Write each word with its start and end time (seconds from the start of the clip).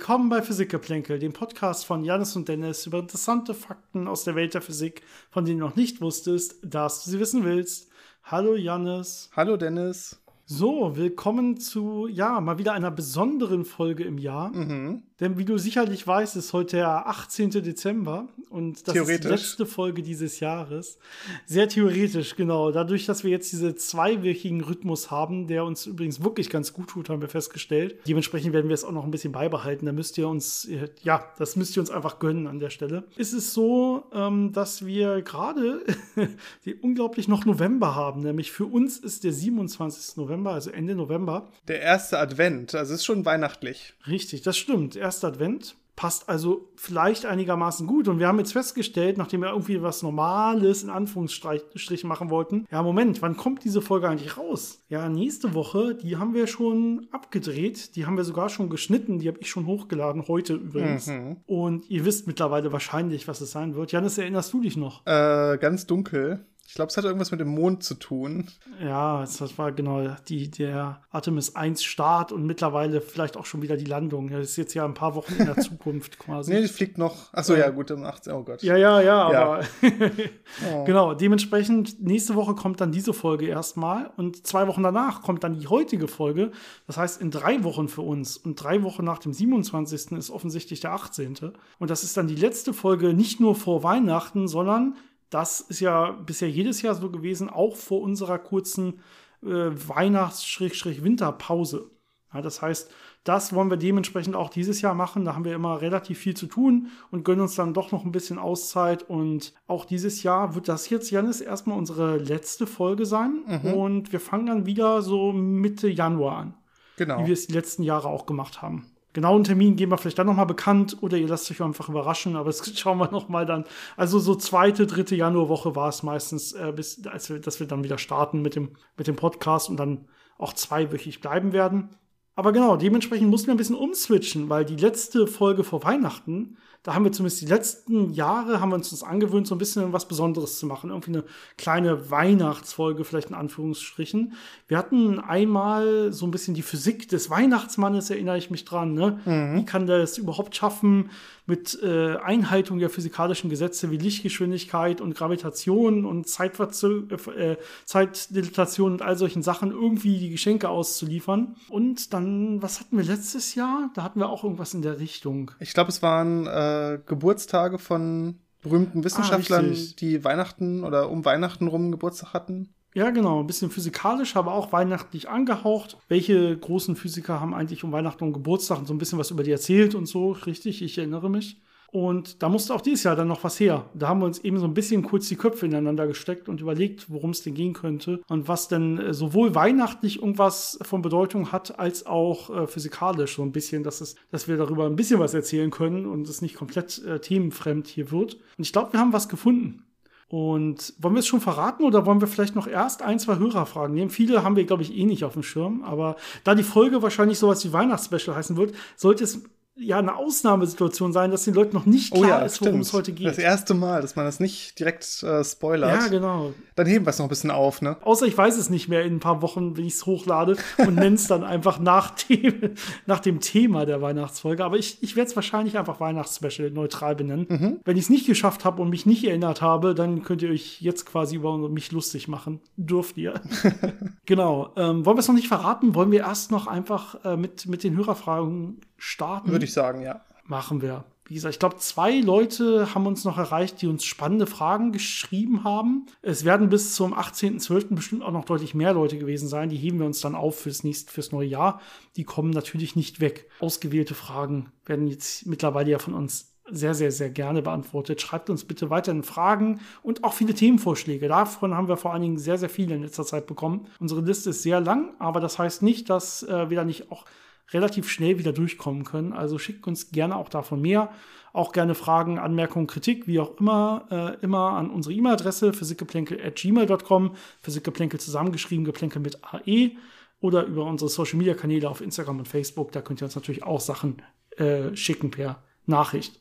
Willkommen 0.00 0.30
bei 0.30 0.40
Physikgeplänkel, 0.40 1.18
dem 1.18 1.34
Podcast 1.34 1.84
von 1.84 2.04
Janis 2.04 2.34
und 2.34 2.48
Dennis 2.48 2.86
über 2.86 3.00
interessante 3.00 3.52
Fakten 3.52 4.08
aus 4.08 4.24
der 4.24 4.34
Welt 4.34 4.54
der 4.54 4.62
Physik, 4.62 5.02
von 5.30 5.44
denen 5.44 5.60
du 5.60 5.66
noch 5.66 5.76
nicht 5.76 6.00
wusstest, 6.00 6.56
dass 6.62 7.04
du 7.04 7.10
sie 7.10 7.20
wissen 7.20 7.44
willst. 7.44 7.90
Hallo 8.24 8.56
Janis. 8.56 9.28
Hallo 9.36 9.58
Dennis. 9.58 10.18
So, 10.52 10.96
willkommen 10.96 11.60
zu, 11.60 12.08
ja, 12.08 12.40
mal 12.40 12.58
wieder 12.58 12.72
einer 12.72 12.90
besonderen 12.90 13.64
Folge 13.64 14.02
im 14.02 14.18
Jahr. 14.18 14.50
Mhm. 14.50 15.04
Denn 15.20 15.36
wie 15.36 15.44
du 15.44 15.58
sicherlich 15.58 16.06
weißt, 16.06 16.34
ist 16.36 16.54
heute 16.54 16.78
der 16.78 17.06
18. 17.06 17.50
Dezember 17.50 18.26
und 18.48 18.88
das 18.88 18.96
ist 18.96 19.24
die 19.24 19.28
letzte 19.28 19.66
Folge 19.66 20.02
dieses 20.02 20.40
Jahres. 20.40 20.98
Sehr 21.44 21.68
theoretisch, 21.68 22.36
genau. 22.36 22.72
Dadurch, 22.72 23.04
dass 23.04 23.22
wir 23.22 23.30
jetzt 23.30 23.52
diese 23.52 23.74
zweiwöchigen 23.74 24.62
Rhythmus 24.62 25.10
haben, 25.10 25.46
der 25.46 25.64
uns 25.64 25.84
übrigens 25.84 26.24
wirklich 26.24 26.48
ganz 26.48 26.72
gut 26.72 26.88
tut, 26.88 27.10
haben 27.10 27.20
wir 27.20 27.28
festgestellt. 27.28 27.96
Dementsprechend 28.08 28.54
werden 28.54 28.68
wir 28.68 28.74
es 28.74 28.82
auch 28.82 28.92
noch 28.92 29.04
ein 29.04 29.10
bisschen 29.10 29.32
beibehalten. 29.32 29.84
Da 29.84 29.92
müsst 29.92 30.16
ihr 30.16 30.26
uns, 30.26 30.66
ja, 31.02 31.22
das 31.38 31.54
müsst 31.54 31.76
ihr 31.76 31.82
uns 31.82 31.90
einfach 31.90 32.18
gönnen 32.18 32.46
an 32.46 32.58
der 32.58 32.70
Stelle. 32.70 33.04
Ist 33.16 33.34
es 33.34 33.52
so, 33.52 34.04
ähm, 34.14 34.52
dass 34.52 34.86
wir 34.86 35.20
gerade 35.20 35.84
unglaublich 36.80 37.28
noch 37.28 37.44
November 37.44 37.94
haben. 37.94 38.22
Nämlich 38.22 38.52
für 38.52 38.64
uns 38.64 38.96
ist 38.96 39.22
der 39.24 39.34
27. 39.34 40.16
November, 40.16 40.39
also 40.46 40.70
Ende 40.70 40.94
November. 40.94 41.50
Der 41.68 41.80
erste 41.80 42.18
Advent, 42.18 42.74
also 42.74 42.94
ist 42.94 43.04
schon 43.04 43.24
weihnachtlich. 43.24 43.94
Richtig, 44.06 44.42
das 44.42 44.56
stimmt 44.56 44.96
erster 44.96 45.28
Advent. 45.28 45.76
Passt 45.96 46.30
also 46.30 46.70
vielleicht 46.76 47.26
einigermaßen 47.26 47.86
gut. 47.86 48.08
Und 48.08 48.20
wir 48.20 48.26
haben 48.26 48.38
jetzt 48.38 48.54
festgestellt, 48.54 49.18
nachdem 49.18 49.42
wir 49.42 49.50
irgendwie 49.50 49.82
was 49.82 50.02
Normales 50.02 50.82
in 50.82 50.88
Anführungsstrichen 50.88 52.08
machen 52.08 52.30
wollten, 52.30 52.66
ja, 52.70 52.82
Moment, 52.82 53.20
wann 53.20 53.36
kommt 53.36 53.64
diese 53.64 53.82
Folge 53.82 54.08
eigentlich 54.08 54.38
raus? 54.38 54.82
Ja, 54.88 55.10
nächste 55.10 55.52
Woche, 55.52 55.94
die 55.94 56.16
haben 56.16 56.32
wir 56.32 56.46
schon 56.46 57.06
abgedreht. 57.10 57.96
Die 57.96 58.06
haben 58.06 58.16
wir 58.16 58.24
sogar 58.24 58.48
schon 58.48 58.70
geschnitten. 58.70 59.18
Die 59.18 59.28
habe 59.28 59.40
ich 59.42 59.50
schon 59.50 59.66
hochgeladen, 59.66 60.26
heute 60.26 60.54
übrigens. 60.54 61.08
Mhm. 61.08 61.36
Und 61.44 61.90
ihr 61.90 62.06
wisst 62.06 62.26
mittlerweile 62.26 62.72
wahrscheinlich, 62.72 63.28
was 63.28 63.42
es 63.42 63.50
sein 63.50 63.74
wird. 63.74 63.92
Janis, 63.92 64.16
erinnerst 64.16 64.54
du 64.54 64.62
dich 64.62 64.78
noch? 64.78 65.06
Äh, 65.06 65.58
ganz 65.58 65.86
dunkel. 65.86 66.46
Ich 66.66 66.74
glaube, 66.74 66.90
es 66.90 66.96
hat 66.96 67.04
irgendwas 67.04 67.32
mit 67.32 67.40
dem 67.40 67.48
Mond 67.48 67.82
zu 67.82 67.94
tun. 67.94 68.46
Ja, 68.80 69.22
das 69.22 69.58
war 69.58 69.72
genau 69.72 70.14
die, 70.28 70.48
der 70.48 71.02
Artemis 71.10 71.56
1 71.56 71.82
Start 71.82 72.30
und 72.30 72.46
mittlerweile 72.46 73.00
vielleicht 73.00 73.36
auch 73.36 73.44
schon 73.44 73.60
wieder 73.60 73.76
die 73.76 73.86
Landung. 73.86 74.30
Das 74.30 74.50
ist 74.50 74.56
jetzt 74.56 74.74
ja 74.74 74.84
ein 74.84 74.94
paar 74.94 75.16
Wochen 75.16 75.34
in 75.34 75.46
der 75.46 75.56
Zukunft 75.58 76.20
quasi. 76.20 76.52
Nee, 76.52 76.62
die 76.62 76.68
fliegt 76.68 76.96
noch. 76.96 77.34
Achso, 77.34 77.56
ja, 77.56 77.70
gut, 77.70 77.90
am 77.90 78.04
18. 78.04 78.32
Oh 78.32 78.44
Gott. 78.44 78.62
Ja, 78.62 78.76
ja, 78.76 79.00
ja, 79.00 79.22
aber. 79.22 79.64
oh. 80.72 80.84
Genau, 80.84 81.14
dementsprechend, 81.14 82.00
nächste 82.02 82.36
Woche 82.36 82.54
kommt 82.54 82.80
dann 82.80 82.92
diese 82.92 83.14
Folge 83.14 83.46
erstmal 83.46 84.12
und 84.16 84.46
zwei 84.46 84.68
Wochen 84.68 84.84
danach 84.84 85.22
kommt 85.22 85.42
dann 85.42 85.58
die 85.58 85.66
heutige 85.66 86.06
Folge. 86.06 86.52
Das 86.86 86.96
heißt, 86.96 87.20
in 87.20 87.32
drei 87.32 87.64
Wochen 87.64 87.88
für 87.88 88.02
uns 88.02 88.36
und 88.36 88.54
drei 88.54 88.84
Wochen 88.84 89.04
nach 89.04 89.18
dem 89.18 89.32
27. 89.32 90.12
ist 90.12 90.30
offensichtlich 90.30 90.78
der 90.78 90.92
18. 90.92 91.52
Und 91.80 91.90
das 91.90 92.04
ist 92.04 92.16
dann 92.16 92.28
die 92.28 92.36
letzte 92.36 92.72
Folge 92.72 93.12
nicht 93.12 93.40
nur 93.40 93.56
vor 93.56 93.82
Weihnachten, 93.82 94.46
sondern 94.46 94.94
das 95.30 95.60
ist 95.60 95.80
ja 95.80 96.10
bisher 96.10 96.50
jedes 96.50 96.82
Jahr 96.82 96.94
so 96.94 97.10
gewesen, 97.10 97.48
auch 97.48 97.76
vor 97.76 98.02
unserer 98.02 98.38
kurzen 98.38 99.00
äh, 99.42 99.70
Weihnachts-Winterpause. 99.70 101.90
Ja, 102.32 102.42
das 102.42 102.62
heißt, 102.62 102.90
das 103.24 103.52
wollen 103.52 103.70
wir 103.70 103.76
dementsprechend 103.76 104.36
auch 104.36 104.50
dieses 104.50 104.80
Jahr 104.80 104.94
machen. 104.94 105.24
Da 105.24 105.34
haben 105.34 105.44
wir 105.44 105.54
immer 105.54 105.80
relativ 105.80 106.18
viel 106.18 106.36
zu 106.36 106.46
tun 106.46 106.88
und 107.10 107.24
gönnen 107.24 107.42
uns 107.42 107.56
dann 107.56 107.74
doch 107.74 107.90
noch 107.90 108.04
ein 108.04 108.12
bisschen 108.12 108.38
Auszeit. 108.38 109.02
Und 109.02 109.52
auch 109.66 109.84
dieses 109.84 110.22
Jahr 110.22 110.54
wird 110.54 110.68
das 110.68 110.88
jetzt, 110.90 111.10
Janis, 111.10 111.40
erstmal 111.40 111.76
unsere 111.76 112.18
letzte 112.18 112.66
Folge 112.66 113.04
sein. 113.04 113.42
Mhm. 113.46 113.74
Und 113.74 114.12
wir 114.12 114.20
fangen 114.20 114.46
dann 114.46 114.66
wieder 114.66 115.02
so 115.02 115.32
Mitte 115.32 115.88
Januar 115.88 116.36
an. 116.36 116.54
Genau. 116.96 117.20
Wie 117.20 117.26
wir 117.26 117.32
es 117.32 117.46
die 117.46 117.52
letzten 117.52 117.82
Jahre 117.82 118.08
auch 118.08 118.26
gemacht 118.26 118.62
haben. 118.62 118.86
Genauen 119.12 119.42
Termin 119.44 119.76
geben 119.76 119.90
wir 119.90 119.98
vielleicht 119.98 120.18
dann 120.18 120.26
nochmal 120.26 120.46
bekannt 120.46 120.98
oder 121.00 121.16
ihr 121.16 121.26
lasst 121.26 121.50
euch 121.50 121.60
einfach 121.60 121.88
überraschen, 121.88 122.36
aber 122.36 122.46
das 122.46 122.78
schauen 122.78 122.98
wir 122.98 123.10
nochmal 123.10 123.46
dann. 123.46 123.64
Also 123.96 124.18
so 124.18 124.34
zweite, 124.34 124.86
dritte 124.86 125.16
Januarwoche 125.16 125.74
war 125.74 125.88
es 125.88 126.02
meistens, 126.02 126.52
äh, 126.52 126.72
bis, 126.74 127.04
als 127.06 127.28
wir, 127.30 127.40
dass 127.40 127.58
wir 127.60 127.66
dann 127.66 127.82
wieder 127.82 127.98
starten 127.98 128.42
mit 128.42 128.54
dem, 128.54 128.76
mit 128.96 129.06
dem 129.08 129.16
Podcast 129.16 129.68
und 129.68 129.78
dann 129.78 130.06
auch 130.38 130.52
zweiwöchig 130.52 131.20
bleiben 131.20 131.52
werden. 131.52 131.90
Aber 132.36 132.52
genau, 132.52 132.76
dementsprechend 132.76 133.28
mussten 133.28 133.48
wir 133.48 133.54
ein 133.54 133.58
bisschen 133.58 133.76
umswitchen, 133.76 134.48
weil 134.48 134.64
die 134.64 134.76
letzte 134.76 135.26
Folge 135.26 135.64
vor 135.64 135.82
Weihnachten 135.84 136.56
da 136.82 136.94
haben 136.94 137.04
wir 137.04 137.12
zumindest 137.12 137.42
die 137.42 137.46
letzten 137.46 138.10
Jahre, 138.14 138.60
haben 138.60 138.70
wir 138.70 138.76
uns 138.76 138.88
das 138.88 139.02
angewöhnt, 139.02 139.46
so 139.46 139.54
ein 139.54 139.58
bisschen 139.58 139.92
was 139.92 140.08
Besonderes 140.08 140.58
zu 140.58 140.64
machen. 140.64 140.88
Irgendwie 140.88 141.10
eine 141.10 141.24
kleine 141.58 142.10
Weihnachtsfolge, 142.10 143.04
vielleicht 143.04 143.28
in 143.28 143.34
Anführungsstrichen. 143.34 144.32
Wir 144.66 144.78
hatten 144.78 145.18
einmal 145.20 146.10
so 146.10 146.26
ein 146.26 146.30
bisschen 146.30 146.54
die 146.54 146.62
Physik 146.62 147.06
des 147.10 147.28
Weihnachtsmannes, 147.28 148.08
erinnere 148.08 148.38
ich 148.38 148.50
mich 148.50 148.64
dran. 148.64 148.94
Ne? 148.94 149.20
Mhm. 149.26 149.56
Wie 149.56 149.64
kann 149.66 149.86
der 149.86 149.98
es 149.98 150.16
überhaupt 150.16 150.56
schaffen, 150.56 151.10
mit 151.50 151.78
äh, 151.82 152.16
Einhaltung 152.16 152.78
der 152.78 152.88
physikalischen 152.88 153.50
Gesetze 153.50 153.90
wie 153.90 153.96
Lichtgeschwindigkeit 153.96 155.00
und 155.00 155.14
Gravitation 155.14 156.06
und 156.06 156.28
Zeitverzö 156.28 157.02
äh, 157.36 157.56
Zeitdilatation 157.84 158.92
und 158.92 159.02
all 159.02 159.18
solchen 159.18 159.42
Sachen 159.42 159.72
irgendwie 159.72 160.18
die 160.18 160.30
Geschenke 160.30 160.68
auszuliefern. 160.68 161.56
Und 161.68 162.14
dann, 162.14 162.62
was 162.62 162.80
hatten 162.80 162.96
wir 162.96 163.04
letztes 163.04 163.56
Jahr? 163.56 163.90
Da 163.94 164.04
hatten 164.04 164.20
wir 164.20 164.28
auch 164.28 164.44
irgendwas 164.44 164.72
in 164.72 164.82
der 164.82 165.00
Richtung. 165.00 165.50
Ich 165.58 165.74
glaube, 165.74 165.90
es 165.90 166.02
waren 166.02 166.46
äh, 166.46 167.00
Geburtstage 167.04 167.78
von 167.78 168.38
berühmten 168.62 169.02
Wissenschaftlern, 169.02 169.74
ah, 169.74 169.94
die 169.98 170.22
Weihnachten 170.22 170.84
oder 170.84 171.10
um 171.10 171.24
Weihnachten 171.24 171.66
rum 171.66 171.90
Geburtstag 171.90 172.32
hatten. 172.32 172.72
Ja, 172.94 173.10
genau. 173.10 173.40
Ein 173.40 173.46
bisschen 173.46 173.70
physikalisch, 173.70 174.36
aber 174.36 174.52
auch 174.54 174.72
weihnachtlich 174.72 175.28
angehaucht. 175.28 175.96
Welche 176.08 176.56
großen 176.56 176.96
Physiker 176.96 177.40
haben 177.40 177.54
eigentlich 177.54 177.84
um 177.84 177.92
Weihnachten 177.92 178.24
und 178.24 178.32
Geburtstag 178.32 178.80
so 178.84 178.92
ein 178.92 178.98
bisschen 178.98 179.18
was 179.18 179.30
über 179.30 179.44
die 179.44 179.52
erzählt 179.52 179.94
und 179.94 180.06
so, 180.06 180.32
richtig? 180.32 180.82
Ich 180.82 180.98
erinnere 180.98 181.30
mich. 181.30 181.60
Und 181.92 182.42
da 182.42 182.48
musste 182.48 182.72
auch 182.72 182.80
dieses 182.80 183.02
Jahr 183.02 183.16
dann 183.16 183.28
noch 183.28 183.42
was 183.42 183.58
her. 183.58 183.90
Da 183.94 184.08
haben 184.08 184.20
wir 184.20 184.26
uns 184.26 184.38
eben 184.38 184.58
so 184.58 184.64
ein 184.64 184.74
bisschen 184.74 185.02
kurz 185.02 185.28
die 185.28 185.36
Köpfe 185.36 185.66
ineinander 185.66 186.06
gesteckt 186.06 186.48
und 186.48 186.60
überlegt, 186.60 187.10
worum 187.10 187.30
es 187.30 187.42
denn 187.42 187.54
gehen 187.54 187.72
könnte 187.72 188.20
und 188.28 188.46
was 188.46 188.68
denn 188.68 188.98
äh, 188.98 189.14
sowohl 189.14 189.54
weihnachtlich 189.54 190.20
irgendwas 190.20 190.78
von 190.82 191.02
Bedeutung 191.02 191.50
hat, 191.50 191.80
als 191.80 192.06
auch 192.06 192.50
äh, 192.50 192.66
physikalisch 192.68 193.36
so 193.36 193.42
ein 193.42 193.52
bisschen, 193.52 193.82
dass, 193.82 194.00
es, 194.00 194.14
dass 194.30 194.46
wir 194.46 194.56
darüber 194.56 194.86
ein 194.86 194.96
bisschen 194.96 195.18
was 195.18 195.34
erzählen 195.34 195.70
können 195.70 196.06
und 196.06 196.28
es 196.28 196.42
nicht 196.42 196.54
komplett 196.54 197.04
äh, 197.04 197.20
themenfremd 197.20 197.88
hier 197.88 198.12
wird. 198.12 198.34
Und 198.56 198.64
ich 198.64 198.72
glaube, 198.72 198.92
wir 198.92 199.00
haben 199.00 199.12
was 199.12 199.28
gefunden. 199.28 199.84
Und 200.30 200.94
wollen 201.00 201.14
wir 201.14 201.18
es 201.18 201.26
schon 201.26 201.40
verraten 201.40 201.82
oder 201.82 202.06
wollen 202.06 202.20
wir 202.20 202.28
vielleicht 202.28 202.54
noch 202.54 202.68
erst 202.68 203.02
ein, 203.02 203.18
zwei 203.18 203.36
Hörerfragen 203.38 203.92
nehmen? 203.92 204.10
Viele 204.10 204.44
haben 204.44 204.54
wir, 204.54 204.64
glaube 204.64 204.84
ich, 204.84 204.96
eh 204.96 205.04
nicht 205.04 205.24
auf 205.24 205.32
dem 205.32 205.42
Schirm. 205.42 205.82
Aber 205.82 206.14
da 206.44 206.54
die 206.54 206.62
Folge 206.62 207.02
wahrscheinlich 207.02 207.40
sowas 207.40 207.64
wie 207.64 207.72
Weihnachtsspecial 207.72 208.36
heißen 208.36 208.56
wird, 208.56 208.72
sollte 208.94 209.24
es 209.24 209.42
ja 209.80 209.98
eine 209.98 210.16
Ausnahmesituation 210.16 211.12
sein, 211.12 211.30
dass 211.30 211.44
den 211.44 211.54
Leuten 211.54 211.74
noch 211.74 211.86
nicht 211.86 212.12
klar 212.12 212.22
oh 212.22 212.28
ja, 212.28 212.38
ist, 212.40 212.60
worum 212.60 212.80
es 212.80 212.92
heute 212.92 213.12
geht. 213.12 213.26
Das 213.26 213.38
erste 213.38 213.74
Mal, 213.74 214.02
dass 214.02 214.16
man 214.16 214.24
das 214.24 214.40
nicht 214.40 214.78
direkt 214.78 215.22
äh, 215.22 215.42
spoilert. 215.42 216.02
Ja, 216.02 216.08
genau. 216.08 216.52
Dann 216.76 216.86
heben 216.86 217.06
wir 217.06 217.10
es 217.10 217.18
noch 217.18 217.26
ein 217.26 217.30
bisschen 217.30 217.50
auf, 217.50 217.82
ne? 217.82 217.96
Außer 218.02 218.26
ich 218.26 218.36
weiß 218.36 218.56
es 218.56 218.70
nicht 218.70 218.88
mehr 218.88 219.04
in 219.04 219.16
ein 219.16 219.20
paar 219.20 219.42
Wochen, 219.42 219.76
wenn 219.76 219.84
ich 219.84 219.94
es 219.94 220.06
hochlade 220.06 220.56
und 220.78 220.94
nenne 220.94 221.16
es 221.16 221.26
dann 221.28 221.44
einfach 221.44 221.78
nach 221.78 222.10
dem, 222.10 222.74
nach 223.06 223.20
dem 223.20 223.40
Thema 223.40 223.86
der 223.86 224.02
Weihnachtsfolge. 224.02 224.64
Aber 224.64 224.76
ich, 224.76 225.02
ich 225.02 225.16
werde 225.16 225.30
es 225.30 225.36
wahrscheinlich 225.36 225.78
einfach 225.78 226.00
Weihnachtsspecial 226.00 226.70
neutral 226.70 227.16
benennen. 227.16 227.46
Mhm. 227.48 227.80
Wenn 227.84 227.96
ich 227.96 228.04
es 228.04 228.10
nicht 228.10 228.26
geschafft 228.26 228.64
habe 228.64 228.82
und 228.82 228.90
mich 228.90 229.06
nicht 229.06 229.24
erinnert 229.24 229.62
habe, 229.62 229.94
dann 229.94 230.22
könnt 230.22 230.42
ihr 230.42 230.50
euch 230.50 230.80
jetzt 230.80 231.06
quasi 231.06 231.36
über 231.36 231.56
mich 231.68 231.90
lustig 231.92 232.28
machen. 232.28 232.60
Dürft 232.76 233.16
ihr. 233.16 233.40
genau. 234.26 234.72
Ähm, 234.76 235.06
wollen 235.06 235.16
wir 235.16 235.20
es 235.20 235.28
noch 235.28 235.34
nicht 235.34 235.48
verraten? 235.48 235.94
Wollen 235.94 236.10
wir 236.10 236.20
erst 236.20 236.50
noch 236.50 236.66
einfach 236.66 237.24
äh, 237.24 237.36
mit, 237.36 237.66
mit 237.66 237.82
den 237.82 237.96
Hörerfragen 237.96 238.80
starten? 239.00 239.50
Würde 239.50 239.64
ich 239.64 239.72
sagen, 239.72 240.02
ja. 240.02 240.20
Machen 240.44 240.82
wir. 240.82 241.04
Wie 241.24 241.34
gesagt, 241.34 241.54
ich 241.54 241.60
glaube, 241.60 241.76
zwei 241.76 242.18
Leute 242.18 242.92
haben 242.92 243.06
uns 243.06 243.24
noch 243.24 243.38
erreicht, 243.38 243.80
die 243.80 243.86
uns 243.86 244.04
spannende 244.04 244.48
Fragen 244.48 244.90
geschrieben 244.90 245.62
haben. 245.62 246.06
Es 246.22 246.44
werden 246.44 246.70
bis 246.70 246.96
zum 246.96 247.14
18.12. 247.14 247.94
bestimmt 247.94 248.22
auch 248.22 248.32
noch 248.32 248.44
deutlich 248.44 248.74
mehr 248.74 248.92
Leute 248.92 249.16
gewesen 249.16 249.46
sein. 249.46 249.68
Die 249.68 249.76
heben 249.76 250.00
wir 250.00 250.06
uns 250.06 250.20
dann 250.20 250.34
auf 250.34 250.58
fürs 250.58 250.82
nächste, 250.82 251.12
fürs 251.12 251.30
neue 251.30 251.46
Jahr. 251.46 251.80
Die 252.16 252.24
kommen 252.24 252.50
natürlich 252.50 252.96
nicht 252.96 253.20
weg. 253.20 253.48
Ausgewählte 253.60 254.14
Fragen 254.14 254.72
werden 254.84 255.06
jetzt 255.06 255.46
mittlerweile 255.46 255.92
ja 255.92 256.00
von 256.00 256.14
uns 256.14 256.50
sehr, 256.68 256.94
sehr, 256.94 257.12
sehr 257.12 257.30
gerne 257.30 257.62
beantwortet. 257.62 258.20
Schreibt 258.20 258.50
uns 258.50 258.64
bitte 258.64 258.90
weiterhin 258.90 259.22
Fragen 259.22 259.80
und 260.02 260.24
auch 260.24 260.32
viele 260.32 260.54
Themenvorschläge. 260.54 261.28
Davon 261.28 261.76
haben 261.76 261.86
wir 261.86 261.96
vor 261.96 262.12
allen 262.12 262.22
Dingen 262.22 262.38
sehr, 262.38 262.58
sehr 262.58 262.70
viele 262.70 262.96
in 262.96 263.02
letzter 263.02 263.24
Zeit 263.24 263.46
bekommen. 263.46 263.86
Unsere 264.00 264.20
Liste 264.20 264.50
ist 264.50 264.62
sehr 264.62 264.80
lang, 264.80 265.14
aber 265.20 265.38
das 265.38 265.60
heißt 265.60 265.82
nicht, 265.82 266.10
dass 266.10 266.42
äh, 266.42 266.70
wir 266.70 266.76
da 266.76 266.84
nicht 266.84 267.12
auch 267.12 267.24
relativ 267.72 268.08
schnell 268.08 268.38
wieder 268.38 268.52
durchkommen 268.52 269.04
können. 269.04 269.32
Also 269.32 269.58
schickt 269.58 269.86
uns 269.86 270.10
gerne 270.10 270.36
auch 270.36 270.48
davon 270.48 270.80
mehr. 270.80 271.10
Auch 271.52 271.72
gerne 271.72 271.94
Fragen, 271.94 272.38
Anmerkungen, 272.38 272.86
Kritik, 272.86 273.26
wie 273.26 273.40
auch 273.40 273.58
immer, 273.58 274.06
äh, 274.10 274.44
immer 274.44 274.72
an 274.72 274.90
unsere 274.90 275.14
E-Mail-Adresse 275.14 275.72
physikgeplänkel.gmail.com, 275.72 277.34
Physikgeplänkel 277.60 278.20
zusammengeschrieben, 278.20 278.84
Geplänkel 278.84 279.20
mit 279.20 279.38
AE 279.42 279.92
oder 280.40 280.64
über 280.64 280.84
unsere 280.84 281.10
Social-Media-Kanäle 281.10 281.88
auf 281.88 282.00
Instagram 282.00 282.38
und 282.38 282.48
Facebook. 282.48 282.92
Da 282.92 283.02
könnt 283.02 283.20
ihr 283.20 283.24
uns 283.24 283.34
natürlich 283.34 283.64
auch 283.64 283.80
Sachen 283.80 284.22
äh, 284.56 284.94
schicken 284.94 285.30
per 285.30 285.62
Nachricht. 285.86 286.40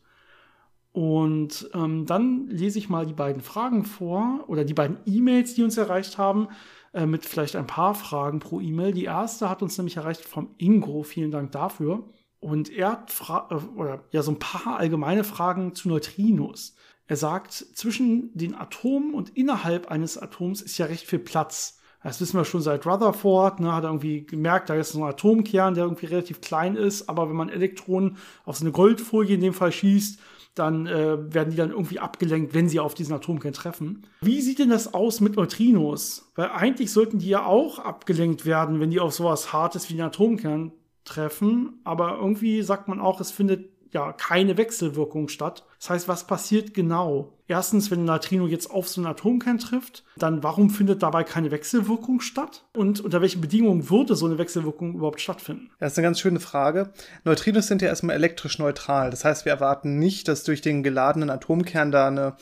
Und 0.92 1.70
ähm, 1.74 2.06
dann 2.06 2.48
lese 2.48 2.80
ich 2.80 2.90
mal 2.90 3.06
die 3.06 3.14
beiden 3.14 3.42
Fragen 3.42 3.86
vor 3.86 4.46
oder 4.48 4.66
die 4.66 4.74
beiden 4.74 4.98
E-Mails, 5.06 5.54
die 5.54 5.64
uns 5.64 5.78
erreicht 5.78 6.18
haben. 6.18 6.48
Äh, 6.94 7.06
mit 7.06 7.26
vielleicht 7.26 7.56
ein 7.56 7.68
paar 7.68 7.94
Fragen 7.94 8.40
pro 8.40 8.60
E-Mail. 8.60 8.94
Die 8.94 9.06
erste 9.06 9.50
hat 9.50 9.62
uns 9.62 9.78
nämlich 9.78 9.98
erreicht 9.98 10.26
vom 10.26 10.56
Ingo. 10.58 11.04
Vielen 11.04 11.32
Dank 11.32 11.52
dafür. 11.52 12.10
Und 12.40 12.72
er 12.72 12.92
hat 12.94 13.12
Fra 13.12 13.48
äh, 13.52 13.78
oder, 13.78 14.04
ja, 14.12 14.24
so 14.24 14.32
ein 14.32 14.40
paar 14.40 14.78
allgemeine 14.78 15.24
Fragen 15.24 15.76
zu 15.76 15.90
Neutrinos. 15.90 16.76
Er 17.06 17.16
sagt, 17.16 17.54
zwischen 17.54 18.36
den 18.38 18.56
Atomen 18.56 19.14
und 19.14 19.30
innerhalb 19.36 19.90
eines 19.90 20.18
Atoms 20.18 20.62
ist 20.62 20.78
ja 20.78 20.86
recht 20.86 21.06
viel 21.06 21.20
Platz. 21.20 21.80
Das 22.04 22.22
wissen 22.22 22.38
wir 22.38 22.46
schon 22.46 22.62
seit 22.62 22.86
Rutherford, 22.86 23.60
ne, 23.60 23.74
hat 23.74 23.84
er 23.84 23.90
irgendwie 23.90 24.26
gemerkt, 24.26 24.70
da 24.70 24.76
ist 24.76 24.94
so 24.94 25.04
ein 25.04 25.10
Atomkern, 25.10 25.74
der 25.74 25.84
irgendwie 25.84 26.06
relativ 26.06 26.40
klein 26.40 26.78
ist, 26.78 27.10
aber 27.10 27.28
wenn 27.28 27.36
man 27.36 27.50
Elektronen 27.50 28.18
auf 28.46 28.58
so 28.58 28.64
eine 28.64 28.72
Goldfolie 28.72 29.36
in 29.36 29.42
dem 29.42 29.54
Fall 29.54 29.74
schießt, 29.74 30.20
dann 30.60 30.86
äh, 30.86 31.34
werden 31.34 31.52
die 31.52 31.58
dann 31.58 31.72
irgendwie 31.72 32.00
abgelenkt, 32.00 32.54
wenn 32.54 32.70
sie 32.70 32.80
auf 32.80 32.94
diesen 32.94 33.14
Atomkern 33.14 33.54
treffen. 33.54 34.04
Wie 34.22 34.42
sieht 34.42 34.60
denn 34.60 34.70
das 34.70 34.94
aus 34.94 35.22
mit 35.22 35.36
Neutrinos? 35.36 36.32
Weil 36.36 36.50
eigentlich 36.50 36.92
sollten 36.92 37.20
die 37.20 37.30
ja 37.30 37.46
auch 37.46 37.80
abgelenkt 37.80 38.46
werden, 38.46 38.80
wenn 38.80 38.92
die 38.92 39.00
auf 39.00 39.14
sowas 39.14 39.54
Hartes 39.54 39.90
wie 39.90 39.94
einen 39.94 40.10
Atomkern 40.10 40.72
treffen, 41.06 41.80
aber 41.84 42.18
irgendwie 42.20 42.62
sagt 42.62 42.88
man 42.88 43.00
auch, 43.00 43.20
es 43.20 43.32
findet 43.32 43.72
ja 43.92 44.14
keine 44.14 44.58
Wechselwirkung 44.58 45.28
statt. 45.28 45.66
Das 45.80 45.90
heißt, 45.90 46.08
was 46.08 46.28
passiert 46.28 46.74
genau? 46.74 47.34
Erstens, 47.48 47.90
wenn 47.90 48.02
ein 48.02 48.06
Neutrino 48.06 48.48
jetzt 48.48 48.70
auf 48.70 48.88
so 48.88 49.02
einen 49.02 49.10
Atomkern 49.10 49.58
trifft, 49.58 50.04
dann 50.18 50.44
warum 50.44 50.70
findet 50.70 51.02
dabei 51.02 51.24
keine 51.24 51.52
Wechselwirkung 51.52 52.22
statt? 52.22 52.66
Und 52.76 53.00
unter 53.00 53.22
welchen 53.22 53.42
Bedingungen 53.42 53.90
würde 53.90 54.16
so 54.16 54.26
eine 54.26 54.38
Wechselwirkung 54.38 54.96
überhaupt 54.96 55.22
stattfinden? 55.22 55.72
Das 55.80 55.94
ist 55.94 55.98
eine 55.98 56.06
ganz 56.06 56.20
schöne 56.20 56.40
Frage. 56.40 56.92
Neutrinos 57.24 57.68
sind 57.68 57.82
ja 57.82 57.88
erstmal 57.88 58.16
elektrisch 58.16 58.60
neutral. 58.60 59.10
Das 59.10 59.26
heißt, 59.26 59.46
wir 59.46 59.52
erwarten 59.52 59.98
nicht, 59.98 60.28
dass 60.28 60.44
durch 60.44 60.62
den 60.62 60.84
geladenen 60.84 61.30
Atomkern 61.30 61.92
da 61.92 62.08
eine 62.08 62.36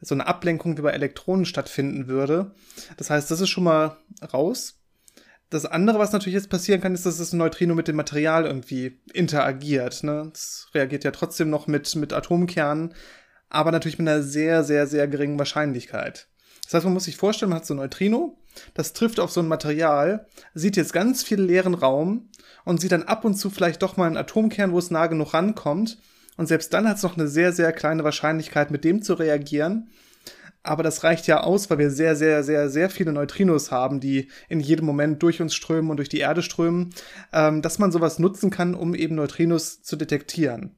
so 0.00 0.14
eine 0.14 0.26
Ablenkung 0.26 0.78
wie 0.78 0.82
bei 0.82 0.92
Elektronen 0.92 1.44
stattfinden 1.44 2.08
würde. 2.08 2.52
Das 2.96 3.10
heißt, 3.10 3.30
das 3.30 3.40
ist 3.40 3.50
schon 3.50 3.64
mal 3.64 3.96
raus. 4.32 4.79
Das 5.50 5.66
andere, 5.66 5.98
was 5.98 6.12
natürlich 6.12 6.36
jetzt 6.36 6.48
passieren 6.48 6.80
kann, 6.80 6.94
ist, 6.94 7.04
dass 7.06 7.18
das 7.18 7.32
Neutrino 7.32 7.74
mit 7.74 7.88
dem 7.88 7.96
Material 7.96 8.46
irgendwie 8.46 9.00
interagiert. 9.12 10.04
Ne? 10.04 10.30
Es 10.32 10.68
reagiert 10.74 11.02
ja 11.02 11.10
trotzdem 11.10 11.50
noch 11.50 11.66
mit, 11.66 11.96
mit 11.96 12.12
Atomkernen, 12.12 12.94
aber 13.48 13.72
natürlich 13.72 13.98
mit 13.98 14.08
einer 14.08 14.22
sehr, 14.22 14.62
sehr, 14.62 14.86
sehr 14.86 15.08
geringen 15.08 15.40
Wahrscheinlichkeit. 15.40 16.28
Das 16.62 16.74
heißt, 16.74 16.84
man 16.84 16.94
muss 16.94 17.04
sich 17.04 17.16
vorstellen, 17.16 17.50
man 17.50 17.58
hat 17.58 17.66
so 17.66 17.74
ein 17.74 17.78
Neutrino, 17.78 18.38
das 18.74 18.92
trifft 18.92 19.18
auf 19.18 19.32
so 19.32 19.40
ein 19.40 19.48
Material, 19.48 20.26
sieht 20.54 20.76
jetzt 20.76 20.92
ganz 20.92 21.24
viel 21.24 21.40
leeren 21.40 21.74
Raum 21.74 22.28
und 22.64 22.80
sieht 22.80 22.92
dann 22.92 23.02
ab 23.02 23.24
und 23.24 23.34
zu 23.34 23.50
vielleicht 23.50 23.82
doch 23.82 23.96
mal 23.96 24.06
einen 24.06 24.16
Atomkern, 24.16 24.70
wo 24.70 24.78
es 24.78 24.92
nah 24.92 25.08
genug 25.08 25.34
rankommt. 25.34 25.98
Und 26.36 26.46
selbst 26.46 26.72
dann 26.72 26.88
hat 26.88 26.98
es 26.98 27.02
noch 27.02 27.16
eine 27.16 27.26
sehr, 27.26 27.52
sehr 27.52 27.72
kleine 27.72 28.04
Wahrscheinlichkeit, 28.04 28.70
mit 28.70 28.84
dem 28.84 29.02
zu 29.02 29.14
reagieren 29.14 29.90
aber 30.62 30.82
das 30.82 31.04
reicht 31.04 31.26
ja 31.26 31.42
aus, 31.42 31.70
weil 31.70 31.78
wir 31.78 31.90
sehr, 31.90 32.16
sehr, 32.16 32.42
sehr, 32.44 32.68
sehr 32.68 32.90
viele 32.90 33.12
Neutrinos 33.12 33.70
haben, 33.70 34.00
die 34.00 34.28
in 34.48 34.60
jedem 34.60 34.86
Moment 34.86 35.22
durch 35.22 35.40
uns 35.40 35.54
strömen 35.54 35.90
und 35.90 35.96
durch 35.96 36.08
die 36.08 36.18
Erde 36.18 36.42
strömen, 36.42 36.90
ähm, 37.32 37.62
dass 37.62 37.78
man 37.78 37.92
sowas 37.92 38.18
nutzen 38.18 38.50
kann, 38.50 38.74
um 38.74 38.94
eben 38.94 39.14
Neutrinos 39.14 39.82
zu 39.82 39.96
detektieren. 39.96 40.76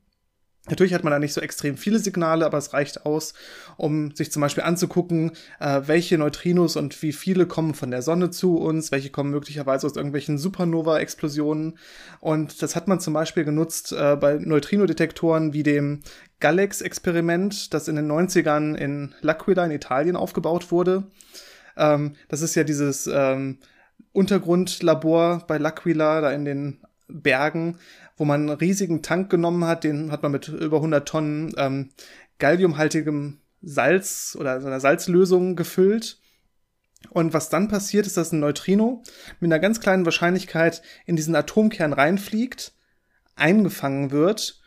Natürlich 0.69 0.95
hat 0.95 1.03
man 1.03 1.11
da 1.11 1.19
nicht 1.19 1.33
so 1.33 1.41
extrem 1.41 1.77
viele 1.77 1.99
Signale, 1.99 2.47
aber 2.47 2.57
es 2.57 2.73
reicht 2.73 3.05
aus, 3.05 3.35
um 3.77 4.15
sich 4.15 4.31
zum 4.31 4.41
Beispiel 4.43 4.63
anzugucken, 4.63 5.33
äh, 5.59 5.83
welche 5.87 6.17
Neutrinos 6.19 6.77
und 6.77 7.03
wie 7.03 7.13
viele 7.13 7.47
kommen 7.47 7.75
von 7.75 7.91
der 7.91 8.01
Sonne 8.01 8.31
zu 8.31 8.59
uns, 8.59 8.93
welche 8.93 9.11
kommen 9.11 9.33
möglicherweise 9.33 9.89
aus 9.89 9.97
irgendwelchen 9.97 10.39
Supernova-Explosionen. 10.39 11.79
Und 12.21 12.63
das 12.63 12.77
hat 12.77 12.87
man 12.87 13.01
zum 13.01 13.13
Beispiel 13.13 13.43
genutzt 13.43 13.93
äh, 13.93 14.15
bei 14.15 14.35
Neutrino-Detektoren 14.35 15.53
wie 15.53 15.65
dem 15.65 16.03
Galex-Experiment, 16.39 17.75
das 17.75 17.89
in 17.89 17.97
den 17.97 18.11
90ern 18.11 18.77
in 18.77 19.17
L'Aquila 19.21 19.65
in 19.65 19.73
Italien 19.73 20.15
aufgebaut 20.15 20.71
wurde. 20.71 21.11
Ähm, 21.77 22.15
das 22.29 22.41
ist 22.41 22.55
ja 22.55 22.63
dieses 22.63 23.09
ähm, 23.13 23.59
Untergrundlabor 24.13 25.45
bei 25.49 25.57
L'Aquila, 25.57 26.21
da 26.21 26.31
in 26.31 26.45
den 26.45 26.81
Bergen, 27.09 27.79
wo 28.17 28.25
man 28.25 28.49
einen 28.49 28.59
riesigen 28.59 29.03
Tank 29.03 29.31
genommen 29.31 29.65
hat, 29.65 29.85
den 29.85 30.13
hat 30.13 30.23
man 30.23 30.33
mit 30.33 30.49
über 30.49 30.77
100 30.77 31.07
Tonnen 31.07 31.53
ähm, 31.57 31.91
galliumhaltigem 32.39 33.39
Salz 33.63 34.37
oder 34.39 34.61
so 34.61 34.67
einer 34.67 34.81
Salzlösung 34.81 35.57
gefüllt. 35.57 36.19
Und 37.11 37.35
was 37.35 37.49
dann 37.49 37.69
passiert, 37.69 38.07
ist, 38.07 38.17
dass 38.17 38.33
ein 38.33 38.41
Neutrino 38.41 39.03
mit 39.41 39.49
einer 39.49 39.59
ganz 39.59 39.81
kleinen 39.81 40.05
Wahrscheinlichkeit 40.05 40.83
in 41.05 41.17
diesen 41.17 41.35
Atomkern 41.35 41.93
reinfliegt, 41.93 42.73
eingefangen 43.35 44.11
wird 44.11 44.61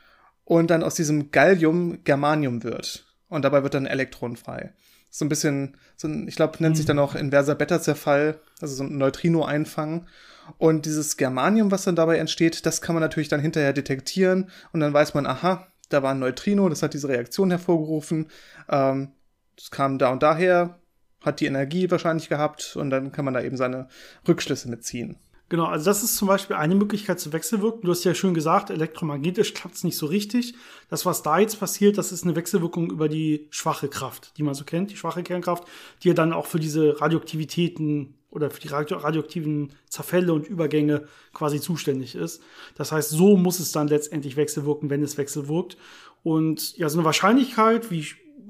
und 0.43 0.69
dann 0.69 0.83
aus 0.83 0.95
diesem 0.95 1.31
Gallium 1.31 2.03
Germanium 2.03 2.63
wird. 2.63 3.05
Und 3.29 3.43
dabei 3.43 3.63
wird 3.63 3.73
dann 3.73 3.85
Elektron 3.85 4.35
frei. 4.35 4.73
So 5.09 5.25
ein 5.25 5.29
bisschen, 5.29 5.77
so 5.95 6.07
ein, 6.07 6.27
ich 6.27 6.35
glaube, 6.35 6.57
nennt 6.59 6.75
mhm. 6.75 6.77
sich 6.77 6.85
dann 6.85 6.99
auch 6.99 7.15
inverser 7.15 7.55
Beta-Zerfall, 7.55 8.39
also 8.61 8.75
so 8.75 8.83
ein 8.83 8.97
Neutrino-Einfangen. 8.97 10.07
Und 10.57 10.85
dieses 10.85 11.17
Germanium, 11.17 11.71
was 11.71 11.83
dann 11.83 11.95
dabei 11.95 12.17
entsteht, 12.17 12.65
das 12.65 12.81
kann 12.81 12.95
man 12.95 13.01
natürlich 13.01 13.29
dann 13.29 13.39
hinterher 13.39 13.73
detektieren 13.73 14.49
und 14.71 14.79
dann 14.79 14.93
weiß 14.93 15.13
man, 15.13 15.25
aha, 15.25 15.67
da 15.89 16.03
war 16.03 16.11
ein 16.11 16.19
Neutrino, 16.19 16.69
das 16.69 16.83
hat 16.83 16.93
diese 16.93 17.09
Reaktion 17.09 17.51
hervorgerufen. 17.51 18.29
Ähm, 18.69 19.11
das 19.55 19.71
kam 19.71 19.97
da 19.97 20.09
und 20.09 20.23
daher, 20.23 20.79
hat 21.21 21.39
die 21.39 21.45
Energie 21.47 21.89
wahrscheinlich 21.89 22.29
gehabt 22.29 22.75
und 22.75 22.89
dann 22.89 23.11
kann 23.11 23.25
man 23.25 23.33
da 23.33 23.41
eben 23.41 23.57
seine 23.57 23.87
Rückschlüsse 24.27 24.69
mitziehen. 24.69 25.17
Genau, 25.47 25.65
also 25.65 25.85
das 25.85 26.01
ist 26.01 26.15
zum 26.15 26.27
Beispiel 26.27 26.55
eine 26.55 26.73
Möglichkeit 26.73 27.19
zu 27.19 27.31
wechselwirken. 27.31 27.81
Du 27.83 27.91
hast 27.91 28.03
ja 28.03 28.15
schon 28.15 28.33
gesagt, 28.33 28.71
elektromagnetisch 28.71 29.53
klappt 29.53 29.75
es 29.75 29.83
nicht 29.83 29.97
so 29.97 30.07
richtig. 30.07 30.55
Das, 30.89 31.05
was 31.05 31.21
da 31.21 31.37
jetzt 31.37 31.59
passiert, 31.59 31.99
das 31.99 32.11
ist 32.11 32.23
eine 32.23 32.35
Wechselwirkung 32.35 32.89
über 32.89 33.09
die 33.09 33.47
schwache 33.51 33.87
Kraft, 33.87 34.33
die 34.37 34.43
man 34.43 34.55
so 34.55 34.63
kennt, 34.63 34.89
die 34.89 34.97
schwache 34.97 35.21
Kernkraft, 35.21 35.65
die 36.01 36.07
ja 36.07 36.13
dann 36.15 36.33
auch 36.33 36.47
für 36.47 36.59
diese 36.59 36.99
Radioaktivitäten 36.99 38.14
oder 38.35 38.49
für 38.51 38.59
die 38.59 38.67
radioaktiven 38.67 39.71
Zerfälle 39.89 40.33
und 40.33 40.47
Übergänge 40.47 41.07
quasi 41.33 41.61
zuständig 41.61 42.15
ist. 42.15 42.43
Das 42.75 42.91
heißt, 42.91 43.09
so 43.09 43.37
muss 43.37 43.59
es 43.59 43.71
dann 43.71 43.87
letztendlich 43.87 44.35
wechselwirken, 44.35 44.89
wenn 44.89 45.01
es 45.01 45.17
wechselwirkt. 45.17 45.77
Und 46.21 46.77
ja, 46.77 46.89
so 46.89 46.97
eine 46.99 47.05
Wahrscheinlichkeit, 47.05 47.89
wie 47.91 48.05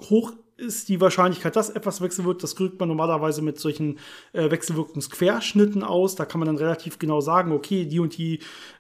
hoch 0.10 0.34
ist 0.58 0.88
die 0.88 1.02
Wahrscheinlichkeit, 1.02 1.56
dass 1.56 1.70
etwas 1.70 2.02
wechseln 2.02 2.26
wird. 2.26 2.42
Das 2.42 2.56
drückt 2.56 2.80
man 2.80 2.88
normalerweise 2.88 3.42
mit 3.42 3.60
solchen 3.60 4.00
äh, 4.32 4.50
Wechselwirkungsquerschnitten 4.50 5.84
aus. 5.84 6.16
Da 6.16 6.26
kann 6.26 6.40
man 6.40 6.48
dann 6.48 6.58
relativ 6.58 6.98
genau 6.98 7.20
sagen, 7.20 7.52
okay, 7.52 7.86
die 7.86 8.00
und 8.00 8.18
die 8.18 8.40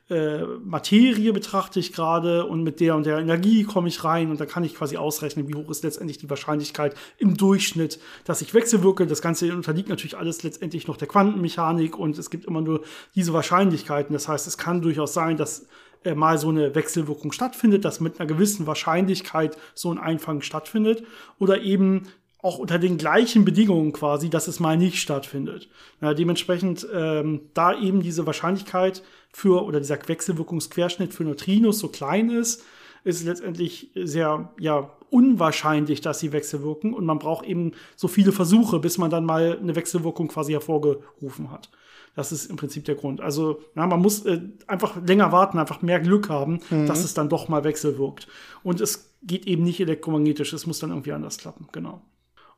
äh, 0.09 0.43
Materie 0.63 1.33
betrachte 1.33 1.79
ich 1.79 1.91
gerade 1.91 2.45
und 2.45 2.63
mit 2.63 2.79
der 2.79 2.95
und 2.95 3.05
der 3.05 3.17
Energie 3.17 3.63
komme 3.63 3.87
ich 3.87 4.03
rein 4.03 4.29
und 4.29 4.39
da 4.39 4.45
kann 4.45 4.63
ich 4.63 4.75
quasi 4.75 4.97
ausrechnen, 4.97 5.47
wie 5.47 5.55
hoch 5.55 5.69
ist 5.69 5.83
letztendlich 5.83 6.19
die 6.19 6.29
Wahrscheinlichkeit 6.29 6.95
im 7.17 7.35
Durchschnitt, 7.35 7.99
dass 8.23 8.41
ich 8.41 8.53
wechselwirke. 8.53 9.07
Das 9.07 9.21
Ganze 9.21 9.51
unterliegt 9.53 9.89
natürlich 9.89 10.17
alles 10.17 10.43
letztendlich 10.43 10.87
noch 10.87 10.97
der 10.97 11.07
Quantenmechanik 11.07 11.97
und 11.97 12.17
es 12.19 12.29
gibt 12.29 12.45
immer 12.45 12.61
nur 12.61 12.83
diese 13.15 13.33
Wahrscheinlichkeiten. 13.33 14.13
Das 14.13 14.27
heißt, 14.27 14.45
es 14.47 14.57
kann 14.57 14.81
durchaus 14.81 15.13
sein, 15.13 15.37
dass 15.37 15.67
mal 16.13 16.37
so 16.37 16.49
eine 16.49 16.75
Wechselwirkung 16.75 17.31
stattfindet, 17.31 17.85
dass 17.85 17.99
mit 17.99 18.19
einer 18.19 18.27
gewissen 18.27 18.67
Wahrscheinlichkeit 18.67 19.57
so 19.73 19.91
ein 19.91 19.97
Einfang 19.97 20.41
stattfindet 20.41 21.03
oder 21.39 21.61
eben 21.61 22.03
auch 22.45 22.59
unter 22.59 22.77
den 22.77 22.99
gleichen 22.99 23.43
Bedingungen 23.43 23.91
quasi, 23.91 24.29
dass 24.29 24.47
es 24.47 24.59
mal 24.59 24.77
nicht 24.77 25.01
stattfindet. 25.01 25.67
Ja, 25.99 26.13
dementsprechend 26.13 26.85
ähm, 26.93 27.49
da 27.55 27.75
eben 27.75 28.03
diese 28.03 28.27
Wahrscheinlichkeit 28.27 29.01
für 29.33 29.65
oder 29.65 29.79
dieser 29.79 29.97
Wechselwirkungsquerschnitt 30.07 31.11
für 31.11 31.23
Neutrinos 31.23 31.79
so 31.79 31.87
klein 31.87 32.29
ist, 32.29 32.63
ist 33.03 33.23
letztendlich 33.23 33.89
sehr 33.95 34.53
ja 34.59 34.91
unwahrscheinlich, 35.09 36.01
dass 36.01 36.19
sie 36.19 36.33
wechselwirken 36.33 36.93
und 36.93 37.05
man 37.05 37.19
braucht 37.19 37.45
eben 37.45 37.71
so 37.95 38.07
viele 38.07 38.31
Versuche, 38.31 38.79
bis 38.79 38.97
man 38.97 39.09
dann 39.09 39.25
mal 39.25 39.57
eine 39.59 39.75
Wechselwirkung 39.75 40.27
quasi 40.27 40.51
hervorgerufen 40.51 41.49
hat. 41.49 41.69
Das 42.15 42.31
ist 42.31 42.45
im 42.45 42.55
Prinzip 42.55 42.85
der 42.85 42.95
Grund. 42.95 43.21
Also 43.21 43.61
ja, 43.75 43.85
man 43.85 43.99
muss 43.99 44.25
äh, 44.25 44.41
einfach 44.67 44.95
länger 45.05 45.31
warten, 45.31 45.59
einfach 45.59 45.81
mehr 45.81 45.99
Glück 45.99 46.29
haben, 46.29 46.59
mhm. 46.69 46.87
dass 46.87 47.03
es 47.03 47.13
dann 47.13 47.29
doch 47.29 47.49
mal 47.49 47.63
wechselwirkt. 47.63 48.27
Und 48.63 48.81
es 48.81 49.13
geht 49.21 49.47
eben 49.47 49.63
nicht 49.63 49.79
elektromagnetisch, 49.79 50.53
es 50.53 50.65
muss 50.65 50.79
dann 50.79 50.91
irgendwie 50.91 51.11
anders 51.11 51.37
klappen, 51.37 51.67
genau. 51.71 52.01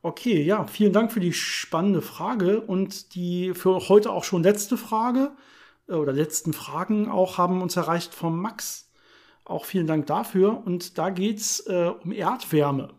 Okay, 0.04 0.44
ja, 0.44 0.66
vielen 0.66 0.94
Dank 0.94 1.12
für 1.12 1.20
die 1.20 1.34
spannende 1.34 2.02
Frage 2.02 2.62
und 2.62 3.16
die 3.16 3.54
für 3.56 3.90
heute 3.90 4.12
auch 4.12 4.24
schon 4.24 4.44
letzte 4.44 4.78
Frage 4.78 5.32
äh, 5.88 5.94
oder 5.94 6.14
letzten 6.14 6.54
Fragen 6.54 7.10
auch 7.10 7.38
haben 7.38 7.62
uns 7.62 7.76
erreicht 7.76 8.14
vom 8.14 8.40
Max. 8.40 8.90
Auch 9.44 9.66
vielen 9.66 9.88
Dank 9.88 10.06
dafür. 10.08 10.62
Und 10.66 10.98
da 10.98 11.10
geht 11.10 11.38
es 11.40 11.62
äh, 11.68 11.92
um 12.04 12.12
Erdwärme. 12.12 12.90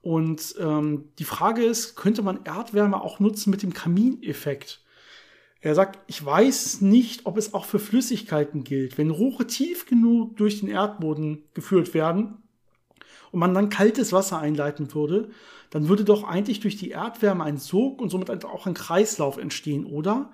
Und 0.00 0.54
ähm, 0.60 1.08
die 1.18 1.24
Frage 1.24 1.64
ist, 1.64 1.96
könnte 1.96 2.22
man 2.22 2.44
Erdwärme 2.44 3.00
auch 3.00 3.18
nutzen 3.18 3.50
mit 3.50 3.62
dem 3.62 3.74
Kamineffekt? 3.74 4.80
Er 5.66 5.74
sagt, 5.74 5.98
ich 6.06 6.24
weiß 6.24 6.80
nicht, 6.82 7.26
ob 7.26 7.36
es 7.36 7.52
auch 7.52 7.64
für 7.64 7.80
Flüssigkeiten 7.80 8.62
gilt. 8.62 8.98
Wenn 8.98 9.10
Rohre 9.10 9.48
tief 9.48 9.84
genug 9.84 10.36
durch 10.36 10.60
den 10.60 10.68
Erdboden 10.68 11.42
geführt 11.54 11.92
werden 11.92 12.36
und 13.32 13.40
man 13.40 13.52
dann 13.52 13.68
kaltes 13.68 14.12
Wasser 14.12 14.38
einleiten 14.38 14.94
würde, 14.94 15.28
dann 15.70 15.88
würde 15.88 16.04
doch 16.04 16.22
eigentlich 16.22 16.60
durch 16.60 16.76
die 16.76 16.90
Erdwärme 16.90 17.42
ein 17.42 17.58
Sog 17.58 18.00
und 18.00 18.10
somit 18.10 18.44
auch 18.44 18.66
ein 18.68 18.74
Kreislauf 18.74 19.38
entstehen, 19.38 19.86
oder? 19.86 20.30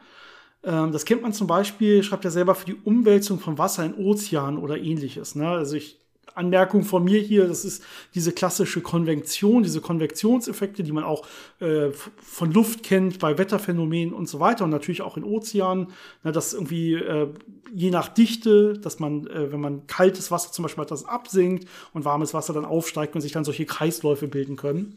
Ähm, 0.65 0.93
das 0.93 1.07
kennt 1.07 1.23
man 1.23 1.33
zum 1.33 1.47
Beispiel, 1.47 2.03
schreibt 2.03 2.27
er 2.27 2.31
selber, 2.31 2.55
für 2.55 2.67
die 2.67 2.77
Umwälzung 2.85 3.39
von 3.39 3.57
Wasser 3.57 3.87
in 3.87 3.95
Ozeanen 3.95 4.59
oder 4.59 4.77
ähnliches. 4.77 5.35
Ne? 5.35 5.49
Also 5.49 5.77
ich 5.77 5.99
Anmerkung 6.35 6.83
von 6.85 7.05
mir 7.05 7.21
hier, 7.21 7.47
das 7.47 7.65
ist 7.65 7.83
diese 8.15 8.33
klassische 8.33 8.81
Konvektion, 8.81 9.63
diese 9.63 9.81
Konvektionseffekte, 9.81 10.83
die 10.83 10.93
man 10.93 11.05
auch 11.05 11.27
äh, 11.61 11.91
von 11.91 12.53
Luft 12.53 12.83
kennt, 12.83 13.19
bei 13.19 13.39
Wetterphänomenen 13.39 14.13
und 14.13 14.29
so 14.29 14.41
weiter 14.41 14.65
und 14.65 14.71
natürlich 14.71 15.03
auch 15.03 15.17
in 15.17 15.25
Ozeanen, 15.25 15.89
na, 16.23 16.33
dass 16.33 16.55
irgendwie 16.55 16.95
äh, 16.95 17.29
je 17.75 17.91
nach 17.91 18.09
Dichte, 18.09 18.75
dass 18.75 18.99
man, 18.99 19.27
äh, 19.27 19.53
wenn 19.53 19.61
man 19.61 19.87
kaltes 19.87 20.31
Wasser 20.31 20.53
zum 20.53 20.63
Beispiel 20.65 20.83
hat, 20.83 20.91
das 20.91 21.05
absinkt 21.05 21.69
und 21.93 22.05
warmes 22.05 22.35
Wasser 22.35 22.53
dann 22.53 22.65
aufsteigt 22.65 23.15
und 23.15 23.21
sich 23.21 23.33
dann 23.33 23.45
solche 23.45 23.67
Kreisläufe 23.67 24.29
bilden 24.29 24.57
können. 24.57 24.97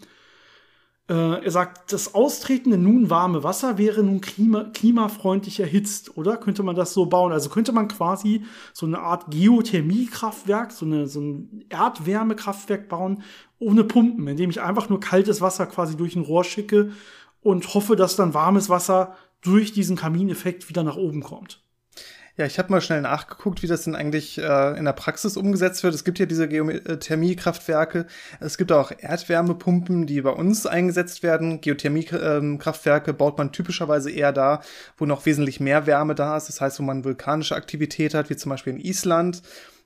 Äh, 1.07 1.43
er 1.43 1.51
sagt, 1.51 1.93
das 1.93 2.15
austretende 2.15 2.79
nun 2.79 3.11
warme 3.11 3.43
Wasser 3.43 3.77
wäre 3.77 4.01
nun 4.01 4.21
klima 4.21 4.63
klimafreundlich 4.73 5.59
erhitzt, 5.59 6.17
oder? 6.17 6.37
Könnte 6.37 6.63
man 6.63 6.75
das 6.75 6.93
so 6.93 7.05
bauen? 7.05 7.31
Also 7.31 7.49
könnte 7.49 7.73
man 7.73 7.87
quasi 7.87 8.43
so 8.73 8.87
eine 8.87 8.99
Art 8.99 9.25
Geothermiekraftwerk, 9.29 10.71
so, 10.71 11.05
so 11.05 11.21
ein 11.21 11.65
Erdwärmekraftwerk 11.69 12.89
bauen, 12.89 13.21
ohne 13.59 13.83
Pumpen, 13.83 14.27
indem 14.27 14.49
ich 14.49 14.61
einfach 14.61 14.89
nur 14.89 14.99
kaltes 14.99 15.41
Wasser 15.41 15.67
quasi 15.67 15.95
durch 15.95 16.15
ein 16.15 16.23
Rohr 16.23 16.43
schicke 16.43 16.91
und 17.41 17.75
hoffe, 17.75 17.95
dass 17.95 18.15
dann 18.15 18.33
warmes 18.33 18.69
Wasser 18.69 19.15
durch 19.41 19.73
diesen 19.73 19.95
Kamineffekt 19.95 20.69
wieder 20.69 20.83
nach 20.83 20.97
oben 20.97 21.21
kommt. 21.21 21.64
Ja, 22.37 22.45
ich 22.45 22.59
habe 22.59 22.69
mal 22.69 22.81
schnell 22.81 22.99
nachgeguckt, 22.99 23.63
wie 23.63 23.67
das 23.67 23.83
denn 23.83 23.95
eigentlich 23.95 24.37
äh, 24.37 24.77
in 24.77 24.83
der 24.83 24.91
Praxis 24.91 25.37
umgesetzt 25.37 25.83
wird. 25.83 25.95
Es 25.95 26.03
gibt 26.03 26.19
ja 26.19 26.25
diese 26.25 26.49
Geothermiekraftwerke. 26.49 28.07
Es 28.41 28.57
gibt 28.57 28.73
auch 28.73 28.91
Erdwärmepumpen, 28.97 30.05
die 30.05 30.19
bei 30.21 30.31
uns 30.31 30.65
eingesetzt 30.65 31.23
werden. 31.23 31.61
Geothermiekraftwerke 31.61 33.11
ähm, 33.11 33.17
baut 33.17 33.37
man 33.37 33.53
typischerweise 33.53 34.11
eher 34.11 34.33
da, 34.33 34.61
wo 34.97 35.05
noch 35.05 35.25
wesentlich 35.25 35.61
mehr 35.61 35.87
Wärme 35.87 36.13
da 36.13 36.35
ist. 36.35 36.49
Das 36.49 36.59
heißt, 36.59 36.77
wo 36.79 36.83
man 36.83 37.05
vulkanische 37.05 37.55
Aktivität 37.55 38.13
hat, 38.13 38.29
wie 38.29 38.35
zum 38.35 38.49
Beispiel 38.49 38.73
in 38.73 38.81
Island. 38.81 39.41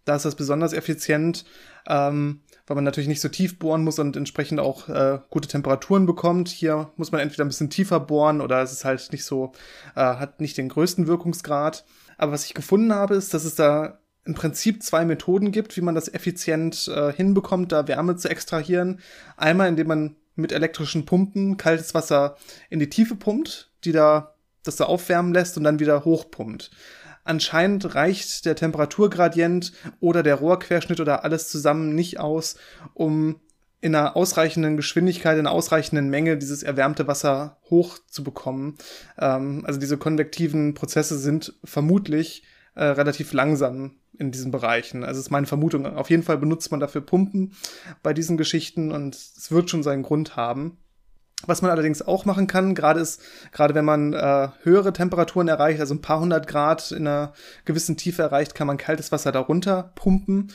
Da 0.06 0.16
ist 0.16 0.26
das 0.26 0.34
besonders 0.34 0.74
effizient. 0.74 1.46
Ähm, 1.88 2.42
weil 2.66 2.76
man 2.76 2.84
natürlich 2.84 3.08
nicht 3.08 3.22
so 3.22 3.30
tief 3.30 3.58
bohren 3.58 3.84
muss 3.84 3.98
und 3.98 4.16
entsprechend 4.16 4.60
auch 4.60 4.90
äh, 4.90 5.20
gute 5.30 5.48
Temperaturen 5.48 6.06
bekommt. 6.06 6.50
Hier 6.50 6.92
muss 6.98 7.12
man 7.12 7.20
entweder 7.20 7.44
ein 7.44 7.48
bisschen 7.48 7.72
tiefer 7.72 8.00
bohren 8.00 8.42
oder 8.42 8.62
es 8.62 8.72
ist 8.72 8.86
halt 8.86 9.12
nicht 9.12 9.26
so, 9.26 9.54
äh, 9.96 10.02
hat 10.02 10.40
nicht 10.40 10.58
den 10.58 10.70
größten 10.70 11.08
Wirkungsgrad. 11.08 11.84
Aber 12.20 12.34
was 12.34 12.46
ich 12.46 12.54
gefunden 12.54 12.94
habe, 12.94 13.16
ist, 13.16 13.34
dass 13.34 13.46
es 13.46 13.56
da 13.56 14.00
im 14.26 14.36
Prinzip 14.36 14.84
zwei 14.84 15.06
Methoden 15.06 15.52
gibt, 15.52 15.78
wie 15.78 15.82
man 15.82 15.96
das 15.96 16.14
effizient 16.14 16.90
äh, 16.90 17.14
hinbekommt, 17.14 17.72
da 17.72 17.88
Wärme 17.88 18.18
zu 18.18 18.30
extrahieren. 18.30 19.00
Einmal, 19.38 19.70
indem 19.70 19.88
man 19.88 20.16
mit 20.36 20.52
elektrischen 20.52 21.06
Pumpen 21.06 21.56
kaltes 21.56 21.94
Wasser 21.94 22.36
in 22.70 22.80
die 22.80 22.90
Tiefe 22.90 23.16
pumpt, 23.16 23.72
die 23.86 23.94
da 23.94 24.36
das 24.64 24.76
da 24.76 24.84
aufwärmen 24.84 25.34
lässt 25.34 25.58
und 25.58 25.64
dann 25.64 25.80
wieder 25.80 26.04
hochpumpt. 26.04 26.72
Anscheinend 27.24 27.96
reicht 27.96 28.46
der 28.46 28.58
Temperaturgradient 28.58 29.72
oder 30.02 30.22
der 30.22 30.36
Rohrquerschnitt 30.36 31.00
oder 31.00 31.24
alles 31.24 31.48
zusammen 31.48 31.96
nicht 31.96 32.20
aus, 32.20 32.58
um 32.94 33.40
in 33.82 33.96
einer 33.96 34.16
ausreichenden 34.16 34.78
Geschwindigkeit, 34.78 35.38
in 35.38 35.48
einer 35.48 35.56
ausreichenden 35.56 36.10
Menge 36.10 36.38
dieses 36.38 36.64
erwärmte 36.64 37.08
Wasser 37.08 37.58
hochzubekommen. 37.70 38.76
Ähm, 39.18 39.64
also 39.66 39.80
diese 39.80 39.98
konvektiven 39.98 40.74
Prozesse 40.74 41.18
sind 41.18 41.54
vermutlich 41.64 42.44
äh, 42.76 42.84
relativ 42.84 43.34
langsam 43.34 43.96
in 44.18 44.32
diesen 44.32 44.52
Bereichen. 44.52 45.04
Also 45.04 45.20
ist 45.20 45.32
meine 45.32 45.48
Vermutung. 45.48 45.86
Auf 45.86 46.10
jeden 46.10 46.24
Fall 46.24 46.38
benutzt 46.38 46.72
man 46.72 46.80
dafür 46.80 47.02
Pumpen 47.02 47.54
bei 48.04 48.14
diesen 48.14 48.38
Geschichten 48.38 48.92
und 48.92 49.16
es 49.16 49.50
wird 49.50 49.70
schon 49.70 49.84
seinen 49.84 50.04
Grund 50.04 50.36
haben. 50.36 50.78
Was 51.48 51.62
man 51.62 51.72
allerdings 51.72 52.02
auch 52.02 52.26
machen 52.26 52.48
kann, 52.48 52.76
gerade 52.76 53.00
ist, 53.00 53.22
gerade 53.54 53.74
wenn 53.74 53.86
man 53.86 54.12
äh, 54.12 54.50
höhere 54.64 54.92
Temperaturen 54.92 55.48
erreicht, 55.48 55.80
also 55.80 55.94
ein 55.94 56.02
paar 56.02 56.20
hundert 56.20 56.48
Grad 56.48 56.92
in 56.92 57.08
einer 57.08 57.32
gewissen 57.64 57.96
Tiefe 57.96 58.24
erreicht, 58.24 58.56
kann 58.56 58.68
man 58.68 58.76
kaltes 58.76 59.14
Wasser 59.14 59.32
darunter 59.32 59.94
pumpen 59.96 60.52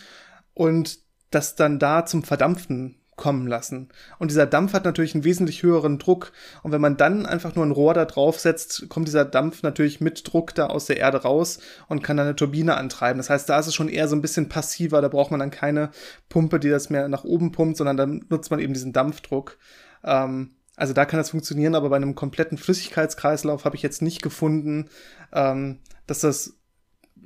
und 0.53 0.99
das 1.31 1.55
dann 1.57 1.79
da 1.79 2.05
zum 2.05 2.23
Verdampfen 2.23 3.01
kommen 3.17 3.47
lassen. 3.47 3.89
Und 4.19 4.31
dieser 4.31 4.47
Dampf 4.47 4.73
hat 4.73 4.85
natürlich 4.85 5.15
einen 5.15 5.25
wesentlich 5.25 5.63
höheren 5.63 5.99
Druck. 5.99 6.33
Und 6.63 6.73
wenn 6.73 6.81
man 6.81 6.97
dann 6.97 7.27
einfach 7.27 7.55
nur 7.55 7.65
ein 7.65 7.71
Rohr 7.71 7.95
da 7.95 8.05
drauf 8.05 8.41
setzt, 8.41 8.89
kommt 8.89 9.09
dieser 9.09 9.25
Dampf 9.25 9.63
natürlich 9.63 10.01
mit 10.01 10.33
Druck 10.33 10.55
da 10.55 10.67
aus 10.67 10.87
der 10.87 10.99
Erde 10.99 11.23
raus 11.23 11.59
und 11.89 12.03
kann 12.03 12.17
dann 12.17 12.27
eine 12.27 12.37
Turbine 12.37 12.77
antreiben. 12.77 13.19
Das 13.19 13.31
heißt, 13.31 13.49
da 13.49 13.59
ist 13.59 13.67
es 13.67 13.75
schon 13.75 13.89
eher 13.89 14.09
so 14.09 14.17
ein 14.17 14.23
bisschen 14.23 14.49
passiver. 14.49 15.01
Da 15.01 15.09
braucht 15.09 15.31
man 15.31 15.41
dann 15.41 15.51
keine 15.51 15.91
Pumpe, 16.29 16.59
die 16.59 16.71
das 16.71 16.91
mehr 16.91 17.09
nach 17.09 17.25
oben 17.25 17.53
pumpt, 17.53 17.77
sondern 17.77 17.97
dann 17.97 18.25
nutzt 18.29 18.51
man 18.51 18.61
eben 18.61 18.75
diesen 18.75 18.93
Dampfdruck. 18.93 19.59
Ähm, 20.03 20.57
also 20.77 20.93
da 20.93 21.05
kann 21.05 21.19
das 21.19 21.31
funktionieren, 21.31 21.75
aber 21.75 21.89
bei 21.89 21.97
einem 21.97 22.15
kompletten 22.15 22.59
Flüssigkeitskreislauf 22.59 23.65
habe 23.65 23.77
ich 23.77 23.83
jetzt 23.83 24.03
nicht 24.03 24.23
gefunden, 24.23 24.89
ähm, 25.33 25.79
dass 26.07 26.21
das 26.21 26.57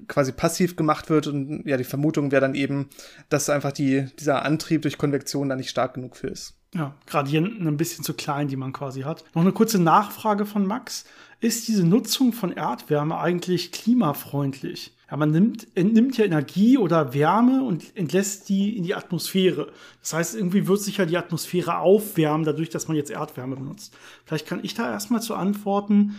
quasi 0.06 0.32
passiv 0.32 0.76
gemacht 0.76 1.10
wird 1.10 1.26
und 1.26 1.66
ja, 1.66 1.76
die 1.76 1.84
Vermutung 1.84 2.30
wäre 2.30 2.40
dann 2.40 2.54
eben, 2.54 2.88
dass 3.28 3.50
einfach 3.50 3.72
die, 3.72 4.06
dieser 4.18 4.44
Antrieb 4.44 4.82
durch 4.82 4.98
Konvektion 4.98 5.48
da 5.48 5.56
nicht 5.56 5.70
stark 5.70 5.94
genug 5.94 6.16
für 6.16 6.28
ist. 6.28 6.54
Ja, 6.74 6.94
Gradienten 7.06 7.66
ein 7.66 7.78
bisschen 7.78 8.04
zu 8.04 8.12
klein, 8.12 8.48
die 8.48 8.56
man 8.56 8.72
quasi 8.72 9.02
hat. 9.02 9.24
Noch 9.34 9.42
eine 9.42 9.52
kurze 9.52 9.78
Nachfrage 9.78 10.44
von 10.44 10.66
Max. 10.66 11.04
Ist 11.40 11.68
diese 11.68 11.86
Nutzung 11.86 12.32
von 12.32 12.52
Erdwärme 12.52 13.18
eigentlich 13.18 13.72
klimafreundlich? 13.72 14.94
Ja, 15.10 15.16
man 15.16 15.30
nimmt, 15.30 15.66
entnimmt 15.74 16.18
ja 16.18 16.26
Energie 16.26 16.76
oder 16.76 17.14
Wärme 17.14 17.62
und 17.62 17.96
entlässt 17.96 18.50
die 18.50 18.76
in 18.76 18.82
die 18.82 18.94
Atmosphäre. 18.94 19.72
Das 20.02 20.12
heißt, 20.12 20.34
irgendwie 20.34 20.66
wird 20.66 20.82
sich 20.82 20.98
ja 20.98 21.06
die 21.06 21.16
Atmosphäre 21.16 21.78
aufwärmen, 21.78 22.44
dadurch, 22.44 22.68
dass 22.68 22.88
man 22.88 22.96
jetzt 22.98 23.10
Erdwärme 23.10 23.56
benutzt. 23.56 23.96
Vielleicht 24.26 24.46
kann 24.46 24.60
ich 24.62 24.74
da 24.74 24.90
erstmal 24.90 25.22
zu 25.22 25.34
antworten. 25.34 26.16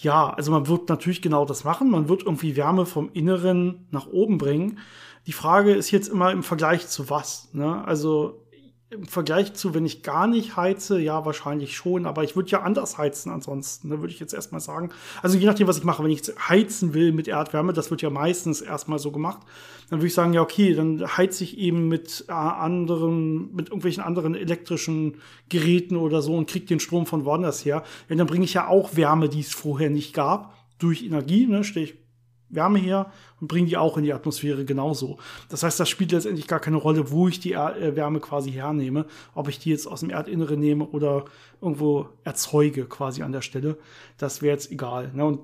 Ja, 0.00 0.30
also 0.30 0.52
man 0.52 0.68
wird 0.68 0.88
natürlich 0.88 1.22
genau 1.22 1.44
das 1.44 1.64
machen. 1.64 1.90
Man 1.90 2.08
wird 2.08 2.22
irgendwie 2.22 2.56
Wärme 2.56 2.86
vom 2.86 3.10
Inneren 3.12 3.88
nach 3.90 4.06
oben 4.06 4.38
bringen. 4.38 4.78
Die 5.26 5.32
Frage 5.32 5.74
ist 5.74 5.90
jetzt 5.90 6.08
immer 6.08 6.30
im 6.30 6.44
Vergleich 6.44 6.86
zu 6.86 7.10
was. 7.10 7.52
Ne? 7.52 7.84
Also 7.84 8.46
im 8.90 9.06
Vergleich 9.06 9.52
zu, 9.52 9.74
wenn 9.74 9.84
ich 9.84 10.02
gar 10.02 10.26
nicht 10.26 10.56
heize, 10.56 10.98
ja, 10.98 11.26
wahrscheinlich 11.26 11.76
schon, 11.76 12.06
aber 12.06 12.24
ich 12.24 12.36
würde 12.36 12.50
ja 12.50 12.62
anders 12.62 12.96
heizen 12.96 13.30
ansonsten, 13.30 13.88
ne, 13.88 14.00
würde 14.00 14.14
ich 14.14 14.20
jetzt 14.20 14.32
erstmal 14.32 14.62
sagen. 14.62 14.90
Also 15.22 15.36
je 15.36 15.44
nachdem, 15.44 15.66
was 15.66 15.76
ich 15.76 15.84
mache, 15.84 16.02
wenn 16.02 16.10
ich 16.10 16.22
heizen 16.48 16.94
will 16.94 17.12
mit 17.12 17.28
Erdwärme, 17.28 17.74
das 17.74 17.90
wird 17.90 18.00
ja 18.00 18.08
meistens 18.08 18.62
erstmal 18.62 18.98
so 18.98 19.12
gemacht, 19.12 19.42
dann 19.90 19.98
würde 19.98 20.06
ich 20.06 20.14
sagen, 20.14 20.32
ja, 20.32 20.40
okay, 20.40 20.74
dann 20.74 21.04
heize 21.18 21.44
ich 21.44 21.58
eben 21.58 21.88
mit 21.88 22.24
äh, 22.28 22.32
anderen, 22.32 23.54
mit 23.54 23.68
irgendwelchen 23.68 24.02
anderen 24.02 24.34
elektrischen 24.34 25.18
Geräten 25.50 25.96
oder 25.96 26.22
so 26.22 26.34
und 26.34 26.48
kriege 26.48 26.64
den 26.64 26.80
Strom 26.80 27.04
von 27.04 27.26
woanders 27.26 27.66
her. 27.66 27.82
Ja, 28.08 28.16
dann 28.16 28.26
bringe 28.26 28.46
ich 28.46 28.54
ja 28.54 28.68
auch 28.68 28.96
Wärme, 28.96 29.28
die 29.28 29.40
es 29.40 29.52
vorher 29.52 29.90
nicht 29.90 30.14
gab, 30.14 30.54
durch 30.78 31.04
Energie, 31.04 31.46
ne, 31.46 31.62
stehe 31.62 31.84
ich 31.84 32.07
Wärme 32.50 32.78
her 32.78 33.12
und 33.40 33.48
bringe 33.48 33.66
die 33.66 33.76
auch 33.76 33.96
in 33.96 34.04
die 34.04 34.12
Atmosphäre 34.12 34.64
genauso. 34.64 35.18
Das 35.48 35.62
heißt, 35.62 35.78
das 35.78 35.88
spielt 35.88 36.12
letztendlich 36.12 36.46
gar 36.46 36.60
keine 36.60 36.76
Rolle, 36.76 37.10
wo 37.10 37.28
ich 37.28 37.40
die 37.40 37.52
äh, 37.52 37.94
Wärme 37.94 38.20
quasi 38.20 38.52
hernehme, 38.52 39.06
ob 39.34 39.48
ich 39.48 39.58
die 39.58 39.70
jetzt 39.70 39.86
aus 39.86 40.00
dem 40.00 40.10
Erdinneren 40.10 40.60
nehme 40.60 40.86
oder 40.86 41.24
irgendwo 41.60 42.08
erzeuge 42.24 42.86
quasi 42.86 43.22
an 43.22 43.32
der 43.32 43.42
Stelle. 43.42 43.78
Das 44.16 44.42
wäre 44.42 44.54
jetzt 44.54 44.70
egal. 44.70 45.12
Ne? 45.14 45.24
Und 45.24 45.40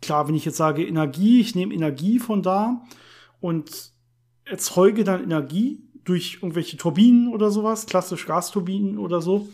klar, 0.00 0.28
wenn 0.28 0.34
ich 0.34 0.44
jetzt 0.44 0.56
sage 0.56 0.86
Energie, 0.86 1.40
ich 1.40 1.54
nehme 1.54 1.74
Energie 1.74 2.18
von 2.18 2.42
da 2.42 2.82
und 3.40 3.92
erzeuge 4.44 5.04
dann 5.04 5.22
Energie 5.22 5.82
durch 6.04 6.38
irgendwelche 6.40 6.76
Turbinen 6.76 7.32
oder 7.32 7.50
sowas, 7.50 7.86
klassisch 7.86 8.26
Gasturbinen 8.26 8.98
oder 8.98 9.20
so, 9.20 9.48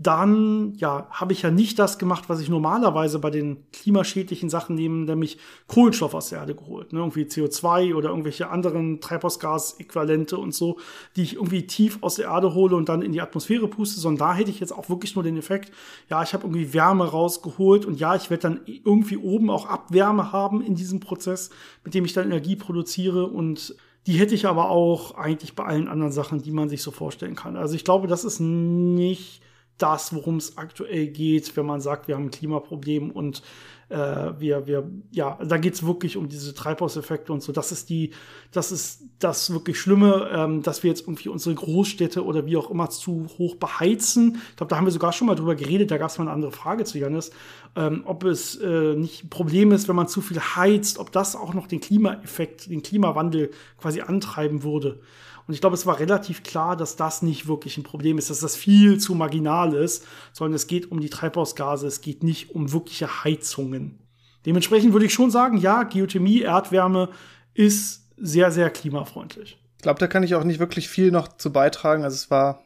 dann 0.00 0.74
ja, 0.76 1.08
habe 1.10 1.32
ich 1.32 1.42
ja 1.42 1.50
nicht 1.50 1.76
das 1.80 1.98
gemacht, 1.98 2.28
was 2.28 2.40
ich 2.40 2.48
normalerweise 2.48 3.18
bei 3.18 3.30
den 3.30 3.68
klimaschädlichen 3.72 4.48
Sachen 4.48 4.76
nehme, 4.76 5.04
nämlich 5.04 5.38
Kohlenstoff 5.66 6.14
aus 6.14 6.28
der 6.28 6.38
Erde 6.38 6.54
geholt. 6.54 6.92
Ne? 6.92 7.00
Irgendwie 7.00 7.24
CO2 7.24 7.96
oder 7.96 8.10
irgendwelche 8.10 8.48
anderen 8.48 9.00
Treibhausgasäquivalente 9.00 10.38
und 10.38 10.54
so, 10.54 10.78
die 11.16 11.22
ich 11.22 11.34
irgendwie 11.34 11.66
tief 11.66 11.98
aus 12.00 12.14
der 12.14 12.26
Erde 12.26 12.54
hole 12.54 12.76
und 12.76 12.88
dann 12.88 13.02
in 13.02 13.10
die 13.10 13.20
Atmosphäre 13.20 13.66
puste, 13.66 13.98
sondern 13.98 14.28
da 14.28 14.34
hätte 14.34 14.50
ich 14.50 14.60
jetzt 14.60 14.72
auch 14.72 14.88
wirklich 14.88 15.16
nur 15.16 15.24
den 15.24 15.36
Effekt, 15.36 15.72
ja, 16.08 16.22
ich 16.22 16.32
habe 16.32 16.44
irgendwie 16.44 16.72
Wärme 16.72 17.04
rausgeholt 17.04 17.84
und 17.84 17.98
ja, 17.98 18.14
ich 18.14 18.30
werde 18.30 18.42
dann 18.42 18.60
irgendwie 18.66 19.16
oben 19.16 19.50
auch 19.50 19.66
Abwärme 19.66 20.30
haben 20.30 20.62
in 20.62 20.76
diesem 20.76 21.00
Prozess, 21.00 21.50
mit 21.84 21.94
dem 21.94 22.04
ich 22.04 22.12
dann 22.12 22.26
Energie 22.26 22.54
produziere 22.54 23.26
und 23.26 23.74
die 24.06 24.12
hätte 24.12 24.36
ich 24.36 24.46
aber 24.46 24.70
auch 24.70 25.16
eigentlich 25.16 25.56
bei 25.56 25.64
allen 25.64 25.88
anderen 25.88 26.12
Sachen, 26.12 26.40
die 26.40 26.52
man 26.52 26.68
sich 26.68 26.82
so 26.82 26.92
vorstellen 26.92 27.34
kann. 27.34 27.56
Also 27.56 27.74
ich 27.74 27.84
glaube, 27.84 28.06
das 28.06 28.24
ist 28.24 28.38
nicht 28.38 29.42
das, 29.78 30.14
worum 30.14 30.36
es 30.36 30.58
aktuell 30.58 31.08
geht, 31.08 31.56
wenn 31.56 31.66
man 31.66 31.80
sagt, 31.80 32.08
wir 32.08 32.16
haben 32.16 32.26
ein 32.26 32.30
Klimaproblem 32.30 33.10
und 33.10 33.42
äh, 33.88 33.96
wir, 34.38 34.66
wir, 34.66 34.90
ja, 35.10 35.38
da 35.42 35.56
geht 35.56 35.74
es 35.74 35.86
wirklich 35.86 36.16
um 36.16 36.28
diese 36.28 36.54
Treibhauseffekte 36.54 37.32
und 37.32 37.42
so. 37.42 37.52
Das 37.52 37.72
ist 37.72 37.88
die, 37.88 38.10
das 38.52 38.70
ist 38.70 39.04
das 39.18 39.50
wirklich 39.52 39.80
Schlimme, 39.80 40.28
ähm, 40.32 40.62
dass 40.62 40.82
wir 40.82 40.90
jetzt 40.90 41.02
irgendwie 41.02 41.28
unsere 41.30 41.54
Großstädte 41.54 42.24
oder 42.24 42.44
wie 42.46 42.56
auch 42.56 42.70
immer 42.70 42.90
zu 42.90 43.26
hoch 43.38 43.56
beheizen. 43.56 44.40
Ich 44.50 44.56
glaube, 44.56 44.70
da 44.70 44.76
haben 44.76 44.84
wir 44.84 44.90
sogar 44.92 45.12
schon 45.12 45.26
mal 45.26 45.36
drüber 45.36 45.54
geredet, 45.54 45.90
da 45.90 45.96
gab 45.96 46.10
es 46.10 46.18
mal 46.18 46.24
eine 46.24 46.32
andere 46.32 46.52
Frage 46.52 46.84
zu 46.84 46.98
Janis, 46.98 47.30
ähm, 47.76 48.02
ob 48.04 48.24
es 48.24 48.56
äh, 48.56 48.94
nicht 48.94 49.24
ein 49.24 49.30
Problem 49.30 49.72
ist, 49.72 49.88
wenn 49.88 49.96
man 49.96 50.08
zu 50.08 50.20
viel 50.20 50.40
heizt, 50.40 50.98
ob 50.98 51.12
das 51.12 51.34
auch 51.34 51.54
noch 51.54 51.66
den 51.66 51.80
Klimaeffekt, 51.80 52.70
den 52.70 52.82
Klimawandel 52.82 53.50
quasi 53.78 54.02
antreiben 54.02 54.62
würde. 54.62 55.00
Und 55.48 55.54
ich 55.54 55.62
glaube, 55.62 55.74
es 55.74 55.86
war 55.86 55.98
relativ 55.98 56.42
klar, 56.42 56.76
dass 56.76 56.96
das 56.96 57.22
nicht 57.22 57.48
wirklich 57.48 57.78
ein 57.78 57.82
Problem 57.82 58.18
ist, 58.18 58.28
dass 58.28 58.40
das 58.40 58.54
viel 58.54 58.98
zu 58.98 59.14
marginal 59.14 59.72
ist, 59.72 60.06
sondern 60.34 60.54
es 60.54 60.66
geht 60.66 60.92
um 60.92 61.00
die 61.00 61.08
Treibhausgase, 61.08 61.86
es 61.86 62.02
geht 62.02 62.22
nicht 62.22 62.54
um 62.54 62.70
wirkliche 62.70 63.24
Heizungen. 63.24 63.98
Dementsprechend 64.44 64.92
würde 64.92 65.06
ich 65.06 65.14
schon 65.14 65.30
sagen, 65.30 65.56
ja, 65.56 65.84
Geothermie, 65.84 66.42
Erdwärme 66.42 67.08
ist 67.54 68.12
sehr, 68.18 68.52
sehr 68.52 68.68
klimafreundlich. 68.68 69.58
Ich 69.76 69.82
glaube, 69.82 69.98
da 70.00 70.06
kann 70.06 70.22
ich 70.22 70.34
auch 70.34 70.44
nicht 70.44 70.60
wirklich 70.60 70.88
viel 70.90 71.10
noch 71.10 71.28
zu 71.28 71.50
beitragen. 71.50 72.04
Also 72.04 72.16
es 72.16 72.30
war 72.30 72.62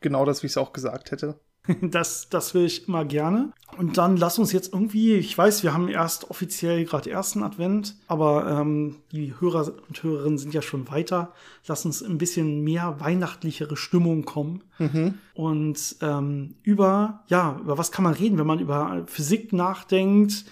genau 0.00 0.24
das, 0.24 0.42
wie 0.42 0.46
ich 0.46 0.52
es 0.52 0.58
auch 0.58 0.72
gesagt 0.72 1.10
hätte. 1.10 1.40
Das, 1.80 2.28
das 2.28 2.54
will 2.54 2.64
ich 2.64 2.88
immer 2.88 3.04
gerne. 3.04 3.52
Und 3.78 3.96
dann 3.96 4.16
lass 4.16 4.38
uns 4.38 4.52
jetzt 4.52 4.72
irgendwie, 4.72 5.14
ich 5.14 5.36
weiß, 5.36 5.62
wir 5.62 5.72
haben 5.72 5.88
erst 5.88 6.30
offiziell 6.30 6.84
gerade 6.84 7.10
ersten 7.10 7.42
Advent, 7.42 7.96
aber 8.06 8.46
ähm, 8.48 8.96
die 9.12 9.34
Hörer 9.38 9.72
und 9.88 10.02
Hörerinnen 10.02 10.38
sind 10.38 10.54
ja 10.54 10.62
schon 10.62 10.88
weiter. 10.90 11.32
Lass 11.66 11.84
uns 11.86 12.02
ein 12.02 12.18
bisschen 12.18 12.62
mehr 12.62 12.96
weihnachtlichere 12.98 13.76
Stimmung 13.76 14.24
kommen. 14.24 14.62
Mhm. 14.78 15.14
Und 15.34 15.96
ähm, 16.02 16.56
über, 16.62 17.22
ja, 17.28 17.58
über 17.60 17.78
was 17.78 17.92
kann 17.92 18.04
man 18.04 18.14
reden, 18.14 18.38
wenn 18.38 18.46
man 18.46 18.58
über 18.58 19.04
Physik 19.06 19.52
nachdenkt, 19.52 20.44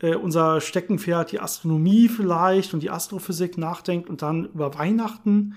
äh, 0.00 0.14
unser 0.14 0.60
Steckenpferd, 0.60 1.32
die 1.32 1.40
Astronomie 1.40 2.08
vielleicht 2.08 2.74
und 2.74 2.82
die 2.82 2.90
Astrophysik 2.90 3.56
nachdenkt 3.56 4.10
und 4.10 4.22
dann 4.22 4.46
über 4.46 4.74
Weihnachten 4.74 5.54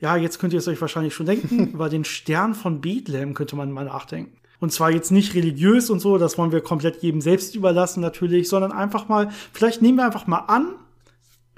ja, 0.00 0.16
jetzt 0.16 0.38
könnt 0.38 0.52
ihr 0.52 0.58
es 0.58 0.68
euch 0.68 0.80
wahrscheinlich 0.80 1.14
schon 1.14 1.26
denken, 1.26 1.68
über 1.72 1.88
den 1.88 2.04
Stern 2.04 2.54
von 2.54 2.80
Bethlehem 2.80 3.34
könnte 3.34 3.56
man 3.56 3.72
mal 3.72 3.84
nachdenken. 3.84 4.36
Und 4.58 4.72
zwar 4.72 4.90
jetzt 4.90 5.10
nicht 5.10 5.34
religiös 5.34 5.90
und 5.90 6.00
so, 6.00 6.16
das 6.16 6.38
wollen 6.38 6.52
wir 6.52 6.62
komplett 6.62 7.02
jedem 7.02 7.20
selbst 7.20 7.54
überlassen 7.54 8.00
natürlich, 8.00 8.48
sondern 8.48 8.72
einfach 8.72 9.08
mal, 9.08 9.28
vielleicht 9.52 9.82
nehmen 9.82 9.98
wir 9.98 10.06
einfach 10.06 10.26
mal 10.26 10.44
an, 10.46 10.76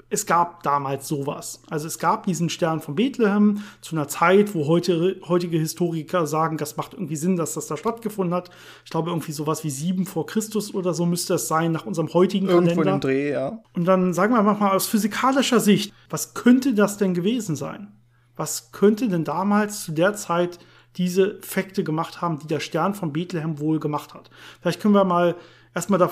es 0.09 0.25
gab 0.25 0.63
damals 0.63 1.07
sowas. 1.07 1.61
Also 1.69 1.87
es 1.87 1.99
gab 1.99 2.25
diesen 2.25 2.49
Stern 2.49 2.81
von 2.81 2.95
Bethlehem 2.95 3.63
zu 3.81 3.95
einer 3.95 4.07
Zeit, 4.07 4.55
wo 4.55 4.65
heute, 4.65 5.17
heutige 5.27 5.59
Historiker 5.59 6.25
sagen, 6.25 6.57
das 6.57 6.77
macht 6.77 6.93
irgendwie 6.93 7.15
Sinn, 7.15 7.37
dass 7.37 7.53
das 7.53 7.67
da 7.67 7.77
stattgefunden 7.77 8.33
hat. 8.33 8.49
Ich 8.85 8.91
glaube, 8.91 9.11
irgendwie 9.11 9.31
sowas 9.31 9.63
wie 9.63 9.69
sieben 9.69 10.05
vor 10.05 10.25
Christus 10.25 10.73
oder 10.73 10.93
so 10.93 11.05
müsste 11.05 11.35
es 11.35 11.47
sein, 11.47 11.71
nach 11.71 11.85
unserem 11.85 12.11
heutigen 12.13 12.47
Irgendwo 12.47 12.81
Kalender. 12.81 12.91
Irgendwo 12.91 13.07
Dreh, 13.07 13.31
ja. 13.31 13.59
Und 13.73 13.85
dann 13.85 14.13
sagen 14.13 14.33
wir 14.33 14.41
mal 14.41 14.71
aus 14.71 14.87
physikalischer 14.87 15.59
Sicht, 15.59 15.93
was 16.09 16.33
könnte 16.33 16.73
das 16.73 16.97
denn 16.97 17.13
gewesen 17.13 17.55
sein? 17.55 17.98
Was 18.39 18.71
könnte 18.71 19.09
denn 19.09 19.25
damals 19.25 19.83
zu 19.83 19.91
der 19.91 20.13
Zeit 20.13 20.59
diese 20.95 21.37
Effekte 21.39 21.83
gemacht 21.83 22.21
haben, 22.21 22.39
die 22.39 22.47
der 22.47 22.61
Stern 22.61 22.95
von 22.95 23.13
Bethlehem 23.13 23.59
wohl 23.59 23.79
gemacht 23.79 24.13
hat. 24.13 24.29
Vielleicht 24.61 24.81
können 24.81 24.93
wir 24.95 25.03
mal 25.03 25.35
erstmal 25.75 25.99
da 25.99 26.09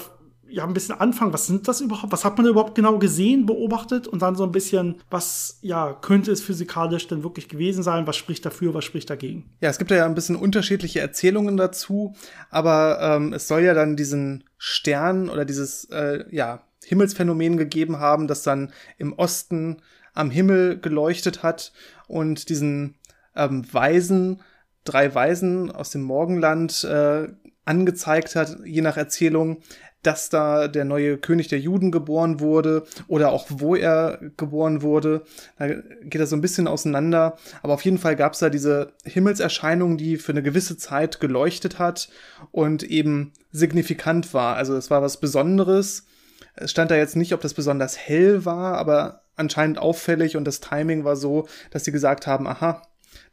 ja 0.49 0.63
ein 0.63 0.73
bisschen 0.73 0.99
anfangen. 0.99 1.33
Was 1.33 1.47
sind 1.47 1.67
das 1.67 1.81
überhaupt? 1.81 2.11
Was 2.11 2.23
hat 2.23 2.37
man 2.37 2.45
überhaupt 2.45 2.75
genau 2.75 2.99
gesehen, 2.99 3.45
beobachtet? 3.45 4.07
Und 4.07 4.21
dann 4.21 4.35
so 4.35 4.43
ein 4.43 4.51
bisschen, 4.51 5.01
was 5.09 5.59
ja 5.61 5.93
könnte 5.93 6.31
es 6.31 6.41
physikalisch 6.41 7.07
denn 7.07 7.23
wirklich 7.23 7.49
gewesen 7.49 7.83
sein? 7.83 8.07
Was 8.07 8.15
spricht 8.15 8.45
dafür? 8.45 8.73
Was 8.73 8.85
spricht 8.85 9.09
dagegen? 9.09 9.49
Ja, 9.61 9.69
es 9.69 9.77
gibt 9.77 9.91
ja 9.91 10.05
ein 10.05 10.15
bisschen 10.15 10.35
unterschiedliche 10.35 10.99
Erzählungen 10.99 11.57
dazu, 11.57 12.15
aber 12.49 12.99
ähm, 13.01 13.33
es 13.33 13.47
soll 13.47 13.63
ja 13.63 13.73
dann 13.73 13.95
diesen 13.95 14.43
Stern 14.57 15.29
oder 15.29 15.43
dieses 15.45 15.85
äh, 15.85 16.23
ja 16.31 16.61
Himmelsphänomen 16.85 17.57
gegeben 17.57 17.99
haben, 17.99 18.27
das 18.27 18.43
dann 18.43 18.71
im 18.97 19.13
Osten 19.13 19.81
am 20.17 20.31
Himmel 20.31 20.79
geleuchtet 20.79 21.43
hat 21.43 21.71
und 22.07 22.49
diesen 22.49 22.95
ähm, 23.35 23.65
Weisen, 23.71 24.41
drei 24.83 25.13
Weisen 25.13 25.71
aus 25.71 25.91
dem 25.91 26.01
Morgenland 26.01 26.83
äh, 26.83 27.27
angezeigt 27.65 28.35
hat, 28.35 28.57
je 28.65 28.81
nach 28.81 28.97
Erzählung, 28.97 29.61
dass 30.01 30.29
da 30.29 30.67
der 30.69 30.85
neue 30.85 31.17
König 31.17 31.49
der 31.49 31.59
Juden 31.59 31.91
geboren 31.91 32.39
wurde 32.39 32.83
oder 33.07 33.31
auch 33.31 33.47
wo 33.49 33.75
er 33.75 34.19
geboren 34.37 34.81
wurde. 34.81 35.23
Da 35.59 35.67
geht 35.67 36.21
das 36.21 36.29
so 36.29 36.35
ein 36.37 36.41
bisschen 36.41 36.67
auseinander. 36.67 37.37
Aber 37.61 37.73
auf 37.73 37.83
jeden 37.83 37.97
Fall 37.97 38.15
gab 38.15 38.33
es 38.33 38.39
da 38.39 38.49
diese 38.49 38.93
Himmelserscheinung, 39.03 39.97
die 39.97 40.17
für 40.17 40.31
eine 40.31 40.43
gewisse 40.43 40.77
Zeit 40.77 41.19
geleuchtet 41.19 41.77
hat 41.77 42.09
und 42.51 42.83
eben 42.83 43.33
signifikant 43.51 44.33
war. 44.33 44.55
Also 44.55 44.77
es 44.77 44.89
war 44.89 45.01
was 45.01 45.19
Besonderes. 45.19 46.05
Es 46.55 46.71
stand 46.71 46.89
da 46.89 46.95
jetzt 46.95 47.17
nicht, 47.17 47.33
ob 47.33 47.41
das 47.41 47.53
besonders 47.53 47.97
hell 47.97 48.45
war, 48.45 48.77
aber 48.77 49.23
anscheinend 49.37 49.77
auffällig 49.77 50.35
und 50.35 50.45
das 50.45 50.59
Timing 50.59 51.03
war 51.03 51.15
so, 51.15 51.47
dass 51.71 51.85
sie 51.85 51.91
gesagt 51.91 52.27
haben, 52.27 52.47
aha, 52.47 52.81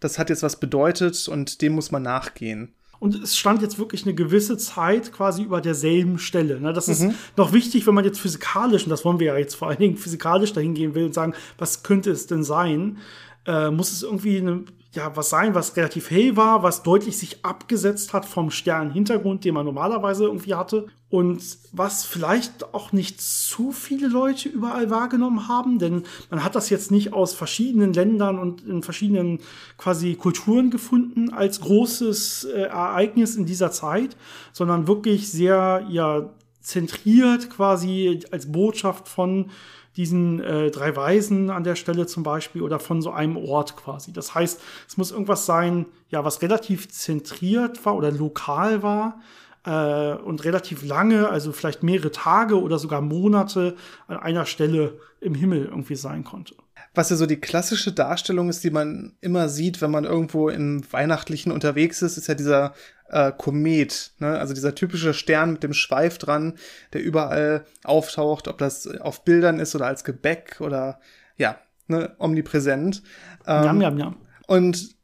das 0.00 0.18
hat 0.18 0.30
jetzt 0.30 0.42
was 0.42 0.60
bedeutet 0.60 1.28
und 1.28 1.62
dem 1.62 1.74
muss 1.74 1.90
man 1.90 2.02
nachgehen. 2.02 2.74
Und 3.00 3.22
es 3.22 3.36
stand 3.36 3.60
jetzt 3.60 3.78
wirklich 3.78 4.04
eine 4.04 4.14
gewisse 4.14 4.56
Zeit 4.56 5.12
quasi 5.12 5.42
über 5.42 5.60
derselben 5.60 6.18
Stelle. 6.18 6.60
Ne? 6.60 6.72
Das 6.72 6.86
mhm. 6.86 6.92
ist 7.10 7.16
noch 7.36 7.52
wichtig, 7.52 7.86
wenn 7.86 7.94
man 7.94 8.04
jetzt 8.04 8.20
physikalisch, 8.20 8.84
und 8.84 8.90
das 8.90 9.04
wollen 9.04 9.20
wir 9.20 9.26
ja 9.28 9.36
jetzt 9.36 9.56
vor 9.56 9.68
allen 9.68 9.78
Dingen 9.78 9.96
physikalisch 9.96 10.52
dahin 10.52 10.74
gehen 10.74 10.94
will 10.94 11.04
und 11.04 11.14
sagen, 11.14 11.34
was 11.58 11.82
könnte 11.82 12.10
es 12.10 12.26
denn 12.26 12.44
sein? 12.44 12.98
Äh, 13.46 13.70
muss 13.70 13.92
es 13.92 14.02
irgendwie 14.02 14.38
eine 14.38 14.64
ja, 14.94 15.16
was 15.16 15.30
sein, 15.30 15.54
was 15.54 15.76
relativ 15.76 16.10
hell 16.10 16.36
war, 16.36 16.62
was 16.62 16.82
deutlich 16.82 17.18
sich 17.18 17.44
abgesetzt 17.44 18.12
hat 18.12 18.24
vom 18.24 18.50
Sternenhintergrund, 18.50 19.44
den 19.44 19.54
man 19.54 19.66
normalerweise 19.66 20.24
irgendwie 20.24 20.54
hatte. 20.54 20.86
Und 21.10 21.42
was 21.72 22.04
vielleicht 22.04 22.74
auch 22.74 22.92
nicht 22.92 23.20
zu 23.20 23.70
viele 23.70 24.08
Leute 24.08 24.48
überall 24.48 24.90
wahrgenommen 24.90 25.46
haben, 25.46 25.78
denn 25.78 26.02
man 26.30 26.42
hat 26.42 26.56
das 26.56 26.70
jetzt 26.70 26.90
nicht 26.90 27.12
aus 27.12 27.34
verschiedenen 27.34 27.92
Ländern 27.92 28.38
und 28.38 28.62
in 28.62 28.82
verschiedenen 28.82 29.38
quasi 29.76 30.14
Kulturen 30.14 30.70
gefunden 30.70 31.32
als 31.32 31.60
großes 31.60 32.44
äh, 32.44 32.62
Ereignis 32.62 33.36
in 33.36 33.46
dieser 33.46 33.70
Zeit, 33.70 34.16
sondern 34.52 34.88
wirklich 34.88 35.30
sehr, 35.30 35.86
ja, 35.88 36.30
zentriert 36.60 37.50
quasi 37.50 38.20
als 38.30 38.50
Botschaft 38.50 39.06
von 39.06 39.50
diesen 39.96 40.42
äh, 40.42 40.70
drei 40.70 40.94
Weisen 40.96 41.50
an 41.50 41.64
der 41.64 41.76
Stelle 41.76 42.06
zum 42.06 42.22
Beispiel 42.22 42.62
oder 42.62 42.80
von 42.80 43.02
so 43.02 43.10
einem 43.10 43.36
Ort 43.36 43.76
quasi. 43.76 44.12
Das 44.12 44.34
heißt, 44.34 44.60
es 44.88 44.96
muss 44.96 45.12
irgendwas 45.12 45.46
sein, 45.46 45.86
ja, 46.08 46.24
was 46.24 46.42
relativ 46.42 46.88
zentriert 46.88 47.84
war 47.84 47.96
oder 47.96 48.10
lokal 48.10 48.82
war 48.82 49.20
äh, 49.64 50.14
und 50.14 50.44
relativ 50.44 50.84
lange, 50.84 51.28
also 51.28 51.52
vielleicht 51.52 51.82
mehrere 51.82 52.10
Tage 52.10 52.60
oder 52.60 52.78
sogar 52.78 53.00
Monate 53.00 53.76
an 54.08 54.16
einer 54.16 54.46
Stelle 54.46 54.98
im 55.20 55.34
Himmel 55.34 55.66
irgendwie 55.66 55.96
sein 55.96 56.24
konnte 56.24 56.54
was 56.94 57.10
ja 57.10 57.16
so 57.16 57.26
die 57.26 57.40
klassische 57.40 57.92
Darstellung 57.92 58.48
ist, 58.48 58.62
die 58.62 58.70
man 58.70 59.14
immer 59.20 59.48
sieht, 59.48 59.82
wenn 59.82 59.90
man 59.90 60.04
irgendwo 60.04 60.48
im 60.48 60.80
Weihnachtlichen 60.92 61.50
unterwegs 61.50 62.02
ist, 62.02 62.16
ist 62.16 62.28
ja 62.28 62.34
dieser 62.34 62.74
äh, 63.14 63.32
Komet, 63.36 64.12
ne? 64.18 64.38
also 64.38 64.52
dieser 64.52 64.74
typische 64.74 65.14
Stern 65.14 65.52
mit 65.52 65.62
dem 65.62 65.72
Schweif 65.72 66.18
dran, 66.18 66.54
der 66.92 67.02
überall 67.02 67.64
auftaucht, 67.84 68.48
ob 68.48 68.58
das 68.58 68.88
auf 68.88 69.24
Bildern 69.24 69.60
ist 69.60 69.74
oder 69.76 69.86
als 69.86 70.02
Gebäck 70.02 70.60
oder 70.60 70.98
ja, 71.36 71.58
ne, 71.86 72.14
omnipräsent. 72.18 73.02
Ähm, 73.46 73.64
jam, 73.64 73.80
jam, 73.80 73.98
jam. 73.98 74.16
Und 74.48 74.96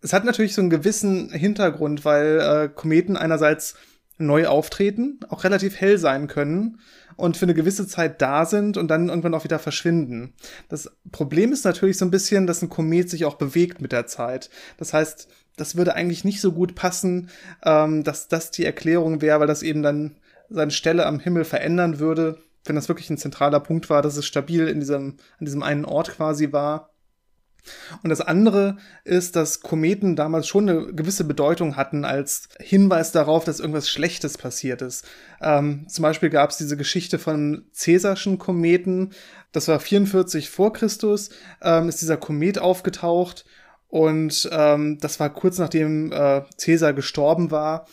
es 0.00 0.12
hat 0.12 0.24
natürlich 0.24 0.54
so 0.54 0.60
einen 0.60 0.70
gewissen 0.70 1.30
Hintergrund, 1.30 2.04
weil 2.04 2.40
äh, 2.40 2.68
Kometen 2.68 3.16
einerseits 3.16 3.76
neu 4.18 4.48
auftreten, 4.48 5.20
auch 5.28 5.44
relativ 5.44 5.76
hell 5.76 5.98
sein 5.98 6.26
können 6.26 6.80
und 7.16 7.36
für 7.36 7.46
eine 7.46 7.54
gewisse 7.54 7.86
Zeit 7.86 8.20
da 8.20 8.44
sind 8.44 8.76
und 8.76 8.88
dann 8.88 9.08
irgendwann 9.08 9.34
auch 9.34 9.44
wieder 9.44 9.58
verschwinden. 9.60 10.34
Das 10.68 10.90
Problem 11.12 11.52
ist 11.52 11.64
natürlich 11.64 11.98
so 11.98 12.04
ein 12.04 12.10
bisschen, 12.10 12.46
dass 12.48 12.62
ein 12.62 12.68
Komet 12.68 13.08
sich 13.08 13.24
auch 13.24 13.36
bewegt 13.36 13.80
mit 13.80 13.92
der 13.92 14.06
Zeit. 14.06 14.50
Das 14.78 14.92
heißt, 14.92 15.28
das 15.56 15.76
würde 15.76 15.94
eigentlich 15.94 16.24
nicht 16.24 16.40
so 16.40 16.52
gut 16.52 16.74
passen, 16.74 17.30
ähm, 17.64 18.04
dass 18.04 18.28
das 18.28 18.50
die 18.50 18.64
Erklärung 18.64 19.20
wäre, 19.20 19.40
weil 19.40 19.46
das 19.46 19.62
eben 19.62 19.82
dann 19.82 20.16
seine 20.48 20.70
Stelle 20.70 21.06
am 21.06 21.20
Himmel 21.20 21.44
verändern 21.44 21.98
würde, 21.98 22.38
wenn 22.64 22.76
das 22.76 22.88
wirklich 22.88 23.10
ein 23.10 23.18
zentraler 23.18 23.60
Punkt 23.60 23.90
war, 23.90 24.02
dass 24.02 24.16
es 24.16 24.26
stabil 24.26 24.68
in 24.68 24.80
diesem, 24.80 25.16
an 25.38 25.44
diesem 25.44 25.62
einen 25.62 25.84
Ort 25.84 26.10
quasi 26.16 26.52
war. 26.52 26.90
Und 28.02 28.10
das 28.10 28.20
andere 28.20 28.76
ist, 29.04 29.36
dass 29.36 29.60
Kometen 29.60 30.16
damals 30.16 30.48
schon 30.48 30.68
eine 30.68 30.92
gewisse 30.92 31.22
Bedeutung 31.22 31.76
hatten 31.76 32.04
als 32.04 32.48
Hinweis 32.58 33.12
darauf, 33.12 33.44
dass 33.44 33.60
irgendwas 33.60 33.88
Schlechtes 33.88 34.36
passiert 34.36 34.82
ist. 34.82 35.06
Ähm, 35.40 35.86
zum 35.88 36.02
Beispiel 36.02 36.28
gab 36.28 36.50
es 36.50 36.56
diese 36.56 36.76
Geschichte 36.76 37.20
von 37.20 37.66
Cäsarschen 37.72 38.38
Kometen. 38.38 39.10
Das 39.52 39.68
war 39.68 39.78
44 39.78 40.50
vor 40.50 40.72
Christus, 40.72 41.30
ähm, 41.62 41.88
ist 41.88 42.02
dieser 42.02 42.16
Komet 42.16 42.58
aufgetaucht 42.58 43.44
und 43.92 44.48
ähm, 44.50 44.96
das 45.02 45.20
war 45.20 45.28
kurz 45.28 45.58
nachdem 45.58 46.12
äh, 46.12 46.40
Cäsar 46.56 46.94
gestorben 46.94 47.50
war 47.50 47.86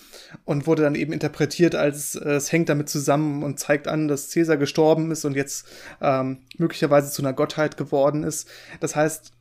und 0.46 0.66
wurde 0.66 0.82
dann 0.82 0.96
eben 0.96 1.12
interpretiert 1.12 1.76
als 1.76 2.16
äh, 2.16 2.36
es 2.36 2.54
hängt 2.54 2.70
damit 2.70 2.88
zusammen 2.88 3.44
und 3.44 3.60
zeigt 3.60 3.90
an, 3.90 4.08
dass 4.08 4.30
Cäsar 4.30 4.56
gestorben 4.56 5.12
ist 5.12 5.26
und 5.26 5.36
jetzt 5.36 5.68
ähm, 6.00 6.38
möglicherweise 6.58 7.12
zu 7.12 7.22
einer 7.22 7.34
Gottheit 7.34 7.76
geworden 7.76 8.24
ist. 8.24 8.48
Das 8.80 8.96
heißt, 8.96 9.34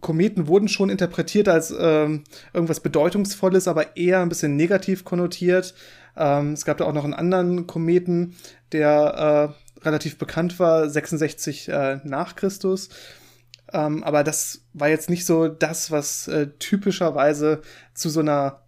Kometen 0.00 0.46
wurden 0.46 0.68
schon 0.68 0.88
interpretiert 0.88 1.46
als 1.46 1.74
ähm, 1.78 2.24
irgendwas 2.54 2.80
Bedeutungsvolles, 2.80 3.68
aber 3.68 3.98
eher 3.98 4.20
ein 4.20 4.30
bisschen 4.30 4.56
negativ 4.56 5.04
konnotiert. 5.04 5.74
Ähm, 6.16 6.54
es 6.54 6.64
gab 6.64 6.78
da 6.78 6.86
auch 6.86 6.94
noch 6.94 7.04
einen 7.04 7.12
anderen 7.12 7.66
Kometen, 7.66 8.34
der 8.72 9.52
äh, 9.84 9.84
relativ 9.84 10.16
bekannt 10.16 10.58
war, 10.58 10.88
66 10.88 11.68
äh, 11.68 12.00
nach 12.04 12.34
Christus. 12.34 12.88
Ähm, 13.72 14.02
aber 14.04 14.24
das 14.24 14.62
war 14.72 14.88
jetzt 14.88 15.10
nicht 15.10 15.26
so 15.26 15.48
das, 15.48 15.90
was 15.90 16.28
äh, 16.28 16.48
typischerweise 16.58 17.62
zu 17.94 18.08
so 18.08 18.20
einer 18.20 18.62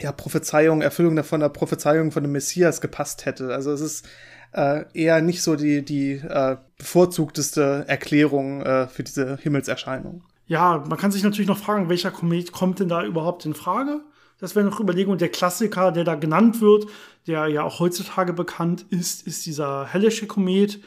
ja, 0.00 0.12
Prophezeiung, 0.12 0.82
Erfüllung 0.82 1.22
von 1.24 1.40
der 1.40 1.48
Prophezeiung 1.50 2.10
von 2.10 2.22
dem 2.22 2.32
Messias 2.32 2.80
gepasst 2.80 3.26
hätte. 3.26 3.52
Also 3.52 3.72
es 3.72 3.80
ist 3.80 4.08
äh, 4.52 4.84
eher 4.94 5.20
nicht 5.20 5.42
so 5.42 5.56
die, 5.56 5.84
die 5.84 6.12
äh, 6.12 6.56
bevorzugteste 6.78 7.84
Erklärung 7.86 8.62
äh, 8.62 8.88
für 8.88 9.02
diese 9.02 9.36
Himmelserscheinung. 9.36 10.24
Ja, 10.46 10.84
man 10.88 10.98
kann 10.98 11.12
sich 11.12 11.22
natürlich 11.22 11.48
noch 11.48 11.58
fragen, 11.58 11.88
welcher 11.88 12.10
Komet 12.10 12.50
kommt 12.50 12.80
denn 12.80 12.88
da 12.88 13.04
überhaupt 13.04 13.46
in 13.46 13.54
Frage? 13.54 14.00
Das 14.40 14.56
wäre 14.56 14.64
noch 14.64 14.80
Überlegung. 14.80 15.18
Der 15.18 15.28
Klassiker, 15.28 15.92
der 15.92 16.04
da 16.04 16.14
genannt 16.14 16.60
wird, 16.60 16.86
der 17.26 17.46
ja 17.48 17.62
auch 17.62 17.78
heutzutage 17.78 18.32
bekannt 18.32 18.84
ist, 18.88 19.26
ist 19.26 19.46
dieser 19.46 19.86
Hellische 19.86 20.26
Komet. 20.26 20.80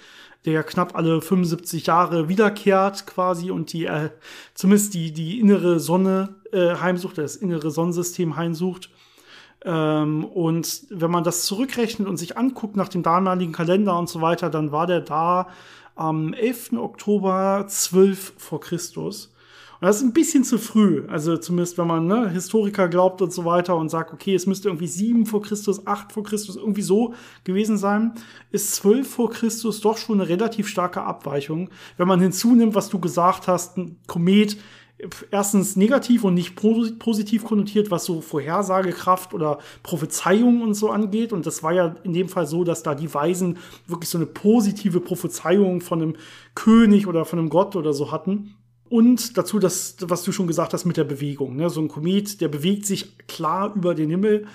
Der 0.45 0.63
knapp 0.63 0.95
alle 0.95 1.21
75 1.21 1.87
Jahre 1.87 2.27
wiederkehrt 2.29 3.07
quasi 3.07 3.51
und 3.51 3.71
die 3.73 3.85
äh, 3.85 4.09
zumindest 4.53 4.93
die, 4.93 5.11
die 5.11 5.39
innere 5.39 5.79
Sonne 5.79 6.35
äh, 6.51 6.75
heimsucht, 6.75 7.17
das 7.17 7.35
innere 7.35 7.71
Sonnensystem 7.71 8.35
heimsucht. 8.35 8.89
Ähm, 9.65 10.25
und 10.25 10.83
wenn 10.89 11.11
man 11.11 11.23
das 11.23 11.45
zurückrechnet 11.45 12.07
und 12.07 12.17
sich 12.17 12.37
anguckt 12.37 12.75
nach 12.75 12.89
dem 12.89 13.03
damaligen 13.03 13.53
Kalender 13.53 13.97
und 13.97 14.09
so 14.09 14.21
weiter, 14.21 14.49
dann 14.49 14.71
war 14.71 14.87
der 14.87 15.01
da 15.01 15.47
am 15.95 16.33
11. 16.33 16.73
Oktober 16.73 17.65
12 17.67 18.33
vor 18.37 18.59
Christus. 18.59 19.32
Das 19.83 19.97
ist 19.97 20.03
ein 20.03 20.13
bisschen 20.13 20.45
zu 20.45 20.57
früh. 20.57 21.03
Also 21.09 21.35
zumindest, 21.35 21.77
wenn 21.77 21.87
man 21.87 22.07
ne, 22.07 22.29
Historiker 22.29 22.87
glaubt 22.87 23.21
und 23.21 23.33
so 23.33 23.43
weiter 23.43 23.75
und 23.75 23.89
sagt, 23.89 24.13
okay, 24.13 24.33
es 24.33 24.47
müsste 24.47 24.69
irgendwie 24.69 24.87
7 24.87 25.25
vor 25.25 25.41
Christus, 25.41 25.85
8 25.85 26.13
vor 26.13 26.23
Christus, 26.23 26.55
irgendwie 26.55 26.81
so 26.81 27.13
gewesen 27.43 27.77
sein, 27.77 28.13
ist 28.51 28.75
12 28.75 29.05
vor 29.05 29.29
Christus 29.29 29.81
doch 29.81 29.97
schon 29.97 30.21
eine 30.21 30.29
relativ 30.29 30.69
starke 30.69 31.03
Abweichung. 31.03 31.69
Wenn 31.97 32.07
man 32.07 32.21
hinzunimmt, 32.21 32.75
was 32.75 32.87
du 32.87 32.97
gesagt 32.97 33.47
hast, 33.47 33.77
ein 33.77 33.97
Komet 34.07 34.57
erstens 35.31 35.75
negativ 35.75 36.23
und 36.23 36.33
nicht 36.33 36.55
positiv 36.55 37.43
konnotiert, 37.43 37.91
was 37.91 38.05
so 38.05 38.21
Vorhersagekraft 38.21 39.33
oder 39.33 39.59
Prophezeiung 39.81 40.61
und 40.61 40.75
so 40.75 40.91
angeht. 40.91 41.33
Und 41.33 41.45
das 41.45 41.61
war 41.61 41.73
ja 41.73 41.95
in 42.03 42.13
dem 42.13 42.29
Fall 42.29 42.47
so, 42.47 42.63
dass 42.63 42.83
da 42.83 42.95
die 42.95 43.13
Weisen 43.13 43.57
wirklich 43.87 44.09
so 44.09 44.17
eine 44.17 44.27
positive 44.27 45.01
Prophezeiung 45.01 45.81
von 45.81 46.01
einem 46.01 46.15
König 46.55 47.05
oder 47.05 47.25
von 47.25 47.39
einem 47.39 47.49
Gott 47.49 47.75
oder 47.75 47.91
so 47.91 48.13
hatten. 48.13 48.55
Und 48.93 49.39
dazu 49.39 49.57
das, 49.57 49.95
was 50.01 50.21
du 50.21 50.31
schon 50.31 50.45
gesagt 50.45 50.71
hast 50.71 50.85
mit 50.85 50.97
der 50.97 51.03
Bewegung. 51.03 51.55
Ne? 51.55 51.67
So 51.71 51.81
ein 51.81 51.87
Komet, 51.87 52.41
der 52.41 52.47
bewegt 52.47 52.85
sich 52.85 53.17
klar 53.25 53.73
über 53.73 53.95
den 53.95 54.11
Himmel 54.11 54.45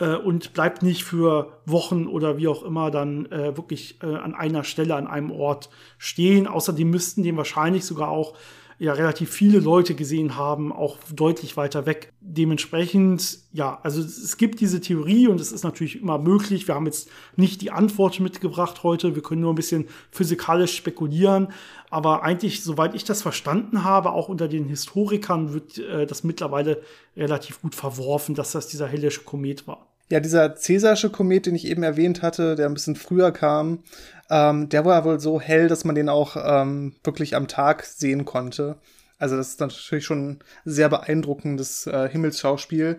äh, 0.00 0.16
und 0.16 0.52
bleibt 0.52 0.82
nicht 0.82 1.04
für 1.04 1.60
Wochen 1.64 2.08
oder 2.08 2.36
wie 2.36 2.48
auch 2.48 2.64
immer 2.64 2.90
dann 2.90 3.26
äh, 3.26 3.56
wirklich 3.56 4.02
äh, 4.02 4.06
an 4.06 4.34
einer 4.34 4.64
Stelle, 4.64 4.96
an 4.96 5.06
einem 5.06 5.30
Ort 5.30 5.70
stehen. 5.96 6.48
Außerdem 6.48 6.90
müssten 6.90 7.22
dem 7.22 7.36
wahrscheinlich 7.36 7.84
sogar 7.84 8.08
auch 8.08 8.34
ja 8.78 8.92
relativ 8.92 9.30
viele 9.30 9.58
Leute 9.60 9.94
gesehen 9.94 10.36
haben, 10.36 10.72
auch 10.72 10.98
deutlich 11.12 11.56
weiter 11.56 11.86
weg. 11.86 12.12
Dementsprechend, 12.20 13.38
ja, 13.52 13.78
also 13.82 14.00
es 14.00 14.36
gibt 14.36 14.60
diese 14.60 14.80
Theorie 14.80 15.28
und 15.28 15.40
es 15.40 15.52
ist 15.52 15.64
natürlich 15.64 16.00
immer 16.00 16.18
möglich. 16.18 16.66
Wir 16.66 16.74
haben 16.74 16.86
jetzt 16.86 17.08
nicht 17.36 17.62
die 17.62 17.70
Antwort 17.70 18.20
mitgebracht 18.20 18.82
heute. 18.82 19.14
Wir 19.14 19.22
können 19.22 19.42
nur 19.42 19.52
ein 19.52 19.56
bisschen 19.56 19.86
physikalisch 20.10 20.76
spekulieren. 20.76 21.48
Aber 21.90 22.22
eigentlich, 22.22 22.64
soweit 22.64 22.94
ich 22.94 23.04
das 23.04 23.22
verstanden 23.22 23.84
habe, 23.84 24.10
auch 24.10 24.28
unter 24.28 24.48
den 24.48 24.66
Historikern 24.66 25.52
wird 25.52 25.78
äh, 25.78 26.06
das 26.06 26.24
mittlerweile 26.24 26.82
relativ 27.16 27.62
gut 27.62 27.74
verworfen, 27.74 28.34
dass 28.34 28.52
das 28.52 28.66
dieser 28.66 28.88
hellische 28.88 29.22
Komet 29.22 29.66
war. 29.68 29.93
Ja, 30.14 30.20
dieser 30.20 30.54
Cäsarsche 30.54 31.10
Komet, 31.10 31.46
den 31.46 31.56
ich 31.56 31.66
eben 31.66 31.82
erwähnt 31.82 32.22
hatte, 32.22 32.54
der 32.54 32.66
ein 32.66 32.74
bisschen 32.74 32.94
früher 32.94 33.32
kam, 33.32 33.82
ähm, 34.30 34.68
der 34.68 34.84
war 34.84 35.04
wohl 35.04 35.18
so 35.18 35.40
hell, 35.40 35.66
dass 35.66 35.84
man 35.84 35.96
den 35.96 36.08
auch 36.08 36.36
ähm, 36.36 36.94
wirklich 37.02 37.34
am 37.34 37.48
Tag 37.48 37.82
sehen 37.82 38.24
konnte. 38.24 38.76
Also 39.18 39.36
das 39.36 39.48
ist 39.48 39.58
natürlich 39.58 40.04
schon 40.04 40.28
ein 40.28 40.38
sehr 40.64 40.88
beeindruckendes 40.88 41.88
äh, 41.88 42.08
Himmelsschauspiel. 42.08 42.98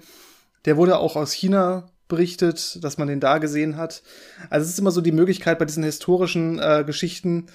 Der 0.65 0.75
wurde 0.75 0.97
auch 0.99 1.15
aus 1.15 1.32
China 1.32 1.88
berichtet, 2.10 2.84
dass 2.84 2.97
man 2.97 3.08
den 3.08 3.21
da 3.21 3.38
gesehen 3.38 3.78
hat. 3.78 4.04
Also 4.49 4.65
es 4.65 4.73
ist 4.73 4.80
immer 4.80 4.91
so 4.91 4.99
die 4.99 5.13
Möglichkeit 5.13 5.58
bei 5.58 5.63
diesen 5.63 5.86
historischen 5.86 6.60
äh, 6.60 6.84
Geschichten, 6.86 7.45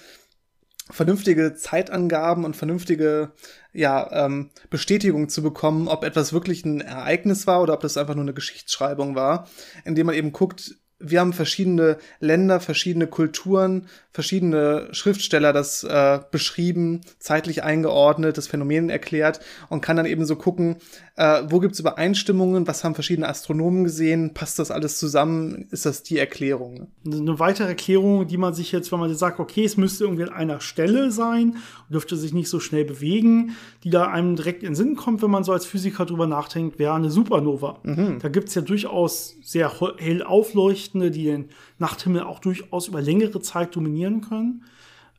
vernünftige 0.91 1.55
Zeitangaben 1.55 2.45
und 2.45 2.55
vernünftige 2.55 3.31
ja, 3.73 4.25
ähm, 4.25 4.49
Bestätigung 4.69 5.29
zu 5.29 5.41
bekommen, 5.41 5.87
ob 5.87 6.03
etwas 6.03 6.33
wirklich 6.33 6.65
ein 6.65 6.81
Ereignis 6.81 7.47
war 7.47 7.61
oder 7.61 7.73
ob 7.73 7.81
das 7.81 7.97
einfach 7.97 8.15
nur 8.15 8.23
eine 8.23 8.33
Geschichtsschreibung 8.33 9.15
war, 9.15 9.47
indem 9.85 10.07
man 10.07 10.15
eben 10.15 10.31
guckt, 10.31 10.75
wir 11.03 11.19
haben 11.19 11.33
verschiedene 11.33 11.97
Länder, 12.19 12.59
verschiedene 12.59 13.07
Kulturen, 13.07 13.87
verschiedene 14.11 14.87
Schriftsteller 14.91 15.51
das 15.51 15.83
äh, 15.83 16.19
beschrieben, 16.29 17.01
zeitlich 17.19 17.63
eingeordnet, 17.63 18.37
das 18.37 18.47
Phänomen 18.47 18.89
erklärt 18.89 19.39
und 19.69 19.81
kann 19.81 19.97
dann 19.97 20.05
eben 20.05 20.25
so 20.25 20.35
gucken, 20.35 20.77
äh, 21.17 21.43
wo 21.49 21.59
gibt's 21.59 21.79
Übereinstimmungen, 21.79 22.67
was 22.67 22.83
haben 22.83 22.95
verschiedene 22.95 23.27
Astronomen 23.27 23.83
gesehen, 23.83 24.33
passt 24.33 24.59
das 24.59 24.71
alles 24.71 24.97
zusammen, 24.97 25.67
ist 25.69 25.85
das 25.85 26.03
die 26.03 26.17
Erklärung? 26.17 26.87
Eine 27.05 27.37
weitere 27.37 27.67
Erklärung, 27.67 28.27
die 28.27 28.37
man 28.37 28.53
sich 28.53 28.71
jetzt, 28.71 28.91
wenn 28.91 28.99
man 28.99 29.13
sagt, 29.13 29.39
okay, 29.39 29.65
es 29.65 29.75
müsste 29.75 30.05
irgendwie 30.05 30.23
an 30.23 30.33
einer 30.33 30.61
Stelle 30.61 31.11
sein, 31.11 31.57
dürfte 31.89 32.15
sich 32.15 32.33
nicht 32.33 32.49
so 32.49 32.59
schnell 32.59 32.85
bewegen, 32.85 33.55
die 33.83 33.89
da 33.89 34.07
einem 34.07 34.37
direkt 34.37 34.63
in 34.63 34.69
den 34.69 34.75
Sinn 34.75 34.95
kommt, 34.95 35.21
wenn 35.21 35.31
man 35.31 35.43
so 35.43 35.51
als 35.51 35.65
Physiker 35.65 36.05
drüber 36.05 36.27
nachdenkt, 36.27 36.79
wäre 36.79 36.93
eine 36.93 37.11
Supernova. 37.11 37.79
Mhm. 37.83 38.19
Da 38.19 38.29
gibt's 38.29 38.55
ja 38.55 38.61
durchaus 38.61 39.35
sehr 39.41 39.71
hell 39.97 40.23
aufleuchtende, 40.23 41.11
die 41.11 41.25
den 41.25 41.49
Nachthimmel 41.77 42.23
auch 42.23 42.39
durchaus 42.39 42.87
über 42.87 43.01
längere 43.01 43.41
Zeit 43.41 43.75
dominieren 43.75 44.21
können. 44.21 44.63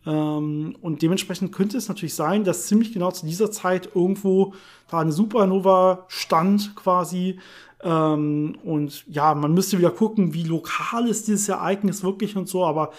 Ähm, 0.07 0.77
und 0.81 1.03
dementsprechend 1.03 1.53
könnte 1.53 1.79
es 1.79 1.89
natürlich 1.89 2.15
sein, 2.15 2.45
dass 2.45 2.67
ziemlich 2.67 2.93
genau 2.93 3.11
zu 3.11 3.27
dieser 3.27 3.51
Zeit 3.51 3.91
irgendwo 3.95 4.55
da 4.91 4.99
eine 5.01 5.13
Supernova 5.13 6.05
stand 6.09 6.75
quasi. 6.75 7.39
Ähm, 7.83 8.57
und 8.65 9.05
ja, 9.09 9.35
man 9.35 9.55
müsste 9.55 9.79
wieder 9.79 9.91
gucken, 9.91 10.35
wie 10.35 10.45
lokal 10.45 11.09
ist 11.09 11.29
dieses 11.29 11.49
Ereignis 11.49 12.03
wirklich 12.03 12.37
und 12.37 12.49
so, 12.49 12.65
aber 12.65 12.93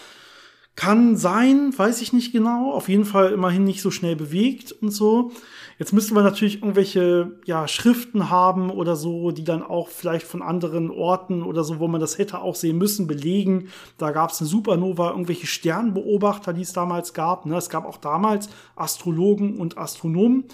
kann 0.76 1.16
sein, 1.16 1.72
weiß 1.76 2.02
ich 2.02 2.12
nicht 2.12 2.32
genau. 2.32 2.72
Auf 2.72 2.88
jeden 2.88 3.04
Fall 3.04 3.32
immerhin 3.32 3.64
nicht 3.64 3.80
so 3.80 3.90
schnell 3.90 4.16
bewegt 4.16 4.72
und 4.72 4.90
so. 4.90 5.30
Jetzt 5.78 5.92
müsste 5.92 6.14
man 6.14 6.24
natürlich 6.24 6.56
irgendwelche 6.56 7.32
ja, 7.46 7.66
Schriften 7.66 8.30
haben 8.30 8.70
oder 8.70 8.96
so, 8.96 9.30
die 9.30 9.44
dann 9.44 9.62
auch 9.62 9.88
vielleicht 9.88 10.26
von 10.26 10.42
anderen 10.42 10.90
Orten 10.90 11.42
oder 11.42 11.64
so, 11.64 11.80
wo 11.80 11.88
man 11.88 12.00
das 12.00 12.18
hätte 12.18 12.40
auch 12.40 12.54
sehen 12.54 12.78
müssen, 12.78 13.06
belegen. 13.06 13.68
Da 13.98 14.10
gab 14.10 14.30
es 14.30 14.40
eine 14.40 14.48
Supernova, 14.48 15.10
irgendwelche 15.10 15.46
Sternbeobachter, 15.46 16.52
die 16.52 16.62
es 16.62 16.72
damals 16.72 17.12
gab. 17.12 17.46
Ne? 17.46 17.56
Es 17.56 17.70
gab 17.70 17.86
auch 17.86 17.96
damals 17.96 18.48
Astrologen 18.76 19.58
und 19.58 19.78
Astronomen. 19.78 20.44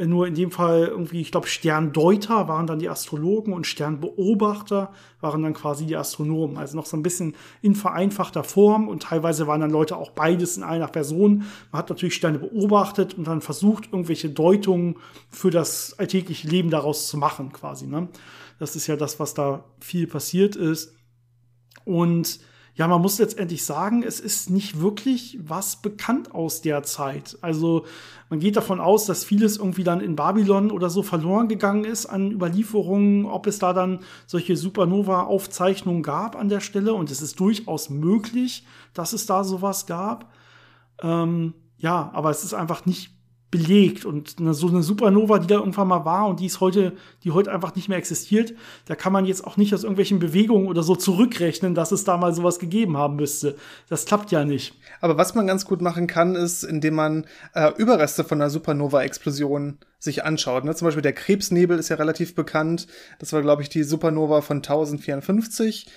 Äh, 0.00 0.06
nur 0.06 0.26
in 0.26 0.34
dem 0.34 0.50
Fall 0.50 0.86
irgendwie, 0.86 1.20
ich 1.20 1.30
glaube, 1.30 1.46
Sterndeuter 1.46 2.48
waren 2.48 2.66
dann 2.66 2.78
die 2.78 2.88
Astrologen 2.88 3.52
und 3.52 3.66
Sternbeobachter 3.66 4.92
waren 5.20 5.42
dann 5.42 5.54
quasi 5.54 5.86
die 5.86 5.96
Astronomen. 5.96 6.56
Also 6.56 6.76
noch 6.76 6.86
so 6.86 6.96
ein 6.96 7.02
bisschen 7.02 7.34
in 7.62 7.74
vereinfachter 7.74 8.42
Form 8.42 8.88
und 8.88 9.02
teilweise 9.02 9.46
waren 9.46 9.60
dann 9.60 9.70
Leute 9.70 9.96
auch 9.96 10.10
beides 10.10 10.56
in 10.56 10.62
einer 10.62 10.88
Person. 10.88 11.44
Man 11.70 11.78
hat 11.78 11.90
natürlich 11.90 12.14
Sterne 12.14 12.38
beobachtet 12.38 13.14
und 13.14 13.26
dann 13.26 13.42
versucht, 13.42 13.92
irgendwelche 13.92 14.30
Deutungen 14.30 14.96
für 15.28 15.50
das 15.50 15.98
alltägliche 15.98 16.48
Leben 16.48 16.70
daraus 16.70 17.08
zu 17.08 17.18
machen, 17.18 17.52
quasi. 17.52 17.86
Ne? 17.86 18.08
Das 18.58 18.76
ist 18.76 18.86
ja 18.86 18.96
das, 18.96 19.20
was 19.20 19.34
da 19.34 19.64
viel 19.78 20.06
passiert 20.06 20.56
ist. 20.56 20.94
Und 21.84 22.40
ja, 22.74 22.86
man 22.88 23.02
muss 23.02 23.18
letztendlich 23.18 23.64
sagen, 23.64 24.02
es 24.02 24.20
ist 24.20 24.48
nicht 24.48 24.80
wirklich 24.80 25.38
was 25.42 25.76
bekannt 25.76 26.34
aus 26.34 26.62
der 26.62 26.82
Zeit. 26.82 27.36
Also 27.40 27.84
man 28.28 28.38
geht 28.38 28.56
davon 28.56 28.80
aus, 28.80 29.06
dass 29.06 29.24
vieles 29.24 29.56
irgendwie 29.56 29.84
dann 29.84 30.00
in 30.00 30.16
Babylon 30.16 30.70
oder 30.70 30.88
so 30.88 31.02
verloren 31.02 31.48
gegangen 31.48 31.84
ist 31.84 32.06
an 32.06 32.30
Überlieferungen, 32.30 33.26
ob 33.26 33.46
es 33.46 33.58
da 33.58 33.72
dann 33.72 34.00
solche 34.26 34.56
Supernova-Aufzeichnungen 34.56 36.02
gab 36.02 36.36
an 36.36 36.48
der 36.48 36.60
Stelle. 36.60 36.94
Und 36.94 37.10
es 37.10 37.22
ist 37.22 37.40
durchaus 37.40 37.90
möglich, 37.90 38.64
dass 38.94 39.12
es 39.12 39.26
da 39.26 39.44
sowas 39.44 39.86
gab. 39.86 40.32
Ähm, 41.02 41.54
ja, 41.76 42.10
aber 42.14 42.30
es 42.30 42.44
ist 42.44 42.54
einfach 42.54 42.86
nicht 42.86 43.19
belegt 43.50 44.04
und 44.04 44.36
eine, 44.38 44.54
so 44.54 44.68
eine 44.68 44.82
Supernova, 44.82 45.38
die 45.40 45.48
da 45.48 45.56
irgendwann 45.56 45.88
mal 45.88 46.04
war 46.04 46.28
und 46.28 46.38
die 46.38 46.46
ist 46.46 46.60
heute, 46.60 46.92
die 47.24 47.32
heute 47.32 47.52
einfach 47.52 47.74
nicht 47.74 47.88
mehr 47.88 47.98
existiert, 47.98 48.54
da 48.86 48.94
kann 48.94 49.12
man 49.12 49.24
jetzt 49.24 49.44
auch 49.44 49.56
nicht 49.56 49.74
aus 49.74 49.82
irgendwelchen 49.82 50.20
Bewegungen 50.20 50.68
oder 50.68 50.84
so 50.84 50.94
zurückrechnen, 50.94 51.74
dass 51.74 51.90
es 51.90 52.04
da 52.04 52.16
mal 52.16 52.32
sowas 52.32 52.60
gegeben 52.60 52.96
haben 52.96 53.16
müsste. 53.16 53.56
Das 53.88 54.04
klappt 54.04 54.30
ja 54.30 54.44
nicht. 54.44 54.74
Aber 55.00 55.18
was 55.18 55.34
man 55.34 55.48
ganz 55.48 55.64
gut 55.64 55.82
machen 55.82 56.06
kann, 56.06 56.36
ist, 56.36 56.62
indem 56.62 56.94
man 56.94 57.26
äh, 57.54 57.72
Überreste 57.76 58.22
von 58.22 58.40
einer 58.40 58.50
Supernova-Explosion 58.50 59.78
sich 59.98 60.24
anschaut. 60.24 60.64
Ne? 60.64 60.74
Zum 60.76 60.86
Beispiel 60.86 61.02
der 61.02 61.12
Krebsnebel 61.12 61.78
ist 61.78 61.88
ja 61.88 61.96
relativ 61.96 62.36
bekannt. 62.36 62.86
Das 63.18 63.32
war, 63.32 63.42
glaube 63.42 63.62
ich, 63.62 63.68
die 63.68 63.82
Supernova 63.82 64.42
von 64.42 64.58
1054, 64.58 65.88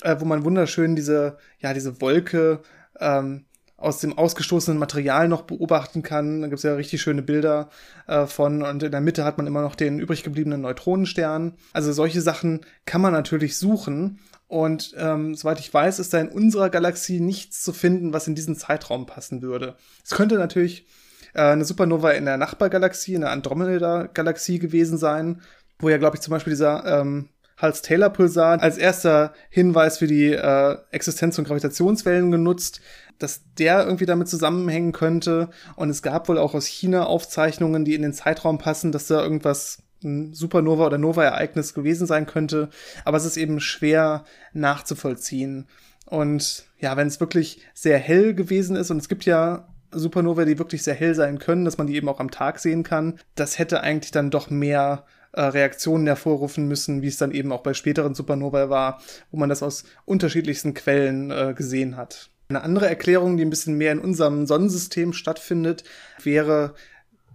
äh, 0.00 0.16
wo 0.18 0.24
man 0.24 0.44
wunderschön 0.44 0.96
diese, 0.96 1.36
ja, 1.60 1.74
diese 1.74 2.00
Wolke 2.00 2.62
ähm, 2.98 3.44
aus 3.82 3.98
dem 3.98 4.16
ausgestoßenen 4.16 4.78
Material 4.78 5.28
noch 5.28 5.42
beobachten 5.42 6.02
kann. 6.02 6.40
Da 6.40 6.48
gibt 6.48 6.58
es 6.58 6.62
ja 6.62 6.74
richtig 6.74 7.02
schöne 7.02 7.22
Bilder 7.22 7.68
äh, 8.06 8.26
von 8.26 8.62
und 8.62 8.82
in 8.82 8.90
der 8.90 9.00
Mitte 9.00 9.24
hat 9.24 9.38
man 9.38 9.46
immer 9.46 9.62
noch 9.62 9.74
den 9.74 9.98
übrig 9.98 10.22
gebliebenen 10.22 10.60
Neutronenstern. 10.60 11.54
Also 11.72 11.92
solche 11.92 12.20
Sachen 12.20 12.60
kann 12.86 13.00
man 13.00 13.12
natürlich 13.12 13.56
suchen. 13.56 14.20
Und 14.48 14.94
ähm, 14.98 15.34
soweit 15.34 15.60
ich 15.60 15.72
weiß, 15.72 15.98
ist 15.98 16.12
da 16.12 16.20
in 16.20 16.28
unserer 16.28 16.68
Galaxie 16.68 17.20
nichts 17.20 17.62
zu 17.62 17.72
finden, 17.72 18.12
was 18.12 18.28
in 18.28 18.34
diesen 18.34 18.54
Zeitraum 18.54 19.06
passen 19.06 19.40
würde. 19.40 19.76
Es 20.04 20.10
könnte 20.10 20.34
natürlich 20.36 20.86
äh, 21.32 21.40
eine 21.40 21.64
Supernova 21.64 22.10
in 22.10 22.26
der 22.26 22.36
Nachbargalaxie, 22.36 23.14
in 23.14 23.22
der 23.22 23.30
Andromeda-Galaxie 23.30 24.58
gewesen 24.58 24.98
sein, 24.98 25.40
wo 25.78 25.88
ja, 25.88 25.96
glaube 25.96 26.16
ich, 26.16 26.22
zum 26.22 26.32
Beispiel 26.32 26.52
dieser 26.52 26.84
ähm, 27.00 27.30
Hals-Taylor-Pulsar 27.62 28.60
als 28.60 28.76
erster 28.76 29.32
Hinweis 29.48 29.98
für 29.98 30.06
die 30.06 30.32
äh, 30.32 30.76
Existenz 30.90 31.36
von 31.36 31.44
Gravitationswellen 31.44 32.30
genutzt 32.30 32.80
dass 33.22 33.42
der 33.58 33.84
irgendwie 33.84 34.06
damit 34.06 34.28
zusammenhängen 34.28 34.92
könnte. 34.92 35.50
Und 35.76 35.90
es 35.90 36.02
gab 36.02 36.28
wohl 36.28 36.38
auch 36.38 36.54
aus 36.54 36.66
China 36.66 37.06
Aufzeichnungen, 37.06 37.84
die 37.84 37.94
in 37.94 38.02
den 38.02 38.12
Zeitraum 38.12 38.58
passen, 38.58 38.92
dass 38.92 39.06
da 39.06 39.22
irgendwas 39.22 39.82
ein 40.02 40.34
Supernova 40.34 40.86
oder 40.86 40.98
Nova-Ereignis 40.98 41.74
gewesen 41.74 42.06
sein 42.06 42.26
könnte. 42.26 42.68
Aber 43.04 43.16
es 43.16 43.24
ist 43.24 43.36
eben 43.36 43.60
schwer 43.60 44.24
nachzuvollziehen. 44.52 45.66
Und 46.06 46.66
ja, 46.78 46.96
wenn 46.96 47.06
es 47.06 47.20
wirklich 47.20 47.62
sehr 47.74 47.98
hell 47.98 48.34
gewesen 48.34 48.76
ist, 48.76 48.90
und 48.90 48.98
es 48.98 49.08
gibt 49.08 49.24
ja 49.24 49.68
Supernova, 49.92 50.44
die 50.44 50.58
wirklich 50.58 50.82
sehr 50.82 50.94
hell 50.94 51.14
sein 51.14 51.38
können, 51.38 51.64
dass 51.64 51.78
man 51.78 51.86
die 51.86 51.96
eben 51.96 52.08
auch 52.08 52.20
am 52.20 52.30
Tag 52.30 52.58
sehen 52.58 52.82
kann, 52.82 53.18
das 53.34 53.58
hätte 53.58 53.82
eigentlich 53.82 54.10
dann 54.10 54.30
doch 54.30 54.50
mehr 54.50 55.04
äh, 55.32 55.42
Reaktionen 55.42 56.06
hervorrufen 56.06 56.66
müssen, 56.66 57.02
wie 57.02 57.08
es 57.08 57.18
dann 57.18 57.30
eben 57.30 57.52
auch 57.52 57.62
bei 57.62 57.74
späteren 57.74 58.14
Supernova 58.14 58.68
war, 58.68 59.00
wo 59.30 59.38
man 59.38 59.48
das 59.48 59.62
aus 59.62 59.84
unterschiedlichsten 60.04 60.74
Quellen 60.74 61.30
äh, 61.30 61.54
gesehen 61.56 61.96
hat. 61.96 62.31
Eine 62.52 62.64
andere 62.64 62.86
Erklärung, 62.86 63.38
die 63.38 63.44
ein 63.46 63.50
bisschen 63.50 63.78
mehr 63.78 63.92
in 63.92 63.98
unserem 63.98 64.46
Sonnensystem 64.46 65.14
stattfindet, 65.14 65.84
wäre, 66.22 66.74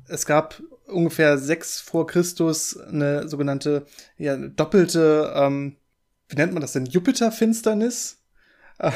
es 0.07 0.27
gab 0.27 0.61
ungefähr 0.85 1.39
sechs 1.39 1.79
vor 1.79 2.05
Christus 2.05 2.77
eine 2.77 3.27
sogenannte 3.27 3.87
ja, 4.17 4.37
doppelte, 4.37 5.33
ähm, 5.35 5.77
wie 6.29 6.35
nennt 6.35 6.53
man 6.53 6.61
das 6.61 6.73
denn, 6.73 6.85
Jupiter-Finsternis? 6.85 8.21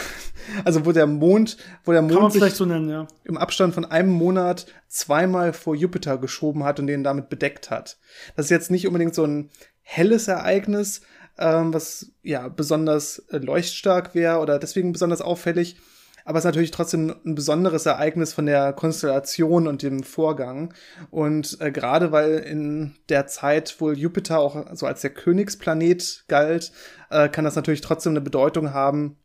Also 0.63 0.85
wo 0.85 0.91
der 0.91 1.07
Mond, 1.07 1.57
wo 1.85 1.91
der 1.91 2.03
Mond 2.03 2.33
sich 2.33 2.53
so 2.53 2.65
nennen, 2.65 2.87
ja. 2.87 3.07
im 3.23 3.37
Abstand 3.37 3.73
von 3.73 3.85
einem 3.85 4.09
Monat 4.09 4.67
zweimal 4.87 5.53
vor 5.53 5.75
Jupiter 5.75 6.19
geschoben 6.19 6.63
hat 6.63 6.79
und 6.79 6.85
den 6.85 7.03
damit 7.03 7.29
bedeckt 7.29 7.71
hat. 7.71 7.97
Das 8.35 8.45
ist 8.45 8.49
jetzt 8.51 8.69
nicht 8.69 8.85
unbedingt 8.85 9.15
so 9.15 9.25
ein 9.25 9.49
helles 9.81 10.27
Ereignis, 10.27 11.01
ähm, 11.39 11.73
was 11.73 12.11
ja 12.21 12.47
besonders 12.47 13.19
äh, 13.29 13.37
leuchtstark 13.37 14.13
wäre 14.13 14.39
oder 14.39 14.59
deswegen 14.59 14.91
besonders 14.91 15.21
auffällig, 15.21 15.77
aber 16.25 16.37
es 16.37 16.43
ist 16.43 16.47
natürlich 16.47 16.71
trotzdem 16.71 17.15
ein 17.25 17.35
besonderes 17.35 17.85
Ereignis 17.85 18.33
von 18.33 18.45
der 18.45 18.73
Konstellation 18.73 19.67
und 19.67 19.81
dem 19.81 20.03
Vorgang. 20.03 20.73
Und 21.09 21.59
äh, 21.61 21.71
gerade 21.71 22.11
weil 22.11 22.39
in 22.39 22.95
der 23.09 23.27
Zeit 23.27 23.79
wohl 23.79 23.97
Jupiter 23.97 24.39
auch 24.39 24.75
so 24.75 24.85
als 24.85 25.01
der 25.01 25.11
Königsplanet 25.11 26.25
galt, 26.27 26.71
äh, 27.09 27.29
kann 27.29 27.45
das 27.45 27.55
natürlich 27.55 27.81
trotzdem 27.81 28.13
eine 28.13 28.21
Bedeutung 28.21 28.73
haben, 28.73 29.17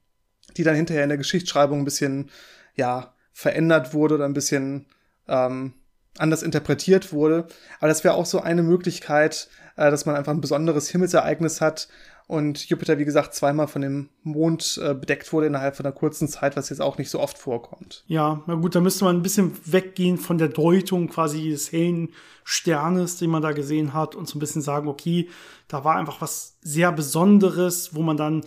die 0.57 0.63
dann 0.63 0.77
hinterher 0.77 1.03
in 1.03 1.11
der 1.11 1.19
Geschichtsschreibung 1.19 1.81
ein 1.81 1.85
bisschen, 1.85 2.31
ja, 2.75 3.15
verändert 3.33 3.93
wurde 3.93 4.15
oder 4.15 4.25
ein 4.25 4.33
bisschen 4.33 4.87
ähm, 5.29 5.75
anders 6.19 6.43
interpretiert 6.43 7.13
wurde. 7.13 7.47
Aber 7.79 7.89
das 7.89 8.05
wäre 8.05 8.15
auch 8.15 8.27
so 8.27 8.41
eine 8.41 8.63
Möglichkeit, 8.63 9.49
äh, 9.77 9.91
dass 9.91 10.07
man 10.07 10.17
einfach 10.17 10.33
ein 10.33 10.41
besonderes 10.41 10.89
Himmelsereignis 10.89 11.61
hat 11.61 11.89
und 12.29 12.69
Jupiter, 12.69 12.99
wie 12.99 13.05
gesagt, 13.05 13.35
zweimal 13.35 13.69
von 13.69 13.83
dem 13.83 14.09
Mond 14.25 14.81
äh, 14.83 14.95
bedeckt 14.95 15.33
wurde 15.33 15.47
innerhalb 15.47 15.77
von 15.77 15.87
einer 15.87 15.95
kurzen 15.95 16.27
Zeit, 16.27 16.57
was 16.57 16.71
jetzt 16.71 16.81
auch 16.81 16.99
nicht 16.99 17.09
so 17.09 17.21
oft 17.21 17.39
vorkommt. 17.39 18.03
Ja, 18.09 18.43
na 18.47 18.55
gut, 18.55 18.75
da 18.75 18.81
müsste 18.81 19.05
man 19.05 19.17
ein 19.17 19.23
bisschen 19.23 19.53
weggehen 19.65 20.19
von 20.19 20.37
der 20.37 20.49
Deutung 20.49 21.09
quasi 21.09 21.51
des 21.51 21.71
hellen 21.71 22.09
Sternes, 22.43 23.19
den 23.19 23.31
man 23.31 23.43
da 23.43 23.53
gesehen 23.53 23.95
hat 23.95 24.17
und 24.17 24.29
so 24.29 24.37
ein 24.37 24.41
bisschen 24.41 24.63
sagen, 24.63 24.89
okay, 24.89 25.29
da 25.69 25.85
war 25.85 25.97
einfach 25.97 26.21
was 26.21 26.59
sehr 26.63 26.91
Besonderes, 26.91 27.95
wo 27.95 28.03
man 28.03 28.17
dann 28.17 28.43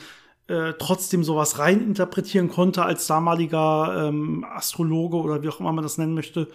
äh, 0.47 0.73
trotzdem 0.77 1.23
sowas 1.23 1.58
reininterpretieren 1.58 2.49
konnte 2.49 2.84
als 2.84 3.08
damaliger 3.08 4.08
ähm, 4.10 4.43
Astrologe 4.43 5.17
oder 5.17 5.41
wie 5.41 5.47
auch 5.47 5.62
immer 5.62 5.71
man 5.71 5.84
das 5.84 5.97
nennen 5.97 6.15
möchte. 6.15 6.49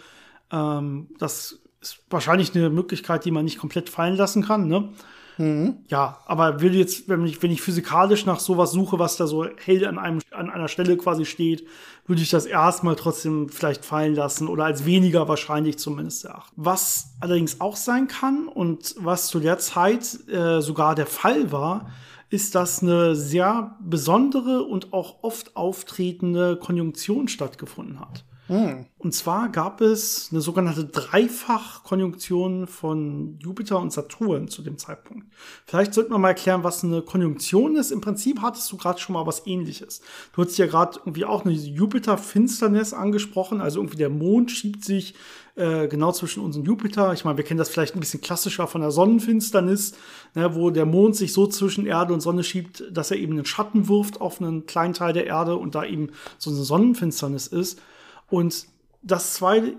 Ähm, 0.55 1.09
das 1.19 1.59
ist 1.81 2.01
wahrscheinlich 2.09 2.55
eine 2.55 2.71
Möglichkeit, 2.71 3.25
die 3.25 3.31
man 3.31 3.45
nicht 3.45 3.59
komplett 3.59 3.89
fallen 3.91 4.17
lassen 4.17 4.45
kann, 4.45 4.69
ne? 4.69 4.89
Mhm. 5.37 5.79
Ja, 5.89 6.19
aber 6.27 6.61
will 6.61 6.77
jetzt, 6.77 7.09
wenn 7.09 7.25
ich, 7.27 7.43
wenn 7.43 7.51
ich 7.51 7.61
physikalisch 7.61 8.25
nach 8.25 8.39
sowas 8.39 8.71
suche, 8.71 9.01
was 9.01 9.17
da 9.17 9.27
so 9.27 9.45
hell 9.45 9.85
an, 9.85 9.99
einem, 9.99 10.21
an 10.31 10.49
einer 10.49 10.69
Stelle 10.69 10.97
quasi 10.97 11.25
steht, 11.25 11.67
würde 12.07 12.23
ich 12.23 12.31
das 12.31 12.47
erstmal 12.47 12.95
trotzdem 12.95 13.49
vielleicht 13.49 13.85
fallen 13.85 14.15
lassen 14.15 14.47
oder 14.47 14.65
als 14.65 14.85
weniger 14.85 15.27
wahrscheinlich 15.27 15.79
zumindest 15.79 16.25
erachten. 16.25 16.53
Was 16.55 17.17
allerdings 17.21 17.61
auch 17.61 17.75
sein 17.75 18.07
kann 18.07 18.47
und 18.47 18.95
was 18.99 19.27
zu 19.27 19.41
der 19.41 19.59
Zeit 19.59 20.29
äh, 20.29 20.61
sogar 20.61 20.95
der 20.95 21.07
Fall 21.07 21.51
war, 21.51 21.91
ist, 22.31 22.55
dass 22.55 22.83
eine 22.83 23.17
sehr 23.17 23.77
besondere 23.81 24.63
und 24.63 24.93
auch 24.93 25.23
oft 25.23 25.57
auftretende 25.57 26.57
Konjunktion 26.57 27.27
stattgefunden 27.27 27.99
hat. 27.99 28.25
Hm. 28.47 28.85
Und 28.99 29.15
zwar 29.15 29.49
gab 29.49 29.81
es 29.81 30.29
eine 30.31 30.43
sogenannte 30.43 30.85
Dreifachkonjunktion 30.85 32.67
von 32.67 33.39
Jupiter 33.39 33.79
und 33.79 33.91
Saturn 33.91 34.49
zu 34.49 34.61
dem 34.63 34.77
Zeitpunkt. 34.77 35.27
Vielleicht 35.65 35.95
sollten 35.95 36.13
wir 36.13 36.19
mal 36.19 36.29
erklären, 36.29 36.63
was 36.63 36.85
eine 36.85 37.01
Konjunktion 37.01 37.77
ist. 37.77 37.91
Im 37.91 38.03
Prinzip 38.03 38.43
hattest 38.43 38.71
du 38.71 38.77
gerade 38.77 38.99
schon 39.01 39.15
mal 39.15 39.27
was 39.27 39.47
ähnliches. 39.47 40.03
Du 40.35 40.43
hast 40.43 40.59
ja 40.59 40.67
gerade 40.67 40.99
irgendwie 40.99 41.25
auch 41.25 41.45
eine 41.45 41.55
Jupiter-Finsternis 41.55 42.93
angesprochen. 42.93 43.63
Also 43.63 43.81
irgendwie 43.81 43.97
der 43.97 44.11
Mond 44.11 44.51
schiebt 44.51 44.85
sich 44.85 45.15
äh, 45.57 45.89
genau 45.89 46.13
zwischen 46.13 46.43
uns 46.43 46.57
und 46.57 46.67
Jupiter. 46.67 47.15
Ich 47.15 47.25
meine, 47.25 47.39
wir 47.39 47.45
kennen 47.45 47.59
das 47.59 47.71
vielleicht 47.71 47.95
ein 47.95 48.01
bisschen 48.01 48.21
klassischer 48.21 48.67
von 48.67 48.83
der 48.83 48.91
Sonnenfinsternis, 48.91 49.95
ne, 50.35 50.55
wo 50.55 50.71
der 50.71 50.85
Mond 50.85 51.17
sich 51.17 51.33
so 51.33 51.47
zwischen 51.47 51.87
Erde 51.87 52.13
und 52.13 52.21
Sonne 52.21 52.45
schiebt, 52.45 52.85
dass 52.91 53.11
er 53.11 53.17
eben 53.17 53.33
einen 53.33 53.47
Schatten 53.47 53.89
wirft 53.89 54.21
auf 54.21 54.41
einen 54.41 54.67
kleinen 54.67 54.93
Teil 54.93 55.15
der 55.15 55.27
Erde 55.27 55.57
und 55.57 55.75
da 55.75 55.85
eben 55.85 56.11
so 56.37 56.51
eine 56.51 56.63
Sonnenfinsternis 56.63 57.47
ist. 57.47 57.81
Und 58.29 58.67
dass 59.03 59.35
zwei 59.35 59.75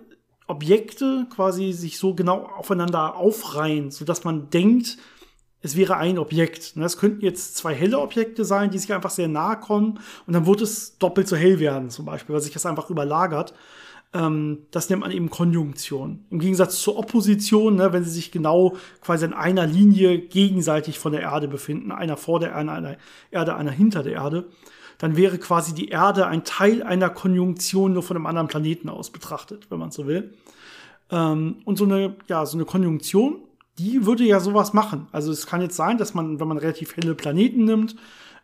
Objekte 0.47 1.27
quasi 1.34 1.71
sich 1.73 1.97
so 1.97 2.13
genau 2.13 2.43
aufeinander 2.43 3.15
aufreihen, 3.15 3.91
sodass 3.91 4.23
man 4.23 4.49
denkt, 4.49 4.97
es 5.62 5.75
wäre 5.75 5.97
ein 5.97 6.19
Objekt. 6.19 6.77
Das 6.77 6.97
könnten 6.97 7.25
jetzt 7.25 7.58
zwei 7.58 7.73
helle 7.73 7.99
Objekte 7.99 8.45
sein, 8.45 8.69
die 8.69 8.77
sich 8.77 8.93
einfach 8.93 9.10
sehr 9.10 9.27
nahe 9.27 9.60
kommen 9.60 9.99
und 10.27 10.34
dann 10.34 10.45
wird 10.45 10.62
es 10.62 10.99
doppelt 10.99 11.27
so 11.27 11.36
hell 11.36 11.60
werden, 11.60 11.89
zum 11.89 12.05
Beispiel, 12.05 12.36
weil 12.36 12.41
sich 12.41 12.53
das 12.53 12.67
einfach 12.67 12.91
überlagert. 12.91 13.55
Ähm, 14.13 14.67
das 14.69 14.89
nennt 14.89 15.01
man 15.01 15.10
eben 15.10 15.31
Konjunktion. 15.31 16.25
Im 16.29 16.38
Gegensatz 16.38 16.79
zur 16.79 16.97
Opposition, 16.97 17.75
ne, 17.75 17.91
wenn 17.93 18.03
sie 18.03 18.12
sich 18.12 18.31
genau 18.31 18.75
quasi 19.01 19.25
in 19.25 19.34
einer 19.34 19.65
Linie 19.65 20.19
gegenseitig 20.19 20.99
von 20.99 21.13
der 21.13 21.21
Erde 21.21 21.47
befinden, 21.47 21.91
einer 21.91 22.15
vor 22.15 22.39
der 22.39 22.51
Erde, 22.51 22.71
einer 22.71 22.97
Erde, 23.31 23.55
einer 23.55 23.71
hinter 23.71 24.03
der 24.03 24.13
Erde 24.13 24.47
dann 24.97 25.17
wäre 25.17 25.38
quasi 25.38 25.73
die 25.73 25.89
Erde 25.89 26.27
ein 26.27 26.43
Teil 26.43 26.84
einer 26.84 27.10
Konjunktion 27.10 27.93
nur 27.93 28.03
von 28.03 28.17
einem 28.17 28.25
anderen 28.25 28.47
Planeten 28.47 28.89
aus 28.89 29.10
betrachtet, 29.10 29.69
wenn 29.69 29.79
man 29.79 29.91
so 29.91 30.08
will. 30.08 30.34
Ähm, 31.12 31.58
und 31.65 31.77
so 31.77 31.86
eine, 31.86 32.15
ja, 32.27 32.45
so 32.45 32.58
eine 32.58 32.65
Konjunktion, 32.65 33.39
die 33.77 34.05
würde 34.05 34.23
ja 34.23 34.39
sowas 34.39 34.73
machen. 34.73 35.08
Also 35.12 35.31
es 35.31 35.47
kann 35.47 35.62
jetzt 35.62 35.75
sein, 35.75 35.97
dass 35.97 36.13
man, 36.13 36.39
wenn 36.39 36.47
man 36.47 36.58
relativ 36.58 36.95
helle 36.95 37.15
Planeten 37.15 37.65
nimmt, 37.65 37.95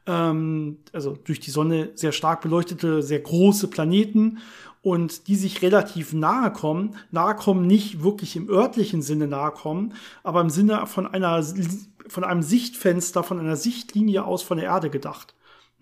ähm, 0.05 0.79
also 0.93 1.17
durch 1.23 1.39
die 1.39 1.51
Sonne 1.51 1.91
sehr 1.95 2.11
stark 2.11 2.41
beleuchtete, 2.41 3.01
sehr 3.01 3.19
große 3.19 3.67
Planeten 3.67 4.39
und 4.81 5.27
die 5.27 5.35
sich 5.35 5.61
relativ 5.61 6.13
nahe 6.13 6.51
kommen, 6.51 6.95
nahe 7.11 7.35
kommen 7.35 7.67
nicht 7.67 8.03
wirklich 8.03 8.35
im 8.35 8.49
örtlichen 8.49 9.01
Sinne 9.01 9.27
nahe 9.27 9.51
kommen, 9.51 9.93
aber 10.23 10.41
im 10.41 10.49
Sinne 10.49 10.85
von 10.87 11.07
einer 11.07 11.43
von 12.07 12.23
einem 12.23 12.41
Sichtfenster, 12.41 13.23
von 13.23 13.39
einer 13.39 13.55
Sichtlinie 13.55 14.25
aus 14.25 14.41
von 14.41 14.57
der 14.57 14.65
Erde 14.65 14.89
gedacht. 14.89 15.33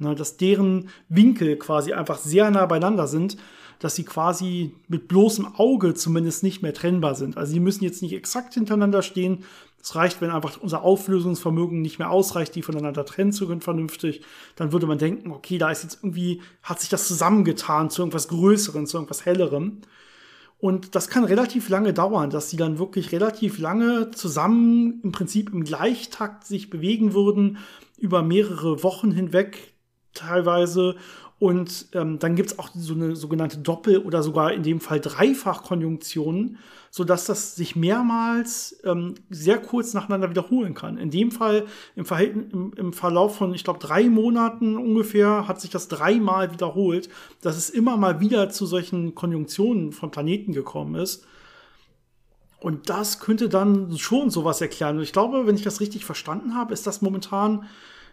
Ne, 0.02 0.16
dass 0.16 0.38
deren 0.38 0.90
Winkel 1.10 1.58
quasi 1.58 1.92
einfach 1.92 2.18
sehr 2.20 2.50
nah 2.52 2.66
beieinander 2.66 3.06
sind, 3.06 3.36
dass 3.80 3.96
sie 3.96 4.06
quasi 4.06 4.74
mit 4.88 5.10
bloßem 5.10 5.56
Auge 5.56 5.94
zumindest 5.94 6.42
nicht 6.42 6.62
mehr 6.62 6.74
trennbar 6.74 7.16
sind. 7.16 7.38
Also 7.38 7.52
sie 7.52 7.60
müssen 7.60 7.84
jetzt 7.84 8.02
nicht 8.02 8.14
exakt 8.14 8.54
hintereinander 8.54 9.02
stehen. 9.02 9.44
Es 9.82 9.96
reicht, 9.96 10.22
wenn 10.22 10.32
einfach 10.32 10.58
unser 10.62 10.84
Auflösungsvermögen 10.84 11.82
nicht 11.82 12.00
mehr 12.00 12.12
ausreicht, 12.12 12.56
die 12.56 12.62
voneinander 12.62 13.06
trennen 13.06 13.34
zu 13.34 13.46
können 13.48 13.60
vernünftig. 13.60 14.22
Dann 14.56 14.72
würde 14.72 14.88
man 14.88 14.98
denken, 14.98 15.32
okay, 15.32 15.58
da 15.58 15.70
ist 15.70 15.84
jetzt 15.84 16.00
irgendwie, 16.02 16.42
hat 16.64 16.80
sich 16.80 16.90
das 16.90 17.06
zusammengetan 17.06 17.90
zu 17.90 18.02
irgendwas 18.02 18.30
Größerem, 18.30 18.86
zu 18.86 18.98
irgendwas 18.98 19.26
Hellerem. 19.26 19.82
Und 20.60 20.96
das 20.96 21.10
kann 21.10 21.24
relativ 21.26 21.68
lange 21.70 21.94
dauern, 21.94 22.30
dass 22.30 22.50
sie 22.50 22.58
dann 22.58 22.80
wirklich 22.80 23.14
relativ 23.14 23.60
lange 23.60 24.12
zusammen 24.12 25.00
im 25.04 25.12
Prinzip 25.14 25.54
im 25.54 25.64
Gleichtakt 25.64 26.46
sich 26.46 26.70
bewegen 26.70 27.14
würden, 27.14 27.58
über 27.98 28.22
mehrere 28.24 28.84
Wochen 28.84 29.12
hinweg 29.12 29.69
teilweise. 30.14 30.96
Und 31.40 31.88
ähm, 31.94 32.20
dann 32.20 32.36
gibt's 32.36 32.60
auch 32.60 32.70
so 32.76 32.94
eine 32.94 33.16
sogenannte 33.16 33.60
Doppel- 33.60 34.00
oder 34.00 34.24
sogar 34.24 34.52
in 34.52 34.62
dem 34.62 34.82
Fall 34.82 35.00
Dreifachkonjunktionen, 35.00 36.58
sodass 36.92 37.26
das 37.26 37.56
sich 37.56 37.78
mehrmals 37.78 38.78
ähm, 38.84 39.16
sehr 39.30 39.58
kurz 39.58 39.94
nacheinander 39.94 40.30
wiederholen 40.30 40.74
kann. 40.74 40.98
In 40.98 41.12
dem 41.12 41.32
Fall 41.32 41.66
im, 41.96 42.04
Verhältnis, 42.04 42.52
im, 42.52 42.74
im 42.76 42.92
Verlauf 42.92 43.38
von, 43.38 43.54
ich 43.54 43.64
glaube, 43.64 43.80
drei 43.80 44.10
Monaten 44.10 44.76
ungefähr 44.76 45.48
hat 45.48 45.62
sich 45.62 45.70
das 45.70 45.88
dreimal 45.88 46.52
wiederholt, 46.52 47.08
dass 47.42 47.56
es 47.56 47.70
immer 47.70 47.96
mal 47.96 48.20
wieder 48.20 48.50
zu 48.50 48.66
solchen 48.66 49.16
Konjunktionen 49.16 49.94
von 49.94 50.12
Planeten 50.12 50.52
gekommen 50.52 50.96
ist. 50.96 51.26
Und 52.60 52.90
das 52.90 53.22
könnte 53.22 53.48
dann 53.48 53.98
schon 53.98 54.30
sowas 54.30 54.60
erklären. 54.60 54.98
Und 54.98 55.04
ich 55.04 55.14
glaube, 55.14 55.48
wenn 55.48 55.56
ich 55.56 55.64
das 55.64 55.80
richtig 55.80 56.04
verstanden 56.04 56.56
habe, 56.56 56.74
ist 56.74 56.86
das 56.86 57.02
momentan 57.02 57.66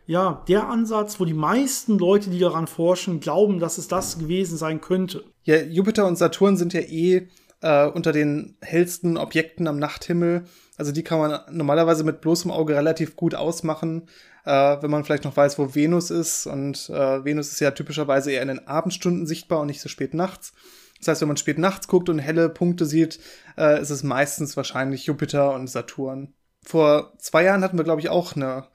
ja, 0.06 0.44
der 0.48 0.68
Ansatz, 0.68 1.18
wo 1.18 1.24
die 1.24 1.34
meisten 1.34 1.98
Leute, 1.98 2.30
die 2.30 2.38
daran 2.38 2.66
forschen, 2.66 3.20
glauben, 3.20 3.58
dass 3.58 3.78
es 3.78 3.88
das 3.88 4.18
gewesen 4.18 4.56
sein 4.56 4.80
könnte. 4.80 5.24
Ja, 5.42 5.56
Jupiter 5.62 6.06
und 6.06 6.16
Saturn 6.16 6.56
sind 6.56 6.72
ja 6.72 6.80
eh 6.80 7.28
äh, 7.60 7.86
unter 7.88 8.12
den 8.12 8.56
hellsten 8.60 9.16
Objekten 9.16 9.66
am 9.66 9.78
Nachthimmel. 9.78 10.44
Also 10.76 10.92
die 10.92 11.02
kann 11.02 11.18
man 11.18 11.40
normalerweise 11.50 12.04
mit 12.04 12.20
bloßem 12.20 12.50
Auge 12.50 12.74
relativ 12.76 13.16
gut 13.16 13.34
ausmachen, 13.34 14.08
äh, 14.44 14.76
wenn 14.80 14.90
man 14.90 15.04
vielleicht 15.04 15.24
noch 15.24 15.36
weiß, 15.36 15.58
wo 15.58 15.74
Venus 15.74 16.10
ist. 16.10 16.46
Und 16.46 16.88
äh, 16.90 17.24
Venus 17.24 17.52
ist 17.52 17.60
ja 17.60 17.72
typischerweise 17.72 18.30
eher 18.30 18.42
in 18.42 18.48
den 18.48 18.66
Abendstunden 18.66 19.26
sichtbar 19.26 19.60
und 19.60 19.66
nicht 19.66 19.80
so 19.80 19.88
spät 19.88 20.14
nachts. 20.14 20.52
Das 20.98 21.08
heißt, 21.08 21.20
wenn 21.20 21.28
man 21.28 21.36
spät 21.36 21.58
nachts 21.58 21.88
guckt 21.88 22.08
und 22.08 22.18
helle 22.18 22.48
Punkte 22.48 22.86
sieht, 22.86 23.18
äh, 23.58 23.80
ist 23.80 23.90
es 23.90 24.02
meistens 24.02 24.56
wahrscheinlich 24.56 25.06
Jupiter 25.06 25.54
und 25.54 25.68
Saturn. 25.68 26.34
Vor 26.64 27.12
zwei 27.18 27.44
Jahren 27.44 27.62
hatten 27.62 27.76
wir, 27.76 27.84
glaube 27.84 28.00
ich, 28.00 28.08
auch 28.08 28.34
eine 28.34 28.66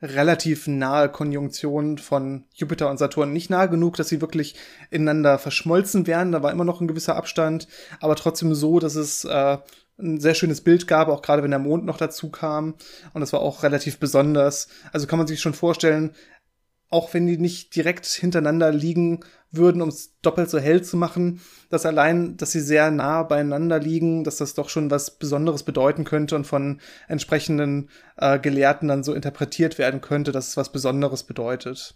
relativ 0.00 0.66
nahe 0.66 1.08
Konjunktion 1.08 1.98
von 1.98 2.44
Jupiter 2.54 2.88
und 2.90 2.98
Saturn. 2.98 3.32
Nicht 3.32 3.50
nahe 3.50 3.68
genug, 3.68 3.96
dass 3.96 4.08
sie 4.08 4.20
wirklich 4.20 4.54
ineinander 4.90 5.38
verschmolzen 5.38 6.06
wären. 6.06 6.32
Da 6.32 6.42
war 6.42 6.52
immer 6.52 6.64
noch 6.64 6.80
ein 6.80 6.88
gewisser 6.88 7.16
Abstand, 7.16 7.68
aber 8.00 8.14
trotzdem 8.14 8.54
so, 8.54 8.78
dass 8.78 8.94
es 8.94 9.24
äh, 9.24 9.58
ein 9.98 10.20
sehr 10.20 10.34
schönes 10.34 10.60
Bild 10.60 10.86
gab, 10.86 11.08
auch 11.08 11.22
gerade 11.22 11.42
wenn 11.42 11.50
der 11.50 11.58
Mond 11.58 11.84
noch 11.84 11.96
dazu 11.96 12.30
kam. 12.30 12.74
Und 13.12 13.20
das 13.20 13.32
war 13.32 13.40
auch 13.40 13.62
relativ 13.62 13.98
besonders. 13.98 14.68
Also 14.92 15.06
kann 15.06 15.18
man 15.18 15.26
sich 15.26 15.40
schon 15.40 15.54
vorstellen, 15.54 16.12
auch 16.90 17.12
wenn 17.12 17.26
die 17.26 17.38
nicht 17.38 17.74
direkt 17.76 18.06
hintereinander 18.06 18.72
liegen 18.72 19.20
würden, 19.50 19.82
um 19.82 19.88
es 19.88 20.18
doppelt 20.20 20.50
so 20.50 20.58
hell 20.58 20.82
zu 20.82 20.96
machen, 20.96 21.40
dass 21.70 21.86
allein, 21.86 22.36
dass 22.36 22.52
sie 22.52 22.60
sehr 22.60 22.90
nah 22.90 23.22
beieinander 23.22 23.78
liegen, 23.78 24.24
dass 24.24 24.36
das 24.36 24.54
doch 24.54 24.68
schon 24.68 24.90
was 24.90 25.18
Besonderes 25.18 25.62
bedeuten 25.62 26.04
könnte 26.04 26.36
und 26.36 26.46
von 26.46 26.80
entsprechenden 27.08 27.90
äh, 28.16 28.38
Gelehrten 28.38 28.88
dann 28.88 29.02
so 29.04 29.14
interpretiert 29.14 29.78
werden 29.78 30.00
könnte, 30.00 30.32
dass 30.32 30.48
es 30.48 30.56
was 30.56 30.72
Besonderes 30.72 31.22
bedeutet. 31.24 31.94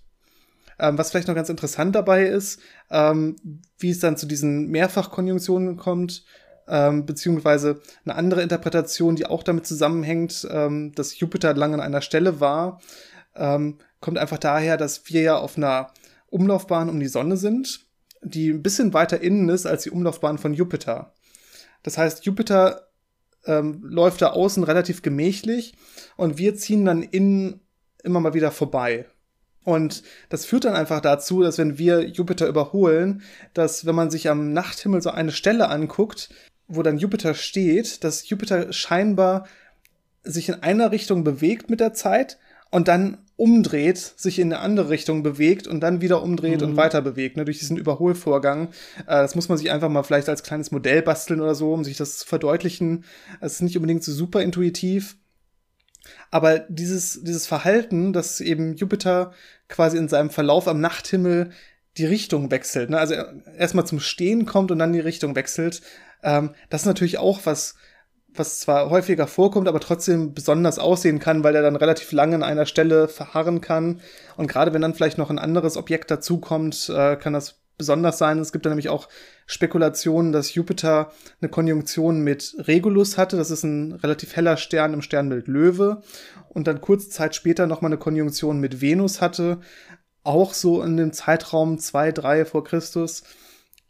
Ähm, 0.79 0.97
was 0.99 1.11
vielleicht 1.11 1.29
noch 1.29 1.35
ganz 1.35 1.49
interessant 1.49 1.95
dabei 1.95 2.27
ist, 2.27 2.61
ähm, 2.91 3.37
wie 3.79 3.91
es 3.91 4.01
dann 4.01 4.17
zu 4.17 4.27
diesen 4.27 4.69
Mehrfachkonjunktionen 4.69 5.77
kommt, 5.77 6.25
ähm, 6.69 7.05
beziehungsweise 7.07 7.81
eine 8.05 8.15
andere 8.15 8.43
Interpretation, 8.43 9.17
die 9.17 9.27
auch 9.27 9.43
damit 9.43 9.67
zusammenhängt, 9.67 10.47
ähm, 10.51 10.93
dass 10.95 11.19
Jupiter 11.19 11.55
lang 11.55 11.75
an 11.75 11.81
einer 11.81 12.01
Stelle 12.01 12.41
war, 12.41 12.81
ähm, 13.37 13.79
kommt 14.01 14.19
einfach 14.19 14.39
daher, 14.39 14.77
dass 14.77 15.09
wir 15.09 15.23
ja 15.23 15.37
auf 15.37 15.57
einer 15.57 15.93
Umlaufbahn 16.29 16.89
um 16.89 16.99
die 17.01 17.09
Sonne 17.09 17.37
sind, 17.37 17.87
die 18.23 18.51
ein 18.51 18.63
bisschen 18.63 18.95
weiter 18.95 19.21
innen 19.21 19.49
ist 19.49 19.67
als 19.67 19.83
die 19.85 19.91
Umlaufbahn 19.91 20.39
von 20.39 20.55
Jupiter. 20.55 21.13
Das 21.83 21.99
heißt, 21.99 22.25
Jupiter 22.25 22.89
ähm, 23.45 23.81
läuft 23.83 24.23
da 24.23 24.31
außen 24.31 24.65
relativ 24.65 25.03
gemächlich 25.03 25.75
und 26.17 26.39
wir 26.39 26.57
ziehen 26.57 26.85
dann 26.85 27.03
innen 27.03 27.61
immer 28.03 28.21
mal 28.21 28.35
wieder 28.35 28.51
vorbei. 28.51 29.07
Und 29.65 30.03
das 30.29 30.45
führt 30.45 30.65
dann 30.65 30.75
einfach 30.75 31.01
dazu, 31.01 31.43
dass 31.43 31.59
wenn 31.59 31.79
wir 31.79 32.09
Jupiter 32.09 32.49
überholen, 32.49 33.23
dass 33.55 33.87
wenn 33.87 33.95
man 33.95 34.11
sich 34.11 34.29
am 34.29 34.53
Nachthimmel 34.53 35.03
so 35.03 35.11
eine 35.11 35.31
Stelle 35.31 35.69
anguckt, 35.69 36.31
wo 36.67 36.83
dann 36.83 36.99
Jupiter 36.99 37.35
steht, 37.35 38.03
dass 38.03 38.29
Jupiter 38.29 38.73
scheinbar 38.73 39.47
sich 40.25 40.49
in 40.49 40.63
einer 40.63 40.91
Richtung 40.91 41.25
bewegt 41.25 41.71
mit 41.71 41.81
der 41.81 41.95
Zeit 41.95 42.39
und 42.71 42.89
dann 42.89 43.19
umdreht, 43.37 43.99
sich 43.99 44.39
in 44.39 44.53
eine 44.53 44.63
andere 44.63 44.91
Richtung 44.91 45.23
bewegt 45.23 45.67
und 45.67 45.81
dann 45.81 46.01
wieder 46.01 46.23
umdreht 46.23 46.61
mhm. 46.61 46.69
und 46.69 46.77
weiter 46.77 47.03
bewegt, 47.03 47.37
ne, 47.37 47.45
durch 47.45 47.59
diesen 47.59 47.77
Überholvorgang. 47.77 48.69
Äh, 49.01 49.23
das 49.23 49.35
muss 49.35 49.49
man 49.49 49.59
sich 49.59 49.71
einfach 49.71 49.89
mal 49.89 50.03
vielleicht 50.03 50.29
als 50.29 50.43
kleines 50.43 50.71
Modell 50.71 51.03
basteln 51.03 51.41
oder 51.41 51.55
so, 51.55 51.73
um 51.73 51.85
sich 51.85 51.97
das 51.97 52.19
zu 52.19 52.27
verdeutlichen. 52.27 53.05
Es 53.41 53.55
ist 53.55 53.63
nicht 53.63 53.77
unbedingt 53.77 54.05
so 54.05 54.13
super 54.13 54.43
intuitiv. 54.43 55.17
Aber 56.31 56.61
dieses, 56.69 57.23
dieses 57.23 57.47
Verhalten, 57.47 58.13
dass 58.13 58.41
eben 58.41 58.75
Jupiter 58.75 59.33
quasi 59.69 59.99
in 59.99 60.09
seinem 60.09 60.31
Verlauf 60.31 60.69
am 60.69 60.81
Nachthimmel 60.81 61.51
die 61.97 62.07
Richtung 62.07 62.51
wechselt, 62.51 62.91
ne? 62.91 62.99
also 62.99 63.15
erstmal 63.59 63.87
zum 63.87 64.01
Stehen 64.01 64.47
kommt 64.47 64.71
und 64.71 64.79
dann 64.79 64.95
die 64.95 65.01
Richtung 65.01 65.37
wechselt, 65.37 65.83
ähm, 66.23 66.55
das 66.71 66.83
ist 66.83 66.87
natürlich 66.87 67.19
auch 67.19 67.41
was, 67.45 67.75
was 68.35 68.61
zwar 68.61 68.91
häufiger 68.91 69.27
vorkommt, 69.27 69.69
aber 69.69 69.81
trotzdem 69.81 70.35
besonders 70.35 70.79
aussehen 70.79 71.19
kann, 71.19 71.45
weil 71.45 71.55
er 71.55 71.63
dann 71.63 71.77
relativ 71.77 72.13
lange 72.13 72.35
an 72.35 72.43
einer 72.43 72.67
Stelle 72.67 73.09
verharren 73.09 73.61
kann. 73.61 74.01
Und 74.37 74.47
gerade 74.47 74.73
wenn 74.73 74.83
dann 74.83 74.95
vielleicht 74.95 75.19
noch 75.19 75.31
ein 75.31 75.39
anderes 75.39 75.77
Objekt 75.77 76.11
dazukommt, 76.11 76.89
äh, 76.89 77.17
kann 77.17 77.33
das 77.33 77.63
besonders 77.79 78.19
sein. 78.19 78.39
Es 78.39 78.53
gibt 78.53 78.65
da 78.65 78.71
nämlich 78.71 78.89
auch 78.89 79.09
Spekulationen, 79.47 80.33
dass 80.33 80.55
Jupiter 80.55 81.11
eine 81.41 81.51
Konjunktion 81.51 82.21
mit 82.21 82.55
Regulus 82.59 83.19
hatte. 83.19 83.37
Das 83.37 83.51
ist 83.51 83.65
ein 83.65 83.93
relativ 83.93 84.37
heller 84.37 84.57
Stern 84.57 84.95
im 84.95 85.03
Sternbild 85.03 85.49
Löwe. 85.49 86.03
Und 86.49 86.67
dann 86.67 86.81
kurze 86.81 87.09
Zeit 87.09 87.35
später 87.35 87.67
nochmal 87.67 87.91
eine 87.91 87.99
Konjunktion 87.99 88.61
mit 88.61 88.81
Venus 88.81 89.21
hatte. 89.21 89.61
Auch 90.23 90.55
so 90.55 90.83
in 90.83 90.97
dem 90.97 91.13
Zeitraum 91.13 91.79
zwei, 91.79 92.13
drei 92.13 92.45
vor 92.45 92.63
Christus 92.65 93.25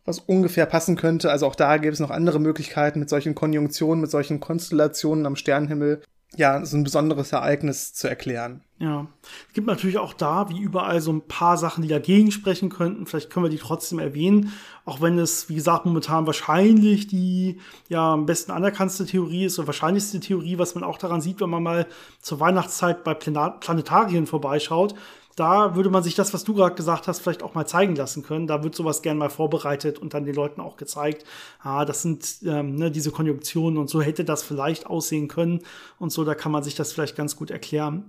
was 0.04 0.18
ungefähr 0.18 0.66
passen 0.66 0.96
könnte. 0.96 1.30
Also 1.30 1.46
auch 1.46 1.54
da 1.54 1.76
gäbe 1.76 1.92
es 1.92 2.00
noch 2.00 2.10
andere 2.10 2.40
Möglichkeiten 2.40 2.98
mit 2.98 3.08
solchen 3.08 3.34
Konjunktionen, 3.34 4.00
mit 4.00 4.10
solchen 4.10 4.40
Konstellationen 4.40 5.26
am 5.26 5.36
Sternenhimmel. 5.36 6.02
Ja, 6.34 6.64
so 6.64 6.78
ein 6.78 6.84
besonderes 6.84 7.30
Ereignis 7.32 7.92
zu 7.92 8.08
erklären. 8.08 8.62
Ja, 8.78 9.06
es 9.48 9.52
gibt 9.52 9.66
natürlich 9.66 9.98
auch 9.98 10.14
da, 10.14 10.48
wie 10.48 10.58
überall, 10.58 11.02
so 11.02 11.12
ein 11.12 11.28
paar 11.28 11.58
Sachen, 11.58 11.82
die 11.82 11.88
dagegen 11.88 12.32
sprechen 12.32 12.70
könnten. 12.70 13.04
Vielleicht 13.04 13.28
können 13.28 13.44
wir 13.44 13.50
die 13.50 13.58
trotzdem 13.58 13.98
erwähnen, 13.98 14.50
auch 14.86 15.02
wenn 15.02 15.18
es, 15.18 15.50
wie 15.50 15.54
gesagt, 15.56 15.84
momentan 15.84 16.26
wahrscheinlich 16.26 17.06
die 17.06 17.60
ja 17.88 18.14
am 18.14 18.24
besten 18.24 18.50
anerkannte 18.50 19.04
Theorie 19.04 19.44
ist, 19.44 19.58
oder 19.58 19.68
wahrscheinlichste 19.68 20.20
Theorie, 20.20 20.56
was 20.58 20.74
man 20.74 20.84
auch 20.84 20.96
daran 20.96 21.20
sieht, 21.20 21.42
wenn 21.42 21.50
man 21.50 21.62
mal 21.62 21.86
zur 22.22 22.40
Weihnachtszeit 22.40 23.04
bei 23.04 23.12
Planetarien 23.12 24.26
vorbeischaut 24.26 24.94
da 25.42 25.74
würde 25.74 25.90
man 25.90 26.05
sich 26.05 26.14
das, 26.14 26.33
was 26.33 26.44
du 26.44 26.55
gerade 26.55 26.76
gesagt 26.76 27.09
hast, 27.09 27.18
vielleicht 27.18 27.42
auch 27.42 27.55
mal 27.55 27.66
zeigen 27.66 27.96
lassen 27.96 28.22
können. 28.22 28.46
Da 28.46 28.62
wird 28.62 28.76
sowas 28.76 29.02
gern 29.02 29.18
mal 29.18 29.28
vorbereitet 29.28 29.98
und 29.98 30.14
dann 30.14 30.24
den 30.24 30.37
Leuten 30.37 30.61
auch 30.61 30.76
gezeigt, 30.76 31.24
ah, 31.59 31.85
das 31.85 32.02
sind 32.02 32.37
ähm, 32.44 32.76
ne, 32.76 32.92
diese 32.92 33.11
Konjunktionen 33.11 33.76
und 33.76 33.90
so 33.90 34.00
hätte 34.00 34.24
das 34.24 34.44
vielleicht 34.44 34.87
aussehen 34.87 35.26
können 35.26 35.59
und 35.98 36.12
so, 36.12 36.22
da 36.22 36.37
kann 36.37 36.52
man 36.52 36.62
sich 36.62 36.76
das 36.76 36.92
vielleicht 36.92 37.16
ganz 37.16 37.35
gut 37.35 37.50
erklären. 37.50 38.05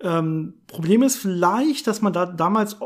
Ähm, 0.00 0.54
Problem 0.66 1.04
ist 1.04 1.16
vielleicht, 1.16 1.86
dass 1.86 2.02
man 2.02 2.12
da 2.12 2.26
damals 2.26 2.76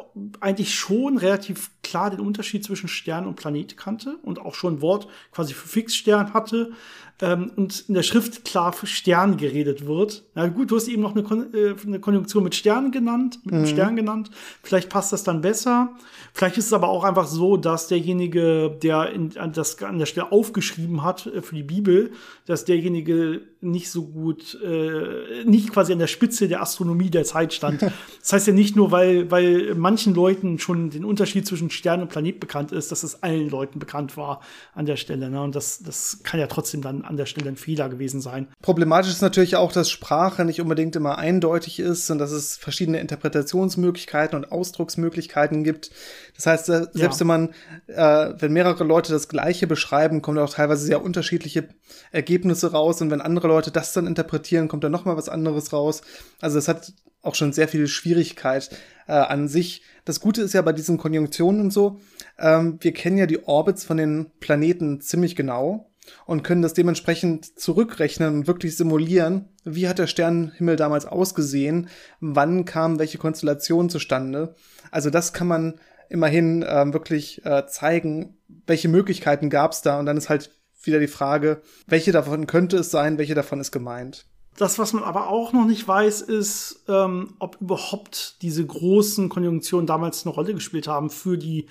eigentlich 0.40 0.74
schon 0.74 1.16
relativ 1.16 1.70
klar 1.82 2.10
den 2.10 2.20
Unterschied 2.20 2.64
zwischen 2.64 2.88
Stern 2.88 3.26
und 3.26 3.36
Planet 3.36 3.78
kannte 3.78 4.18
und 4.22 4.38
auch 4.38 4.54
schon 4.54 4.74
ein 4.74 4.82
Wort 4.82 5.08
quasi 5.32 5.54
für 5.54 5.66
Fixstern 5.66 6.34
hatte 6.34 6.72
ähm, 7.20 7.50
und 7.56 7.84
in 7.88 7.94
der 7.94 8.02
Schrift 8.02 8.44
klar 8.44 8.72
für 8.72 8.86
Stern 8.86 9.36
geredet 9.36 9.86
wird. 9.86 10.24
Na 10.34 10.46
gut, 10.48 10.70
du 10.70 10.76
hast 10.76 10.88
eben 10.88 11.02
noch 11.02 11.12
eine, 11.12 11.24
Kon 11.24 11.52
äh, 11.52 11.74
eine 11.84 11.98
Konjunktion 11.98 12.44
mit 12.44 12.54
Stern 12.54 12.92
genannt, 12.92 13.40
mit 13.44 13.54
mhm. 13.54 13.66
Stern 13.66 13.96
genannt. 13.96 14.30
Vielleicht 14.62 14.88
passt 14.88 15.12
das 15.12 15.24
dann 15.24 15.40
besser. 15.40 15.96
Vielleicht 16.32 16.58
ist 16.58 16.66
es 16.66 16.72
aber 16.72 16.88
auch 16.88 17.02
einfach 17.02 17.26
so, 17.26 17.56
dass 17.56 17.88
derjenige, 17.88 18.76
der 18.82 19.10
in, 19.10 19.36
an, 19.36 19.52
das, 19.52 19.82
an 19.82 19.98
der 19.98 20.06
Stelle 20.06 20.30
aufgeschrieben 20.30 21.02
hat 21.02 21.26
äh, 21.26 21.42
für 21.42 21.56
die 21.56 21.64
Bibel, 21.64 22.12
dass 22.46 22.64
derjenige 22.64 23.40
nicht 23.60 23.90
so 23.90 24.06
gut, 24.06 24.56
äh, 24.62 25.44
nicht 25.44 25.72
quasi 25.72 25.92
an 25.92 25.98
der 25.98 26.06
Spitze 26.06 26.46
der 26.46 26.62
Astronomie 26.62 27.10
der 27.10 27.24
Zeit 27.24 27.52
stand. 27.52 27.82
das 28.20 28.32
heißt 28.32 28.46
ja 28.46 28.52
nicht 28.52 28.76
nur, 28.76 28.92
weil, 28.92 29.28
weil 29.32 29.74
manchen 29.74 30.14
Leuten 30.14 30.60
schon 30.60 30.90
den 30.90 31.04
Unterschied 31.04 31.46
zwischen 31.46 31.70
Stern 31.70 32.02
und 32.02 32.08
Planet 32.08 32.38
bekannt 32.38 32.70
ist, 32.70 32.92
dass 32.92 33.02
es 33.02 33.24
allen 33.24 33.50
Leuten 33.50 33.80
bekannt 33.80 34.16
war 34.16 34.40
an 34.74 34.86
der 34.86 34.96
Stelle. 34.96 35.30
Ne? 35.30 35.42
Und 35.42 35.56
das, 35.56 35.80
das 35.82 36.20
kann 36.22 36.38
ja 36.38 36.46
trotzdem 36.46 36.82
dann 36.82 37.07
an 37.08 37.16
der 37.16 37.26
Stelle 37.26 37.48
ein 37.48 37.56
Fehler 37.56 37.88
gewesen 37.88 38.20
sein. 38.20 38.48
Problematisch 38.60 39.10
ist 39.10 39.22
natürlich 39.22 39.56
auch, 39.56 39.72
dass 39.72 39.90
Sprache 39.90 40.44
nicht 40.44 40.60
unbedingt 40.60 40.94
immer 40.94 41.18
eindeutig 41.18 41.80
ist 41.80 42.10
und 42.10 42.18
dass 42.18 42.30
es 42.30 42.56
verschiedene 42.56 43.00
Interpretationsmöglichkeiten 43.00 44.36
und 44.36 44.52
Ausdrucksmöglichkeiten 44.52 45.64
gibt. 45.64 45.90
Das 46.36 46.46
heißt, 46.46 46.66
selbst 46.66 46.94
ja. 46.94 47.20
wenn 47.20 47.26
man, 47.26 47.48
äh, 47.86 48.34
wenn 48.38 48.52
mehrere 48.52 48.84
Leute 48.84 49.12
das 49.12 49.28
Gleiche 49.28 49.66
beschreiben, 49.66 50.22
kommen 50.22 50.38
auch 50.38 50.52
teilweise 50.52 50.84
sehr 50.84 51.02
unterschiedliche 51.02 51.68
Ergebnisse 52.12 52.72
raus 52.72 53.00
und 53.00 53.10
wenn 53.10 53.20
andere 53.20 53.48
Leute 53.48 53.70
das 53.70 53.92
dann 53.92 54.06
interpretieren, 54.06 54.68
kommt 54.68 54.84
dann 54.84 54.92
noch 54.92 55.04
mal 55.04 55.16
was 55.16 55.28
anderes 55.28 55.72
raus. 55.72 56.02
Also 56.40 56.58
es 56.58 56.68
hat 56.68 56.92
auch 57.22 57.34
schon 57.34 57.52
sehr 57.52 57.68
viel 57.68 57.86
Schwierigkeit 57.88 58.70
äh, 59.06 59.12
an 59.12 59.48
sich. 59.48 59.82
Das 60.04 60.20
Gute 60.20 60.42
ist 60.42 60.54
ja 60.54 60.62
bei 60.62 60.72
diesen 60.72 60.98
Konjunktionen 60.98 61.60
und 61.60 61.72
so, 61.72 62.00
ähm, 62.38 62.78
wir 62.80 62.92
kennen 62.92 63.18
ja 63.18 63.26
die 63.26 63.44
Orbits 63.44 63.84
von 63.84 63.96
den 63.96 64.30
Planeten 64.40 65.00
ziemlich 65.00 65.34
genau 65.34 65.90
und 66.26 66.42
können 66.42 66.62
das 66.62 66.74
dementsprechend 66.74 67.58
zurückrechnen 67.58 68.34
und 68.34 68.46
wirklich 68.46 68.76
simulieren, 68.76 69.48
wie 69.64 69.88
hat 69.88 69.98
der 69.98 70.06
Sternenhimmel 70.06 70.76
damals 70.76 71.06
ausgesehen, 71.06 71.88
wann 72.20 72.64
kam 72.64 72.98
welche 72.98 73.18
Konstellation 73.18 73.90
zustande. 73.90 74.54
Also 74.90 75.10
das 75.10 75.32
kann 75.32 75.46
man 75.46 75.74
immerhin 76.08 76.62
äh, 76.62 76.92
wirklich 76.92 77.44
äh, 77.44 77.66
zeigen, 77.66 78.38
welche 78.66 78.88
Möglichkeiten 78.88 79.50
gab 79.50 79.72
es 79.72 79.82
da? 79.82 79.98
Und 79.98 80.06
dann 80.06 80.16
ist 80.16 80.28
halt 80.28 80.50
wieder 80.82 81.00
die 81.00 81.06
Frage, 81.06 81.60
welche 81.86 82.12
davon 82.12 82.46
könnte 82.46 82.78
es 82.78 82.90
sein, 82.90 83.18
welche 83.18 83.34
davon 83.34 83.60
ist 83.60 83.72
gemeint. 83.72 84.26
Das, 84.56 84.78
was 84.78 84.92
man 84.92 85.04
aber 85.04 85.28
auch 85.28 85.52
noch 85.52 85.66
nicht 85.66 85.86
weiß, 85.86 86.20
ist, 86.22 86.84
ähm, 86.88 87.34
ob 87.38 87.60
überhaupt 87.60 88.42
diese 88.42 88.66
großen 88.66 89.28
Konjunktionen 89.28 89.86
damals 89.86 90.26
eine 90.26 90.34
Rolle 90.34 90.54
gespielt 90.54 90.88
haben 90.88 91.10
für 91.10 91.38
die 91.38 91.66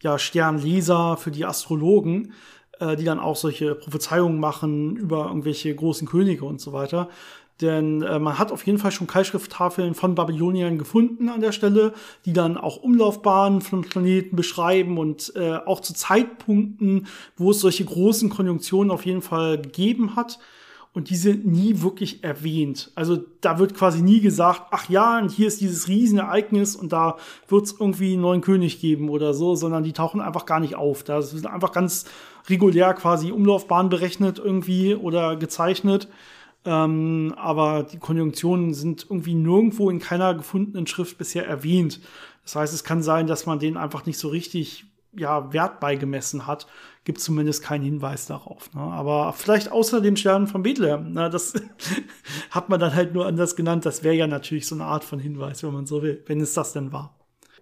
ja, 0.00 0.18
Sternleser, 0.18 1.16
für 1.16 1.30
die 1.30 1.44
Astrologen 1.44 2.32
äh, 2.82 2.96
die 2.96 3.04
dann 3.04 3.20
auch 3.20 3.36
solche 3.36 3.74
Prophezeiungen 3.74 4.40
machen 4.40 4.96
über 4.96 5.26
irgendwelche 5.26 5.74
großen 5.74 6.08
Könige 6.08 6.44
und 6.44 6.60
so 6.60 6.72
weiter. 6.72 7.08
Denn 7.60 8.02
äh, 8.02 8.18
man 8.18 8.38
hat 8.38 8.50
auf 8.50 8.66
jeden 8.66 8.78
Fall 8.78 8.90
schon 8.90 9.06
Keilschrifttafeln 9.06 9.94
von 9.94 10.16
Babyloniern 10.16 10.78
gefunden 10.78 11.28
an 11.28 11.40
der 11.40 11.52
Stelle, 11.52 11.92
die 12.24 12.32
dann 12.32 12.56
auch 12.56 12.78
Umlaufbahnen 12.78 13.60
von 13.60 13.82
Planeten 13.82 14.34
beschreiben 14.34 14.98
und 14.98 15.32
äh, 15.36 15.58
auch 15.64 15.80
zu 15.80 15.94
Zeitpunkten, 15.94 17.06
wo 17.36 17.52
es 17.52 17.60
solche 17.60 17.84
großen 17.84 18.30
Konjunktionen 18.30 18.90
auf 18.90 19.06
jeden 19.06 19.22
Fall 19.22 19.60
gegeben 19.60 20.16
hat. 20.16 20.40
Und 20.94 21.08
die 21.08 21.16
sind 21.16 21.46
nie 21.46 21.80
wirklich 21.80 22.22
erwähnt. 22.22 22.90
Also 22.96 23.18
da 23.40 23.58
wird 23.58 23.74
quasi 23.74 24.02
nie 24.02 24.20
gesagt, 24.20 24.64
ach 24.72 24.90
ja, 24.90 25.18
und 25.18 25.30
hier 25.30 25.46
ist 25.46 25.62
dieses 25.62 25.88
Riesenereignis 25.88 26.76
und 26.76 26.92
da 26.92 27.16
wird 27.48 27.64
es 27.64 27.76
irgendwie 27.80 28.12
einen 28.12 28.20
neuen 28.20 28.42
König 28.42 28.78
geben 28.78 29.08
oder 29.08 29.32
so, 29.32 29.54
sondern 29.54 29.84
die 29.84 29.94
tauchen 29.94 30.20
einfach 30.20 30.44
gar 30.44 30.60
nicht 30.60 30.74
auf. 30.74 31.02
Da 31.02 31.22
sind 31.22 31.46
einfach 31.46 31.72
ganz 31.72 32.04
regulär 32.48 32.94
quasi 32.94 33.32
Umlaufbahn 33.32 33.88
berechnet 33.88 34.38
irgendwie 34.38 34.94
oder 34.94 35.36
gezeichnet. 35.36 36.08
Ähm, 36.64 37.34
aber 37.36 37.82
die 37.82 37.98
Konjunktionen 37.98 38.72
sind 38.72 39.06
irgendwie 39.08 39.34
nirgendwo 39.34 39.90
in 39.90 39.98
keiner 39.98 40.34
gefundenen 40.34 40.86
Schrift 40.86 41.18
bisher 41.18 41.46
erwähnt. 41.46 42.00
Das 42.44 42.56
heißt, 42.56 42.74
es 42.74 42.84
kann 42.84 43.02
sein, 43.02 43.26
dass 43.26 43.46
man 43.46 43.58
denen 43.58 43.76
einfach 43.76 44.06
nicht 44.06 44.18
so 44.18 44.28
richtig 44.28 44.86
ja, 45.14 45.52
Wert 45.52 45.80
beigemessen 45.80 46.46
hat, 46.46 46.66
gibt 47.04 47.20
zumindest 47.20 47.62
keinen 47.62 47.84
Hinweis 47.84 48.26
darauf. 48.26 48.72
Ne? 48.74 48.80
Aber 48.80 49.32
vielleicht 49.32 49.70
außer 49.70 50.00
den 50.00 50.16
Sternen 50.16 50.46
von 50.46 50.62
Bethlehem. 50.62 51.12
Ne? 51.12 51.28
Das 51.28 51.52
hat 52.50 52.68
man 52.68 52.80
dann 52.80 52.94
halt 52.94 53.12
nur 53.12 53.26
anders 53.26 53.56
genannt. 53.56 53.84
Das 53.84 54.02
wäre 54.02 54.14
ja 54.14 54.26
natürlich 54.26 54.66
so 54.66 54.74
eine 54.74 54.84
Art 54.84 55.04
von 55.04 55.18
Hinweis, 55.18 55.62
wenn 55.62 55.72
man 55.72 55.86
so 55.86 56.02
will, 56.02 56.22
wenn 56.26 56.40
es 56.40 56.54
das 56.54 56.72
denn 56.72 56.92
war. 56.92 57.14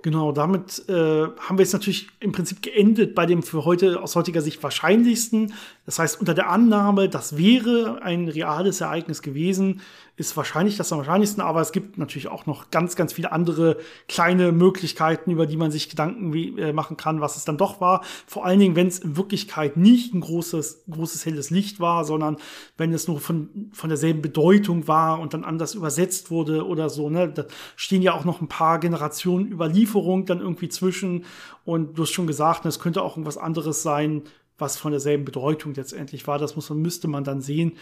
Genau, 0.02 0.32
damit 0.32 0.88
äh, 0.88 0.92
haben 0.92 1.58
wir 1.58 1.62
es 1.62 1.72
natürlich 1.72 2.08
im 2.20 2.32
Prinzip 2.32 2.62
geendet 2.62 3.14
bei 3.14 3.26
dem 3.26 3.42
für 3.42 3.64
heute 3.64 4.02
aus 4.02 4.16
heutiger 4.16 4.40
Sicht 4.40 4.62
wahrscheinlichsten. 4.62 5.52
Das 5.84 5.98
heißt, 5.98 6.20
unter 6.20 6.32
der 6.32 6.48
Annahme, 6.48 7.08
das 7.08 7.36
wäre 7.36 8.00
ein 8.02 8.28
reales 8.28 8.80
Ereignis 8.80 9.20
gewesen, 9.20 9.82
ist 10.20 10.36
wahrscheinlich 10.36 10.76
das 10.76 10.92
am 10.92 10.98
wahrscheinlichsten, 10.98 11.42
aber 11.42 11.62
es 11.62 11.72
gibt 11.72 11.96
natürlich 11.96 12.28
auch 12.28 12.44
noch 12.44 12.70
ganz, 12.70 12.94
ganz 12.94 13.14
viele 13.14 13.32
andere 13.32 13.78
kleine 14.06 14.52
Möglichkeiten, 14.52 15.30
über 15.30 15.46
die 15.46 15.56
man 15.56 15.70
sich 15.70 15.88
Gedanken 15.88 16.32
äh, 16.58 16.74
machen 16.74 16.98
kann, 16.98 17.22
was 17.22 17.36
es 17.36 17.46
dann 17.46 17.56
doch 17.56 17.80
war. 17.80 18.04
Vor 18.26 18.44
allen 18.44 18.60
Dingen, 18.60 18.76
wenn 18.76 18.86
es 18.86 18.98
in 18.98 19.16
Wirklichkeit 19.16 19.78
nicht 19.78 20.12
ein 20.12 20.20
großes, 20.20 20.84
großes 20.90 21.24
helles 21.24 21.48
Licht 21.50 21.80
war, 21.80 22.04
sondern 22.04 22.36
wenn 22.76 22.92
es 22.92 23.08
nur 23.08 23.18
von, 23.18 23.70
von 23.72 23.88
derselben 23.88 24.20
Bedeutung 24.20 24.86
war 24.86 25.20
und 25.20 25.32
dann 25.32 25.44
anders 25.44 25.74
übersetzt 25.74 26.30
wurde 26.30 26.66
oder 26.66 26.90
so. 26.90 27.08
Ne? 27.08 27.32
Da 27.32 27.46
stehen 27.74 28.02
ja 28.02 28.12
auch 28.12 28.26
noch 28.26 28.42
ein 28.42 28.48
paar 28.48 28.78
Generationen 28.78 29.50
Überlieferung 29.50 30.26
dann 30.26 30.40
irgendwie 30.40 30.68
zwischen. 30.68 31.24
Und 31.64 31.96
du 31.96 32.02
hast 32.02 32.10
schon 32.10 32.26
gesagt, 32.26 32.66
es 32.66 32.78
könnte 32.78 33.02
auch 33.02 33.16
irgendwas 33.16 33.38
anderes 33.38 33.82
sein, 33.82 34.22
was 34.60 34.76
von 34.76 34.92
derselben 34.92 35.24
Bedeutung 35.24 35.74
letztendlich 35.74 36.26
war. 36.26 36.38
Das 36.38 36.56
muss 36.56 36.68
man, 36.70 36.80
müsste 36.80 37.08
man 37.08 37.24
dann 37.24 37.40
sehen. 37.40 37.72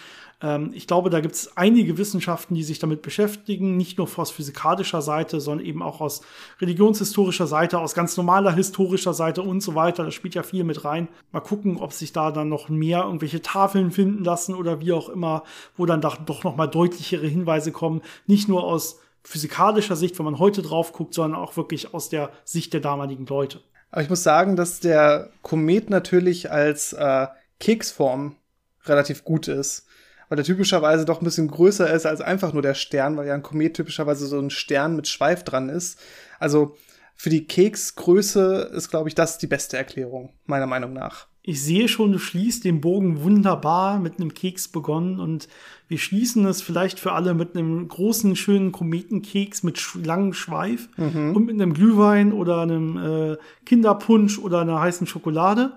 Ähm, 0.41 0.71
ich 0.73 0.87
glaube, 0.87 1.11
da 1.11 1.21
gibt 1.21 1.35
es 1.35 1.57
einige 1.57 1.99
Wissenschaften, 1.99 2.55
die 2.55 2.63
sich 2.63 2.79
damit 2.79 3.03
beschäftigen, 3.03 3.77
nicht 3.77 3.99
nur 3.99 4.09
aus 4.17 4.31
physikalischer 4.31 5.03
Seite, 5.03 5.41
sondern 5.41 5.67
eben 5.67 5.83
auch 5.83 6.01
aus 6.01 6.23
religionshistorischer 6.61 7.47
Seite, 7.47 7.79
aus 7.79 7.95
ganz 7.95 8.17
normaler 8.17 8.53
historischer 8.53 9.15
Seite 9.15 9.43
und 9.43 9.61
so 9.61 9.75
weiter. 9.75 10.05
Da 10.05 10.11
spielt 10.11 10.35
ja 10.35 10.43
viel 10.43 10.65
mit 10.65 10.85
rein. 10.85 11.09
Mal 11.33 11.41
gucken, 11.41 11.77
ob 11.79 11.93
sich 11.93 12.13
da 12.13 12.31
dann 12.31 12.49
noch 12.49 12.69
mehr 12.69 13.05
irgendwelche 13.05 13.43
Tafeln 13.43 13.91
finden 13.91 14.25
lassen 14.25 14.55
oder 14.55 14.81
wie 14.81 14.93
auch 14.93 15.09
immer, 15.09 15.45
wo 15.77 15.87
dann 15.87 16.01
doch 16.01 16.45
noch 16.45 16.57
mal 16.57 16.67
deutlichere 16.67 17.27
Hinweise 17.27 17.73
kommen. 17.73 18.03
Nicht 18.27 18.49
nur 18.49 18.65
aus 18.65 19.01
physikalischer 19.23 19.97
Sicht, 19.97 20.19
wenn 20.19 20.25
man 20.25 20.39
heute 20.39 20.63
drauf 20.63 20.93
guckt, 20.93 21.15
sondern 21.15 21.41
auch 21.41 21.57
wirklich 21.57 21.93
aus 21.93 22.09
der 22.09 22.31
Sicht 22.45 22.73
der 22.73 22.81
damaligen 22.81 23.27
Leute. 23.27 23.61
Aber 23.91 24.03
ich 24.03 24.11
muss 24.11 24.23
sagen, 24.23 24.57
dass 24.57 24.81
der 24.81 25.31
Komet 25.43 25.91
natürlich 25.91 26.51
als 26.51 26.93
äh, 26.93 27.27
Keksform 27.59 28.37
relativ 28.85 29.25
gut 29.25 29.49
ist. 29.49 29.87
Weil 30.29 30.37
der 30.37 30.45
typischerweise 30.45 31.07
doch 31.07 31.23
ein 31.23 31.25
bisschen 31.25 31.49
größer 31.49 31.91
ist 31.91 32.05
als 32.05 32.21
einfach 32.21 32.53
nur 32.53 32.61
der 32.61 32.75
Stern, 32.75 33.17
weil 33.17 33.27
ja 33.27 33.35
ein 33.35 33.43
Komet 33.43 33.75
typischerweise 33.75 34.27
so 34.27 34.39
ein 34.39 34.51
Stern 34.51 34.95
mit 34.95 35.09
Schweif 35.09 35.43
dran 35.43 35.71
ist. 35.71 35.99
Also 36.39 36.77
für 37.15 37.31
die 37.31 37.47
Keksgröße 37.47 38.71
ist, 38.75 38.91
glaube 38.91 39.09
ich, 39.09 39.15
das 39.15 39.39
die 39.39 39.47
beste 39.47 39.79
Erklärung, 39.79 40.35
meiner 40.45 40.67
Meinung 40.67 40.93
nach 40.93 41.29
ich 41.49 41.63
sehe 41.63 41.89
schon, 41.89 42.13
du 42.13 42.19
schließt 42.19 42.67
den 42.67 42.83
Bogen 42.83 43.23
wunderbar 43.23 43.99
mit 43.99 44.21
einem 44.21 44.35
Keks 44.35 44.69
begonnen 44.69 45.19
und 45.19 45.49
wir 45.89 45.97
schließen 45.97 46.45
es 46.45 46.61
vielleicht 46.61 47.01
für 47.01 47.13
alle 47.13 47.33
mit 47.33 47.57
einem 47.57 47.89
großen, 47.89 48.37
schönen 48.37 48.71
Kometenkeks 48.71 49.63
mit 49.63 49.79
sch 49.79 49.95
langem 49.95 50.35
Schweif 50.35 50.91
mhm. 50.99 51.35
und 51.35 51.47
mit 51.47 51.55
einem 51.55 51.73
Glühwein 51.73 52.35
oder 52.35 52.61
einem 52.61 52.99
äh, 52.99 53.37
Kinderpunsch 53.65 54.39
oder 54.39 54.61
einer 54.61 54.79
heißen 54.79 55.07
Schokolade. 55.07 55.73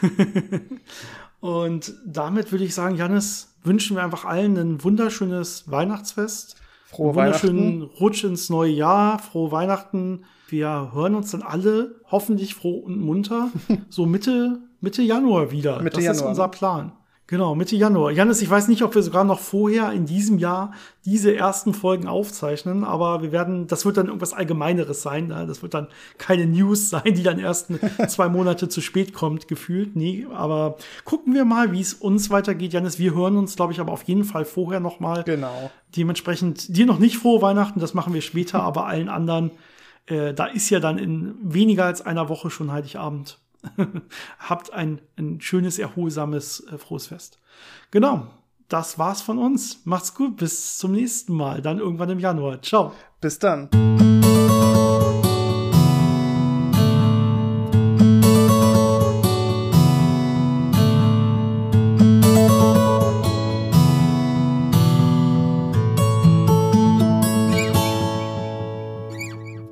und 1.40 1.92
damit 2.06 2.50
würde 2.50 2.64
ich 2.64 2.74
sagen, 2.74 2.96
Janis, 2.96 3.54
wünschen 3.64 3.98
wir 3.98 4.04
einfach 4.04 4.24
allen 4.24 4.56
ein 4.56 4.82
wunderschönes 4.82 5.70
Weihnachtsfest. 5.70 6.56
Frohe 6.86 7.08
einen 7.08 7.16
wunderschönen 7.16 7.82
Rutsch 7.82 8.24
ins 8.24 8.48
neue 8.48 8.72
Jahr, 8.72 9.18
frohe 9.18 9.52
Weihnachten. 9.52 10.24
Wir 10.48 10.92
hören 10.94 11.14
uns 11.14 11.32
dann 11.32 11.42
alle 11.42 12.00
hoffentlich 12.10 12.54
froh 12.54 12.78
und 12.78 12.98
munter 12.98 13.50
so 13.90 14.06
Mitte 14.06 14.62
Mitte 14.82 15.00
Januar 15.00 15.50
wieder. 15.52 15.80
Mitte 15.80 15.96
das 15.96 16.04
Januar. 16.04 16.22
ist 16.24 16.28
unser 16.28 16.48
Plan. 16.48 16.92
Genau, 17.28 17.54
Mitte 17.54 17.76
Januar. 17.76 18.10
Janis, 18.10 18.42
ich 18.42 18.50
weiß 18.50 18.66
nicht, 18.66 18.82
ob 18.82 18.96
wir 18.96 19.02
sogar 19.02 19.22
noch 19.22 19.38
vorher 19.38 19.92
in 19.92 20.06
diesem 20.06 20.38
Jahr 20.38 20.72
diese 21.06 21.34
ersten 21.34 21.72
Folgen 21.72 22.08
aufzeichnen, 22.08 22.82
aber 22.82 23.22
wir 23.22 23.30
werden, 23.30 23.68
das 23.68 23.86
wird 23.86 23.96
dann 23.96 24.08
irgendwas 24.08 24.34
Allgemeineres 24.34 25.00
sein. 25.02 25.28
Ne? 25.28 25.46
Das 25.46 25.62
wird 25.62 25.72
dann 25.72 25.86
keine 26.18 26.46
News 26.46 26.90
sein, 26.90 27.14
die 27.14 27.22
dann 27.22 27.38
erst 27.38 27.70
zwei 28.08 28.28
Monate 28.28 28.68
zu 28.68 28.80
spät 28.80 29.14
kommt, 29.14 29.46
gefühlt. 29.46 29.94
Nee, 29.94 30.26
aber 30.34 30.76
gucken 31.04 31.32
wir 31.32 31.44
mal, 31.44 31.72
wie 31.72 31.80
es 31.80 31.94
uns 31.94 32.28
weitergeht. 32.28 32.72
Janis, 32.72 32.98
wir 32.98 33.14
hören 33.14 33.36
uns, 33.36 33.54
glaube 33.54 33.72
ich, 33.72 33.80
aber 33.80 33.92
auf 33.92 34.02
jeden 34.02 34.24
Fall 34.24 34.44
vorher 34.44 34.80
noch 34.80 34.98
mal. 34.98 35.22
Genau. 35.22 35.70
Dementsprechend 35.96 36.76
dir 36.76 36.86
noch 36.86 36.98
nicht 36.98 37.16
frohe 37.18 37.40
Weihnachten, 37.40 37.78
das 37.78 37.94
machen 37.94 38.12
wir 38.12 38.20
später, 38.20 38.62
aber 38.62 38.86
allen 38.86 39.08
anderen, 39.08 39.52
äh, 40.06 40.34
da 40.34 40.46
ist 40.46 40.68
ja 40.70 40.80
dann 40.80 40.98
in 40.98 41.36
weniger 41.40 41.84
als 41.84 42.04
einer 42.04 42.28
Woche 42.28 42.50
schon 42.50 42.72
Heiligabend. 42.72 43.38
Habt 44.38 44.72
ein, 44.72 45.00
ein 45.16 45.40
schönes, 45.40 45.78
erholsames, 45.78 46.66
äh, 46.70 46.78
frohes 46.78 47.06
Fest. 47.06 47.38
Genau, 47.90 48.26
das 48.68 48.98
war's 48.98 49.22
von 49.22 49.38
uns. 49.38 49.80
Macht's 49.84 50.14
gut, 50.14 50.36
bis 50.36 50.78
zum 50.78 50.92
nächsten 50.92 51.34
Mal, 51.34 51.62
dann 51.62 51.78
irgendwann 51.78 52.10
im 52.10 52.18
Januar. 52.18 52.62
Ciao. 52.62 52.92
Bis 53.20 53.38
dann. 53.38 53.68